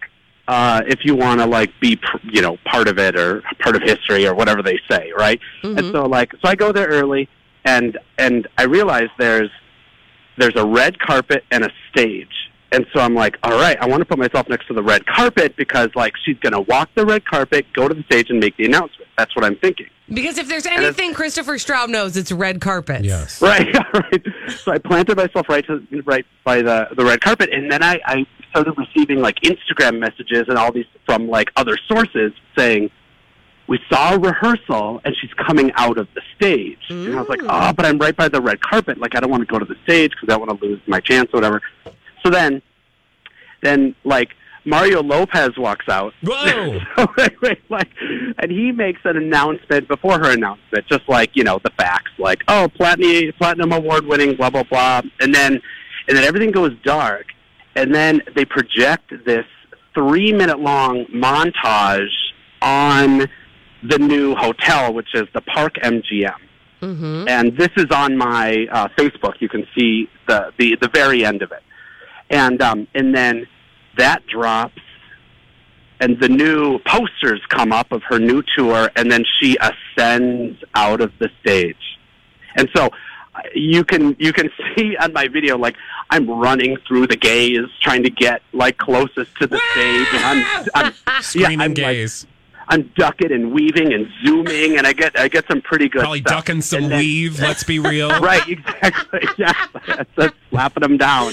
uh, 0.49 0.83
if 0.87 1.05
you 1.05 1.15
want 1.15 1.41
to 1.41 1.47
like 1.47 1.71
be 1.81 1.97
pr- 1.97 2.19
you 2.25 2.43
know 2.43 2.57
part 2.65 2.89
of 2.89 2.99
it 2.99 3.17
or 3.17 3.43
part 3.61 3.77
of 3.77 3.83
history 3.83 4.27
or 4.27 4.35
whatever 4.35 4.63
they 4.63 4.79
say, 4.91 5.13
right? 5.17 5.41
And 5.63 5.93
so 5.93 6.07
like 6.07 6.33
so 6.33 6.41
I 6.45 6.55
go 6.55 6.73
there 6.73 6.89
early, 6.89 7.29
and 7.65 7.99
and 8.19 8.49
I 8.59 8.65
realize 8.65 9.09
there's 9.19 9.51
there's 10.39 10.57
a 10.57 10.67
red 10.67 10.99
carpet 10.99 11.45
and 11.51 11.65
a 11.65 11.71
stage. 11.91 12.29
And 12.73 12.87
so 12.95 13.01
I'm 13.01 13.15
like, 13.15 13.37
all 13.43 13.53
right, 13.53 13.77
I 13.79 13.87
want 13.87 14.01
to 14.01 14.07
put 14.07 14.17
myself 14.17 14.49
next 14.49 14.67
to 14.69 14.73
the 14.73 14.83
red 14.83 15.05
carpet 15.07 15.57
because 15.57 15.91
like 15.95 16.15
she's 16.25 16.39
going 16.39 16.55
to 16.55 16.63
walk 16.63 16.89
the 16.95 17.05
red 17.05 17.27
carpet, 17.27 17.67
go 17.75 17.87
to 17.87 17.93
the 17.93 18.03
stage 18.05 18.31
and 18.31 18.41
make 18.41 18.57
the 18.57 18.65
announcement. 18.65 19.11
That's 19.19 19.37
what 19.37 19.45
I'm 19.45 19.57
thinking. 19.57 19.89
Because 20.09 20.39
if 20.39 20.49
there's 20.49 20.65
anything 20.67 21.13
Christopher 21.13 21.57
Straub 21.57 21.91
knows, 21.91 22.17
it's 22.17 22.33
red 22.33 22.63
carpet. 22.63 23.05
Yes. 23.05 23.43
Right, 23.43 23.75
right. 23.95 24.27
So 24.57 24.73
I 24.73 24.79
planted 24.79 25.19
myself 25.19 25.51
right 25.51 25.67
to 25.67 25.87
right 26.07 26.25
by 26.45 26.63
the 26.63 26.89
the 26.97 27.05
red 27.05 27.21
carpet, 27.21 27.51
and 27.53 27.71
then 27.71 27.83
I, 27.83 28.01
I 28.07 28.27
started 28.53 28.75
receiving 28.77 29.21
like 29.21 29.37
Instagram 29.41 29.99
messages 29.99 30.45
and 30.49 30.57
all 30.57 30.71
these 30.73 30.87
from 31.07 31.29
like 31.29 31.51
other 31.57 31.77
sources 31.89 32.33
saying, 32.57 32.91
"We 33.67 33.81
saw 33.91 34.15
a 34.15 34.19
rehearsal, 34.19 35.01
and 35.05 35.17
she's 35.21 35.33
coming 35.35 35.73
out 35.75 35.99
of 35.99 36.07
the 36.15 36.23
stage." 36.37 36.79
And 36.89 37.15
I 37.17 37.21
was 37.21 37.29
like, 37.29 37.43
"Oh, 37.43 37.73
but 37.73 37.85
I'm 37.85 37.99
right 37.99 38.17
by 38.17 38.29
the 38.29 38.41
red 38.41 38.61
carpet. 38.61 38.99
Like 38.99 39.17
I 39.17 39.21
don't 39.21 39.31
want 39.31 39.43
to 39.43 39.53
go 39.53 39.59
to 39.59 39.65
the 39.65 39.77
stage 39.85 40.13
because 40.13 40.33
I 40.33 40.39
want 40.39 40.59
to 40.59 40.67
lose 40.67 40.81
my 40.87 41.01
chance 41.01 41.31
or 41.33 41.39
whatever." 41.39 41.61
So 42.25 42.31
then, 42.31 42.63
then 43.63 43.95
like 44.05 44.29
Mario 44.65 45.03
Lopez 45.03 45.51
walks 45.57 45.89
out. 45.89 46.15
Whoa! 46.23 46.79
so, 46.97 47.07
like, 47.69 47.91
and 48.39 48.51
he 48.51 48.73
makes 48.73 49.01
an 49.05 49.17
announcement 49.17 49.89
before 49.89 50.19
her 50.19 50.31
announcement, 50.31 50.87
just 50.89 51.09
like 51.09 51.31
you 51.35 51.45
know 51.45 51.59
the 51.65 51.71
facts, 51.71 52.13
like 52.19 52.43
oh 52.49 52.69
platinum 52.77 53.33
platinum 53.39 53.73
award 53.73 54.07
winning, 54.07 54.37
blah 54.37 54.51
blah 54.51 54.63
blah, 54.65 55.03
and 55.21 55.35
then 55.35 55.61
and 56.09 56.17
then 56.17 56.25
everything 56.25 56.51
goes 56.51 56.73
dark, 56.85 57.27
and 57.75 57.95
then 57.95 58.23
they 58.35 58.45
project 58.45 59.13
this 59.25 59.47
three 59.95 60.33
minute 60.33 60.61
long 60.61 61.05
montage 61.07 62.11
on 62.61 63.29
the 63.83 63.99
new 63.99 64.35
hotel, 64.35 64.93
which 64.93 65.15
is 65.15 65.25
the 65.35 65.41
Park 65.41 65.75
MGM. 65.83 66.35
Mm-hmm. 66.81 67.29
And 67.29 67.57
this 67.57 67.71
is 67.77 67.87
on 67.93 68.17
my 68.17 68.67
uh, 68.71 68.89
Facebook. 68.99 69.35
You 69.41 69.49
can 69.49 69.67
see 69.77 70.09
the, 70.27 70.53
the 70.59 70.77
the 70.81 70.89
very 70.89 71.25
end 71.25 71.43
of 71.43 71.53
it, 71.53 71.63
and 72.29 72.61
um, 72.61 72.89
and 72.95 73.15
then 73.15 73.47
that 73.97 74.27
drops, 74.27 74.81
and 76.01 76.21
the 76.21 76.29
new 76.29 76.81
posters 76.81 77.41
come 77.51 77.73
up 77.73 77.93
of 77.93 78.03
her 78.09 78.19
new 78.19 78.43
tour, 78.57 78.91
and 78.97 79.11
then 79.11 79.25
she 79.41 79.57
ascends 79.61 80.59
out 80.75 81.01
of 81.01 81.13
the 81.21 81.29
stage, 81.41 81.77
and 82.57 82.69
so 82.75 82.91
you 83.55 83.85
can 83.85 84.15
you 84.19 84.33
can 84.33 84.51
see 84.77 84.97
on 84.97 85.13
my 85.13 85.29
video 85.29 85.57
like 85.59 85.77
I'm 86.11 86.29
running 86.29 86.77
through 86.87 87.07
the 87.07 87.17
gays 87.17 87.61
trying 87.81 88.03
to 88.05 88.11
get 88.11 88.43
like 88.53 88.77
closest 88.79 89.35
to 89.37 89.47
the 89.47 89.59
stage, 89.73 90.07
and 90.13 90.25
I'm, 90.75 90.93
I'm 91.07 91.23
Screaming 91.23 91.61
I'm, 91.61 91.71
like, 91.71 91.77
gays. 91.77 92.27
I'm 92.69 92.91
ducking 92.97 93.33
and 93.33 93.53
weaving 93.53 93.93
and 93.93 94.09
zooming, 94.25 94.79
and 94.79 94.87
I 94.87 94.93
get 94.93 95.19
I 95.19 95.29
get 95.29 95.47
some 95.49 95.61
pretty 95.63 95.89
good 95.89 96.01
Probably 96.01 96.21
stuff. 96.21 96.45
ducking 96.45 96.61
some 96.63 96.85
And 96.85 96.93
then- 96.93 96.99
weave. 97.01 97.41
Let's 97.41 97.65
be 97.65 97.79
real. 97.93 98.09
right, 98.21 98.47
exactly. 98.49 99.21
Yeah, 99.39 99.53
that's, 99.87 100.11
that's 100.17 100.35
slapping 100.51 100.83
them 100.83 100.97
down. 100.97 101.33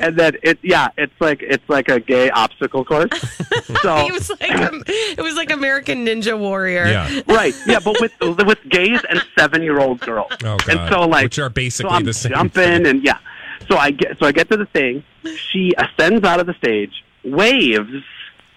And 0.00 0.16
then 0.16 0.36
it, 0.42 0.58
yeah, 0.62 0.88
it's 0.96 1.12
like 1.20 1.42
it's 1.42 1.68
like 1.68 1.88
a 1.88 2.00
gay 2.00 2.30
obstacle 2.30 2.84
course. 2.84 3.10
So 3.82 3.96
it 4.06 4.12
was 4.12 4.30
like 4.40 4.50
um, 4.56 4.82
it 4.86 5.20
was 5.20 5.34
like 5.36 5.50
American 5.50 6.04
Ninja 6.06 6.38
Warrior. 6.38 6.86
Yeah. 6.86 7.20
right, 7.28 7.54
yeah, 7.66 7.78
but 7.84 8.00
with 8.00 8.12
with 8.46 8.58
gays 8.68 9.00
and 9.10 9.22
seven 9.38 9.62
year 9.62 9.78
old 9.78 10.00
girls. 10.00 10.28
Oh, 10.42 10.56
God. 10.56 10.68
And 10.68 10.88
so 10.90 11.02
like 11.02 11.24
Which 11.24 11.38
are 11.38 11.50
basically 11.50 11.90
so 11.90 11.96
I'm 11.96 12.04
the 12.04 12.12
same 12.14 12.32
jumping 12.32 12.50
thing. 12.62 12.86
and 12.86 13.04
yeah. 13.04 13.18
So 13.70 13.76
I 13.76 13.90
get 13.90 14.18
so 14.18 14.26
I 14.26 14.32
get 14.32 14.48
to 14.50 14.56
the 14.56 14.64
thing. 14.66 15.04
She 15.50 15.74
ascends 15.76 16.24
out 16.24 16.40
of 16.40 16.46
the 16.46 16.54
stage, 16.54 17.04
waves, 17.24 18.02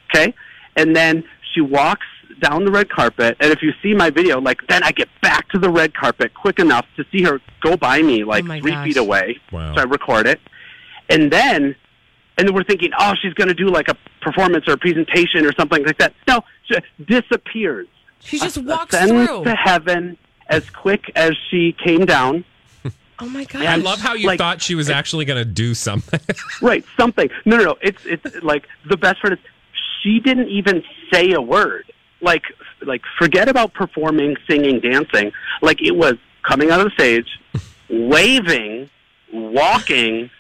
okay, 0.10 0.34
and 0.76 0.96
then 0.96 1.24
she 1.54 1.62
walks 1.62 2.06
down 2.39 2.64
the 2.66 2.72
red 2.72 2.89
carpet. 2.89 3.36
And 3.39 3.52
if 3.52 3.62
you 3.62 3.74
see 3.84 3.94
my 3.94 4.10
video, 4.10 4.39
like 4.39 4.66
then 4.68 4.82
I 4.84 4.92
get 4.92 5.10
back 5.22 5.50
to 5.50 5.60
the 5.60 5.70
red 5.70 5.94
carpet 5.94 6.34
quick 6.34 6.58
enough 6.60 6.86
to 6.96 7.06
see 7.12 7.22
her 7.24 7.39
go 7.62 7.76
by 7.78 8.02
me 8.02 8.24
like 8.24 8.46
Oh 8.46 8.48
my 8.48 8.60
three 8.62 8.72
gosh. 8.72 8.88
feet 8.88 8.98
away. 8.98 9.39
Wow. 9.52 9.76
So 9.76 9.82
I 9.82 9.84
record 9.84 10.26
it, 10.26 10.39
and 11.12 11.32
then 11.32 11.76
and 12.38 12.47
then 12.47 12.55
we're 12.55 12.64
thinking, 12.64 12.91
oh, 12.97 13.14
she's 13.22 13.34
going 13.34 13.49
to 13.49 13.53
do 13.53 13.68
like 13.68 13.88
a 13.89 13.95
performance 14.22 14.68
or 14.68 14.74
a 14.74 14.78
presentation 14.78 15.45
or 15.45 15.53
something 15.53 15.86
like 15.86 15.97
that. 15.99 16.14
No, 16.28 16.41
she 16.66 16.76
disappears. 17.05 17.88
She 18.20 18.39
just 18.39 18.57
As- 18.57 18.64
walks 18.64 18.93
ascends 18.95 19.28
through. 19.28 19.43
to 19.43 19.53
heaven 19.55 20.18
as 20.47 20.68
quick 20.70 21.12
as 21.16 21.32
she 21.49 21.74
came 21.84 22.05
down. 22.05 22.43
Oh 23.24 23.30
my 23.30 23.43
god! 23.43 23.62
I 23.68 23.76
love 23.76 23.99
how 23.99 24.16
you 24.16 24.26
Like- 24.26 24.39
thought 24.39 24.64
she 24.64 24.74
was 24.74 24.89
actually 24.89 25.26
going 25.26 25.38
to 25.38 25.45
do 25.45 25.76
something. 25.76 26.20
right, 26.62 26.84
something. 26.97 27.30
No, 27.45 27.55
no, 27.57 27.64
no. 27.66 27.78
It's 27.80 28.03
it's 28.03 28.41
like 28.41 28.68
the 28.89 28.97
best 28.97 29.22
part 29.22 29.34
is 29.34 29.39
she 30.01 30.20
didn't 30.20 30.47
even 30.49 30.84
say 31.14 31.32
a 31.34 31.39
word. 31.41 31.91
Like 32.22 32.41
like 32.82 33.03
forget 33.20 33.47
about 33.47 33.76
performing, 33.76 34.38
singing, 34.49 34.80
dancing. 34.80 35.32
Like 35.62 35.84
it 35.84 35.95
was 35.95 36.16
coming 36.41 36.72
out 36.72 36.80
of 36.80 36.86
the 36.86 36.91
stage, 36.93 37.28
waving, 37.91 38.89
walking, 39.32 40.32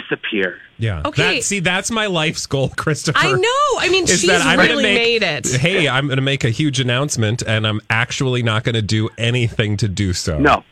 disappear. 0.00 0.58
Yeah. 0.78 1.02
Okay. 1.04 1.36
That, 1.36 1.44
see, 1.44 1.60
that's 1.60 1.90
my 1.90 2.06
life's 2.06 2.46
goal, 2.46 2.68
Christopher. 2.76 3.18
I 3.20 3.32
know. 3.32 3.78
I 3.80 3.88
mean, 3.90 4.04
is 4.04 4.20
she's 4.20 4.28
that 4.30 4.44
I'm 4.44 4.58
really 4.58 4.82
make- 4.82 4.98
made 4.98 5.22
it. 5.22 5.46
Hey, 5.46 5.88
I'm 5.88 6.06
going 6.06 6.16
to 6.16 6.22
make 6.22 6.44
a 6.44 6.50
huge 6.50 6.80
announcement, 6.80 7.42
and 7.46 7.66
I'm 7.66 7.80
actually 7.90 8.42
not 8.42 8.64
going 8.64 8.74
to 8.74 8.82
do 8.82 9.08
anything 9.18 9.76
to 9.78 9.88
do 9.88 10.12
so. 10.12 10.38
No. 10.38 10.64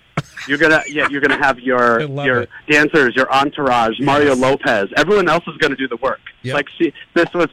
You're 0.48 0.58
gonna 0.58 0.82
yeah, 0.88 1.08
you're 1.08 1.20
gonna 1.22 1.42
have 1.42 1.58
your 1.60 2.00
your 2.26 2.42
it. 2.42 2.50
dancers, 2.68 3.14
your 3.16 3.32
entourage, 3.32 3.98
Mario 4.00 4.34
Lopez. 4.34 4.88
Everyone 4.96 5.28
else 5.30 5.44
is 5.46 5.56
gonna 5.58 5.76
do 5.76 5.88
the 5.88 5.96
work. 5.98 6.20
Yep. 6.42 6.54
Like 6.54 6.68
she 6.76 6.92
this 7.14 7.32
was 7.32 7.46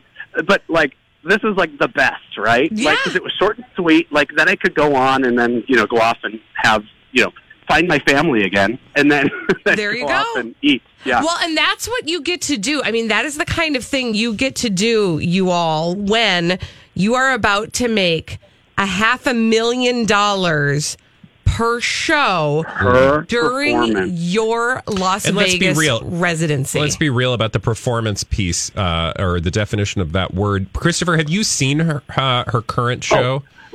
but 0.47 0.63
like 0.67 0.93
this 1.23 1.37
is 1.43 1.55
like 1.55 1.77
the 1.77 1.87
best, 1.87 2.37
right? 2.37 2.69
Yeah. 2.71 2.89
Like 2.89 2.99
'cause 2.99 3.15
it 3.15 3.23
was 3.23 3.31
short 3.39 3.55
and 3.57 3.65
sweet. 3.75 4.11
Like 4.11 4.31
then 4.35 4.49
I 4.49 4.55
could 4.55 4.73
go 4.73 4.95
on 4.95 5.23
and 5.23 5.37
then 5.39 5.63
you 5.67 5.77
know 5.77 5.85
go 5.85 5.97
off 5.97 6.17
and 6.23 6.41
have 6.55 6.83
you 7.13 7.23
know 7.25 7.31
find 7.67 7.87
my 7.87 7.99
family 7.99 8.43
again, 8.43 8.79
and 8.95 9.11
then, 9.11 9.29
then 9.65 9.75
There 9.75 9.95
you 9.95 10.07
go, 10.07 10.23
go. 10.35 10.39
and 10.39 10.55
eat. 10.61 10.81
Yeah. 11.05 11.21
Well, 11.21 11.37
and 11.41 11.55
that's 11.55 11.87
what 11.87 12.07
you 12.07 12.21
get 12.21 12.41
to 12.43 12.57
do. 12.57 12.81
I 12.83 12.91
mean, 12.91 13.07
that 13.09 13.25
is 13.25 13.37
the 13.37 13.45
kind 13.45 13.75
of 13.75 13.83
thing 13.83 14.13
you 14.13 14.33
get 14.33 14.55
to 14.57 14.69
do, 14.69 15.19
you 15.19 15.49
all, 15.51 15.95
when 15.95 16.59
you 16.93 17.15
are 17.15 17.33
about 17.33 17.73
to 17.73 17.87
make 17.87 18.39
a 18.77 18.85
half 18.85 19.25
a 19.27 19.33
million 19.33 20.05
dollars 20.05 20.97
per 21.45 21.79
show 21.79 22.65
Per 22.67 23.21
during 23.23 24.09
your 24.13 24.83
Las 24.85 25.25
And 25.25 25.35
let's 25.35 25.53
be 25.53 25.59
Vegas 25.59 25.77
real. 25.77 26.01
residency. 26.03 26.79
Let's 26.79 26.97
be 26.97 27.09
real 27.09 27.33
about 27.33 27.53
the 27.53 27.59
performance 27.59 28.23
piece, 28.23 28.75
uh, 28.75 29.13
or 29.17 29.39
the 29.39 29.49
definition 29.51 30.01
of 30.01 30.11
that 30.11 30.33
word. 30.33 30.67
Christopher, 30.73 31.15
have 31.17 31.29
you 31.29 31.43
seen 31.43 31.79
her 31.79 32.03
uh, 32.15 32.43
her 32.47 32.61
current 32.61 33.03
show? 33.03 33.43
Oh 33.45 33.66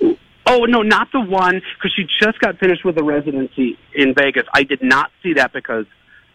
no, 0.60 0.82
not 0.82 1.08
the 1.12 1.20
one 1.20 1.60
because 1.76 1.92
she 1.94 2.04
just 2.20 2.38
got 2.40 2.58
finished 2.58 2.84
with 2.84 2.98
a 2.98 3.02
residency 3.02 3.78
in 3.94 4.14
Vegas. 4.14 4.44
I 4.54 4.62
did 4.62 4.82
not 4.82 5.10
see 5.22 5.34
that 5.34 5.52
because 5.52 5.86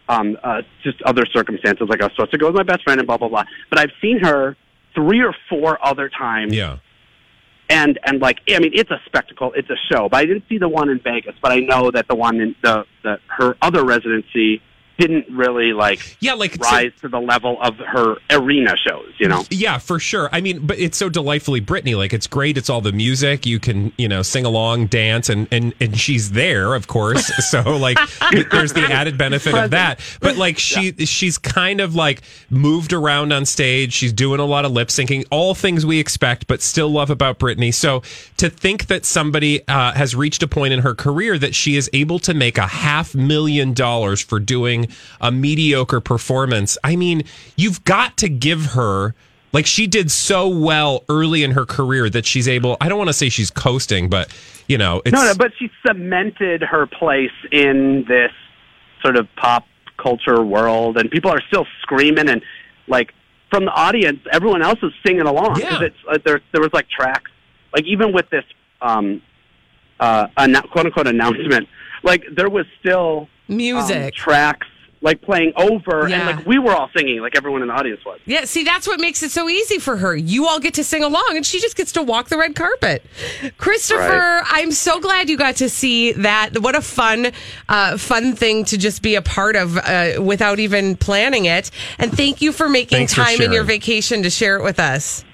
um, 0.08 0.38
uh, 0.42 0.62
just 0.82 1.00
other 1.02 1.26
circumstances. 1.26 1.88
Like 1.88 2.00
I 2.00 2.04
was 2.04 2.12
supposed 2.14 2.32
to 2.32 2.38
go 2.38 2.46
with 2.46 2.56
my 2.56 2.62
best 2.62 2.82
friend 2.82 3.00
and 3.00 3.06
blah 3.06 3.18
blah 3.18 3.28
blah. 3.28 3.44
But 3.70 3.78
I've 3.78 3.92
seen 4.00 4.20
her 4.20 4.56
three 4.94 5.22
or 5.22 5.34
four 5.48 5.84
other 5.84 6.08
times. 6.08 6.54
Yeah. 6.54 6.78
And 7.70 7.98
and 8.04 8.20
like 8.20 8.40
I 8.48 8.58
mean, 8.58 8.72
it's 8.74 8.90
a 8.90 9.00
spectacle. 9.06 9.52
It's 9.54 9.68
a 9.68 9.76
show. 9.92 10.08
But 10.08 10.18
I 10.18 10.24
didn't 10.24 10.44
see 10.48 10.58
the 10.58 10.68
one 10.68 10.88
in 10.88 11.00
Vegas. 11.00 11.34
But 11.42 11.52
I 11.52 11.60
know 11.60 11.90
that 11.90 12.08
the 12.08 12.14
one 12.14 12.40
in 12.40 12.54
the, 12.62 12.84
the 13.02 13.18
her 13.26 13.56
other 13.60 13.84
residency 13.84 14.62
didn't 14.98 15.26
really 15.30 15.72
like 15.72 16.16
Yeah, 16.20 16.34
like 16.34 16.54
so- 16.54 16.70
rise 16.70 16.92
to 17.00 17.08
the 17.08 17.20
level 17.20 17.56
of 17.62 17.76
her 17.76 18.16
arena 18.30 18.74
shows. 18.76 19.12
You 19.18 19.28
know. 19.28 19.44
Yeah, 19.50 19.78
for 19.78 19.98
sure. 19.98 20.28
I 20.32 20.40
mean, 20.40 20.66
but 20.66 20.78
it's 20.78 20.98
so 20.98 21.08
delightfully 21.08 21.60
Britney. 21.60 21.96
Like 21.96 22.12
it's 22.12 22.26
great. 22.26 22.58
It's 22.58 22.68
all 22.68 22.80
the 22.80 22.92
music. 22.92 23.46
You 23.46 23.58
can, 23.58 23.92
you 23.96 24.08
know, 24.08 24.22
sing 24.22 24.44
along, 24.44 24.86
dance, 24.86 25.28
and 25.28 25.48
and 25.50 25.72
and 25.80 25.98
she's 25.98 26.32
there, 26.32 26.74
of 26.74 26.86
course. 26.86 27.30
So 27.48 27.62
like, 27.78 27.96
there's 28.50 28.74
the 28.74 28.82
added 28.82 29.16
benefit 29.16 29.54
of 29.54 29.70
that. 29.70 30.00
But 30.20 30.36
like, 30.36 30.58
she 30.58 30.92
she's 31.06 31.38
kind 31.38 31.80
of 31.80 31.94
like 31.94 32.20
moved 32.50 32.92
around 32.92 33.32
on 33.32 33.46
stage. 33.46 33.92
She's 33.94 34.12
doing 34.12 34.38
a 34.40 34.44
lot 34.44 34.64
of 34.66 34.72
lip 34.72 34.88
syncing, 34.88 35.24
all 35.30 35.54
things 35.54 35.86
we 35.86 35.98
expect, 35.98 36.46
but 36.46 36.60
still 36.60 36.90
love 36.90 37.08
about 37.08 37.38
Britney. 37.38 37.72
So 37.72 38.02
to 38.36 38.50
think 38.50 38.88
that 38.88 39.04
somebody 39.06 39.66
uh, 39.68 39.92
has 39.92 40.14
reached 40.14 40.42
a 40.42 40.48
point 40.48 40.74
in 40.74 40.80
her 40.80 40.94
career 40.94 41.38
that 41.38 41.54
she 41.54 41.76
is 41.76 41.88
able 41.94 42.18
to 42.20 42.34
make 42.34 42.58
a 42.58 42.66
half 42.66 43.14
million 43.14 43.72
dollars 43.72 44.20
for 44.20 44.38
doing 44.40 44.87
a 45.20 45.30
mediocre 45.32 46.00
performance, 46.00 46.76
I 46.84 46.96
mean, 46.96 47.22
you've 47.56 47.84
got 47.84 48.16
to 48.18 48.28
give 48.28 48.66
her. 48.72 49.14
Like 49.50 49.64
she 49.64 49.86
did 49.86 50.10
so 50.10 50.46
well 50.46 51.04
early 51.08 51.42
in 51.42 51.52
her 51.52 51.64
career 51.64 52.10
that 52.10 52.26
she's 52.26 52.46
able. 52.46 52.76
I 52.82 52.88
don't 52.90 52.98
want 52.98 53.08
to 53.08 53.14
say 53.14 53.30
she's 53.30 53.50
coasting, 53.50 54.10
but 54.10 54.28
you 54.66 54.76
know, 54.76 55.00
it's 55.06 55.14
no, 55.14 55.24
no, 55.24 55.34
but 55.34 55.52
she 55.58 55.70
cemented 55.86 56.60
her 56.62 56.86
place 56.86 57.30
in 57.50 58.04
this 58.06 58.30
sort 59.02 59.16
of 59.16 59.26
pop 59.36 59.66
culture 59.96 60.42
world, 60.44 60.98
and 60.98 61.10
people 61.10 61.30
are 61.30 61.40
still 61.48 61.66
screaming 61.80 62.28
and 62.28 62.42
like 62.88 63.14
from 63.50 63.64
the 63.64 63.70
audience, 63.70 64.20
everyone 64.30 64.60
else 64.60 64.78
is 64.82 64.92
singing 65.06 65.22
along. 65.22 65.54
'Cause 65.54 65.62
Yeah. 65.62 65.82
It's, 65.84 65.96
uh, 66.06 66.18
there, 66.22 66.42
there 66.52 66.60
was 66.60 66.70
like 66.74 66.86
tracks, 66.90 67.30
like 67.74 67.84
even 67.86 68.12
with 68.12 68.28
this 68.28 68.44
um, 68.82 69.22
uh, 69.98 70.26
annou- 70.36 70.68
quote 70.70 70.84
unquote 70.84 71.06
announcement, 71.08 71.68
like 72.02 72.22
there 72.36 72.50
was 72.50 72.66
still 72.80 73.28
um, 73.48 73.56
Music. 73.56 74.14
tracks 74.14 74.66
like 75.00 75.22
playing 75.22 75.52
over, 75.56 76.08
Yeah. 76.08 76.28
and 76.28 76.36
like 76.38 76.46
we 76.46 76.58
were 76.58 76.74
all 76.74 76.90
singing, 76.96 77.20
like 77.20 77.36
everyone 77.36 77.62
in 77.62 77.68
the 77.68 77.74
audience 77.74 78.04
was. 78.04 78.18
Yeah, 78.26 78.44
see, 78.44 78.64
that's 78.64 78.86
what 78.86 78.98
makes 79.00 79.22
it 79.22 79.30
so 79.30 79.48
easy 79.48 79.78
for 79.78 79.96
her. 79.96 80.16
You 80.16 80.46
all 80.48 80.58
get 80.58 80.74
to 80.74 80.84
sing 80.84 81.04
along, 81.04 81.32
and 81.36 81.46
she 81.46 81.60
just 81.60 81.76
gets 81.76 81.92
to 81.92 82.02
walk 82.02 82.28
the 82.28 82.36
red 82.38 82.54
carpet. 82.56 83.04
Christopher, 83.58 84.00
Right. 84.02 84.42
I'm 84.48 84.72
so 84.72 85.00
glad 85.00 85.28
you 85.28 85.36
got 85.36 85.56
to 85.56 85.68
see 85.68 86.12
that. 86.12 86.58
What 86.60 86.74
a 86.74 86.82
fun, 86.82 87.32
uh, 87.68 87.96
fun 87.96 88.34
thing 88.34 88.64
to 88.66 88.78
just 88.78 89.02
be 89.02 89.14
a 89.14 89.22
part 89.22 89.56
of 89.56 89.76
uh, 89.76 90.14
without 90.20 90.58
even 90.58 90.96
planning 90.96 91.44
it. 91.44 91.70
And 91.98 92.12
thank 92.16 92.42
you 92.42 92.52
for 92.52 92.68
making 92.68 92.98
Thanks 92.98 93.14
for 93.14 93.22
time 93.22 93.40
in 93.40 93.52
your 93.52 93.64
vacation 93.64 94.22
to 94.24 94.30
share 94.30 94.56
it 94.56 94.62
with 94.64 94.80
us. 94.80 95.24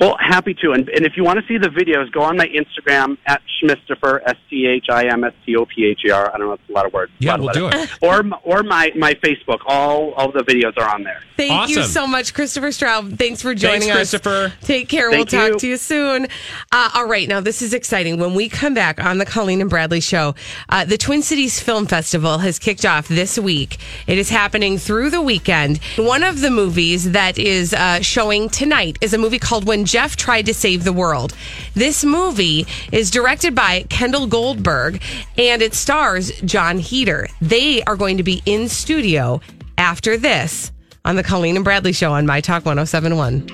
Well, 0.00 0.16
happy 0.20 0.54
to. 0.62 0.72
And, 0.72 0.88
and 0.90 1.04
if 1.04 1.16
you 1.16 1.24
want 1.24 1.40
to 1.40 1.46
see 1.46 1.58
the 1.58 1.68
videos, 1.68 2.10
go 2.12 2.22
on 2.22 2.36
my 2.36 2.46
Instagram 2.46 3.18
at 3.26 3.42
Schmistoper, 3.60 4.20
S 4.26 4.36
T 4.48 4.66
H 4.66 4.86
I 4.90 5.06
M 5.06 5.24
S 5.24 5.32
T 5.44 5.56
O 5.56 5.64
P 5.66 5.86
H 5.86 6.00
E 6.06 6.10
R. 6.10 6.32
I 6.32 6.38
don't 6.38 6.46
know, 6.46 6.52
it's 6.52 6.68
a 6.68 6.72
lot 6.72 6.86
of 6.86 6.92
words. 6.92 7.10
Yeah, 7.18 7.30
A 7.30 7.38
lot 7.38 7.40
of 7.40 7.44
we'll 7.44 7.70
do 7.70 7.76
letters. 7.76 7.98
Or, 8.00 8.22
or 8.44 8.62
my, 8.62 8.92
my 8.96 9.14
Facebook. 9.14 9.58
All, 9.66 10.12
all 10.14 10.30
the 10.30 10.40
videos 10.44 10.78
are 10.78 10.88
on 10.94 11.02
there. 11.02 11.20
Thank 11.36 11.70
you 11.70 11.82
so 11.82 12.06
much, 12.06 12.34
Christopher 12.34 12.68
Straub. 12.68 13.18
Thanks 13.18 13.42
for 13.42 13.54
joining 13.54 13.88
Thanks, 13.88 14.14
us. 14.14 14.20
Christopher. 14.22 14.52
Take 14.60 14.88
care. 14.88 15.10
Thank 15.10 15.30
we'll 15.32 15.50
talk 15.50 15.60
to 15.60 15.68
you 15.68 15.76
soon. 15.76 16.26
Uh, 16.72 16.90
all 16.94 17.06
right. 17.06 17.28
Now, 17.28 17.40
this 17.40 17.62
is 17.62 17.74
exciting. 17.74 18.18
When 18.18 18.34
we 18.34 18.48
come 18.48 18.74
back 18.74 19.02
on 19.04 19.18
the 19.18 19.26
Colleen 19.26 19.60
and 19.60 19.70
Bradley 19.70 20.00
show, 20.00 20.34
uh, 20.68 20.84
the 20.84 20.98
Twin 20.98 21.22
Cities 21.22 21.60
Film 21.60 21.86
Festival 21.86 22.38
has 22.38 22.58
kicked 22.58 22.84
off 22.84 23.08
this 23.08 23.38
week. 23.38 23.78
It 24.06 24.18
is 24.18 24.30
happening 24.30 24.78
through 24.78 25.10
the 25.10 25.22
weekend. 25.22 25.78
One 25.96 26.22
of 26.22 26.40
the 26.40 26.50
movies 26.50 27.12
that 27.12 27.38
is 27.38 27.72
uh, 27.72 28.00
showing 28.00 28.48
tonight 28.48 28.98
is 29.00 29.12
a 29.12 29.18
movie 29.18 29.38
called 29.38 29.66
When 29.66 29.84
Jeff 29.88 30.16
Tried 30.16 30.44
to 30.44 30.52
Save 30.52 30.84
the 30.84 30.92
World. 30.92 31.34
This 31.72 32.04
movie 32.04 32.66
is 32.92 33.10
directed 33.10 33.54
by 33.54 33.84
Kendall 33.88 34.26
Goldberg 34.26 35.00
and 35.38 35.62
it 35.62 35.72
stars 35.72 36.30
Jon 36.42 36.78
Heder. 36.78 37.26
They 37.40 37.82
are 37.84 37.96
going 37.96 38.18
to 38.18 38.22
be 38.22 38.42
in 38.44 38.68
studio 38.68 39.40
after 39.78 40.18
this 40.18 40.72
on 41.06 41.16
the 41.16 41.22
Colleen 41.22 41.56
and 41.56 41.64
Bradley 41.64 41.94
show 41.94 42.12
on 42.12 42.26
My 42.26 42.42
Talk 42.42 42.66
1071. 42.66 43.48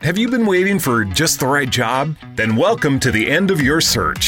Have 0.00 0.18
you 0.18 0.28
been 0.28 0.46
waiting 0.46 0.80
for 0.80 1.04
just 1.04 1.38
the 1.38 1.46
right 1.46 1.70
job? 1.70 2.16
Then 2.34 2.56
welcome 2.56 2.98
to 2.98 3.12
the 3.12 3.30
end 3.30 3.52
of 3.52 3.60
your 3.60 3.80
search. 3.80 4.27